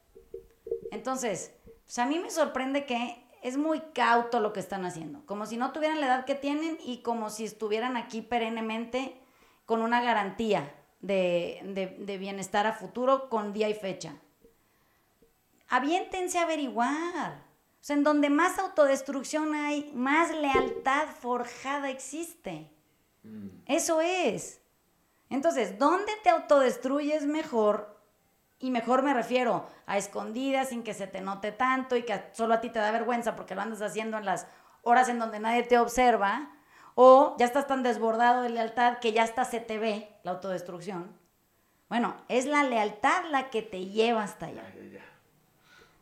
Entonces, 0.91 1.55
pues 1.85 1.99
a 1.99 2.05
mí 2.05 2.19
me 2.19 2.29
sorprende 2.29 2.85
que 2.85 3.27
es 3.41 3.57
muy 3.57 3.81
cauto 3.95 4.41
lo 4.41 4.53
que 4.53 4.61
están 4.61 4.85
haciendo, 4.85 5.25
como 5.25 5.47
si 5.47 5.57
no 5.57 5.73
tuvieran 5.73 6.03
la 6.03 6.07
edad 6.09 6.25
que 6.27 6.35
tienen 6.35 6.77
y 6.85 6.99
como 6.99 7.31
si 7.31 7.47
estuvieran 7.47 7.97
aquí 7.97 8.21
perennemente 8.21 9.19
con 9.65 9.81
una 9.81 10.03
garantía 10.03 10.75
de, 11.01 11.97
de, 11.99 12.19
bienestar 12.19 12.67
a 12.67 12.75
futuro 12.75 13.31
con 13.31 13.55
día 13.55 13.71
y 13.71 13.75
fecha. 13.75 14.17
Aviéntense 15.69 16.39
a 16.39 16.43
averiguar. 16.43 17.43
O 17.81 17.87
sea, 17.87 17.97
en 17.97 18.05
donde 18.05 18.29
más 18.29 18.59
autodestrucción 18.59 19.55
hay, 19.55 19.91
más 19.95 20.31
lealtad 20.31 21.07
forjada 21.09 21.89
existe. 21.89 22.74
Mm. 23.25 23.49
Eso 23.67 24.01
es. 24.01 24.61
Entonces, 25.31 25.79
¿dónde 25.79 26.13
te 26.23 26.31
autodestruyes 26.31 27.27
mejor? 27.27 27.99
Y 28.61 28.71
mejor 28.71 29.03
me 29.03 29.13
refiero 29.13 29.67
a 29.87 29.99
escondidas, 29.99 30.69
sin 30.69 30.83
que 30.85 30.95
se 30.95 31.07
te 31.07 31.21
note 31.21 31.53
tanto 31.53 31.97
y 31.97 32.05
que 32.05 32.23
solo 32.33 32.55
a 32.55 32.61
ti 32.61 32.71
te 32.71 32.79
da 32.79 32.93
vergüenza 32.93 33.35
porque 33.37 33.55
lo 33.55 33.61
andas 33.61 33.83
haciendo 33.83 34.17
en 34.17 34.25
las 34.25 34.47
horas 34.83 35.09
en 35.09 35.19
donde 35.19 35.41
nadie 35.41 35.65
te 35.65 35.79
observa. 35.79 36.51
O 36.95 37.35
ya 37.39 37.47
estás 37.47 37.67
tan 37.67 37.83
desbordado 37.83 38.43
de 38.43 38.51
lealtad 38.51 38.99
que 38.99 39.13
ya 39.13 39.25
hasta 39.25 39.45
se 39.45 39.59
te 39.59 39.79
ve 39.79 40.09
la 40.23 40.31
autodestrucción. 40.33 41.19
Bueno, 41.89 42.15
es 42.29 42.47
la 42.47 42.63
lealtad 42.63 43.25
la 43.31 43.51
que 43.51 43.63
te 43.63 43.87
lleva 43.87 44.23
hasta 44.23 44.47
allá. 44.47 44.65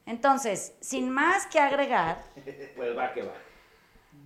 Entonces, 0.04 0.74
sin 0.80 1.10
más 1.10 1.46
que 1.46 1.58
agregar. 1.58 2.22
pues 2.76 2.96
va 2.96 3.12
que 3.12 3.22
va. 3.22 3.32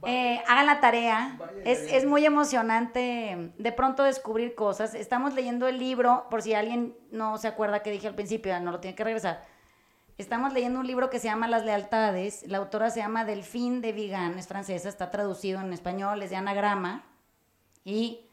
Eh, 0.05 0.43
hagan 0.47 0.67
la 0.67 0.81
tarea. 0.81 1.39
Es, 1.65 1.81
es, 1.93 2.05
muy 2.05 2.27
emocionante 2.27 3.53
de 3.57 3.73
pronto 3.73 4.03
descubrir 4.03 4.55
cosas. 4.55 4.95
Estamos 4.95 5.35
leyendo 5.35 5.69
el 5.69 5.79
libro, 5.79 6.27
por 6.31 6.43
si 6.43 6.55
alguien 6.55 6.95
no 7.11 7.39
se 7.39 7.49
acuerda 7.49 7.83
que 7.83 7.91
dije 7.91 8.09
al 8.09 8.15
principio, 8.15 8.59
no 8.61 8.73
lo 8.73 8.81
tiene 8.81 8.95
que 8.95 9.05
regresar. 9.05 9.45
Estamos 10.19 10.55
leyendo 10.55 10.81
un 10.81 10.87
libro 10.87 11.11
que 11.11 11.19
se 11.19 11.29
llama 11.29 11.47
Las 11.47 11.65
Lealtades. 11.65 12.47
La 12.47 12.59
autora 12.59 12.91
se 12.91 13.01
llama 13.01 13.25
Delphine 13.25 13.81
de 13.81 13.93
Vigan, 13.93 14.39
es 14.39 14.47
francesa, 14.47 14.89
está 14.89 15.11
traducido 15.11 15.61
en 15.61 15.73
español, 15.73 16.23
es 16.23 16.31
de 16.31 16.37
anagrama. 16.37 17.05
Y 17.85 18.27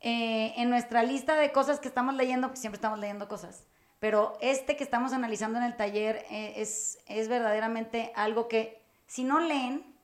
eh, 0.00 0.54
en 0.56 0.70
nuestra 0.70 1.02
lista 1.02 1.36
de 1.36 1.52
cosas 1.52 1.80
que 1.80 1.88
estamos 1.88 2.14
leyendo, 2.14 2.50
siempre 2.54 2.76
estamos 2.76 2.98
leyendo 2.98 3.28
cosas, 3.28 3.66
pero 3.98 4.38
este 4.40 4.76
que 4.76 4.84
estamos 4.84 5.12
analizando 5.12 5.58
en 5.58 5.64
el 5.64 5.76
taller 5.76 6.24
eh, 6.30 6.54
es, 6.56 6.98
es 7.06 7.28
verdaderamente 7.28 8.12
algo 8.14 8.48
que 8.48 8.82
si 9.06 9.24
no 9.24 9.40
leen, 9.40 9.95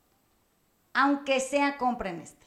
aunque 0.95 1.41
sea, 1.41 1.79
compren 1.79 2.21
este. 2.21 2.47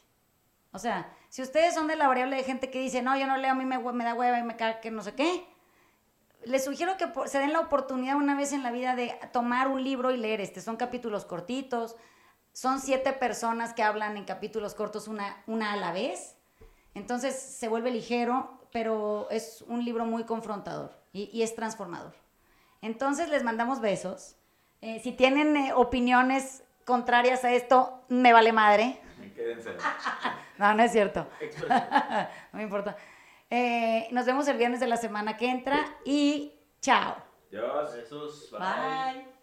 O 0.71 0.79
sea, 0.79 1.11
si 1.29 1.41
ustedes 1.41 1.73
son 1.73 1.87
de 1.87 1.95
la 1.95 2.07
variable 2.07 2.35
de 2.35 2.43
gente 2.43 2.69
que 2.69 2.81
dice, 2.81 3.01
no, 3.01 3.17
yo 3.17 3.27
no 3.27 3.37
leo, 3.37 3.51
a 3.51 3.55
mí 3.55 3.65
me, 3.65 3.77
da 3.77 4.13
hueva 4.13 4.39
y 4.39 4.43
me 4.43 4.55
cae 4.55 4.79
que 4.81 4.91
no 4.91 5.01
sé 5.01 5.15
qué, 5.15 5.45
les 6.43 6.65
sugiero 6.65 6.97
que 6.97 7.07
se 7.27 7.39
den 7.39 7.53
la 7.53 7.61
oportunidad 7.61 8.17
una 8.17 8.35
vez 8.35 8.51
en 8.51 8.61
la 8.61 8.71
vida 8.71 8.95
de 8.95 9.17
tomar 9.31 9.67
un 9.67 9.83
libro 9.83 10.11
y 10.11 10.17
leer 10.17 10.41
este. 10.41 10.61
Son 10.61 10.77
capítulos 10.77 11.25
cortitos, 11.25 11.95
son 12.51 12.79
siete 12.79 13.13
personas 13.13 13.73
que 13.73 13.83
hablan 13.83 14.17
en 14.17 14.25
capítulos 14.25 14.75
cortos 14.75 15.07
una, 15.07 15.41
una 15.47 15.73
a 15.73 15.77
la 15.77 15.91
vez. 15.91 16.35
Entonces 16.93 17.35
se 17.35 17.67
vuelve 17.67 17.89
ligero, 17.89 18.59
pero 18.71 19.27
es 19.31 19.63
un 19.67 19.83
libro 19.83 20.05
muy 20.05 20.25
confrontador 20.25 20.91
y, 21.13 21.29
y 21.33 21.41
es 21.43 21.55
transformador. 21.55 22.13
Entonces 22.81 23.29
les 23.29 23.43
mandamos 23.43 23.79
besos. 23.81 24.35
Eh, 24.81 24.99
si 24.99 25.11
tienen 25.13 25.57
eh, 25.57 25.73
opiniones 25.73 26.64
contrarias 26.85 27.43
a 27.43 27.51
esto, 27.51 28.05
me 28.07 28.31
vale 28.31 28.51
madre. 28.53 28.99
Quédense. 29.35 29.75
no, 30.57 30.73
no 30.73 30.83
es 30.83 30.91
cierto. 30.91 31.27
no 32.53 32.57
me 32.57 32.63
importa. 32.63 32.95
Eh, 33.49 34.07
nos 34.11 34.25
vemos 34.25 34.47
el 34.47 34.57
viernes 34.57 34.79
de 34.79 34.87
la 34.87 34.97
semana 34.97 35.37
que 35.37 35.49
entra 35.49 35.85
y 36.05 36.53
chao. 36.81 37.15
Dios. 37.51 37.93
Jesús. 37.95 38.49
bye. 38.51 38.59
bye. 38.59 39.34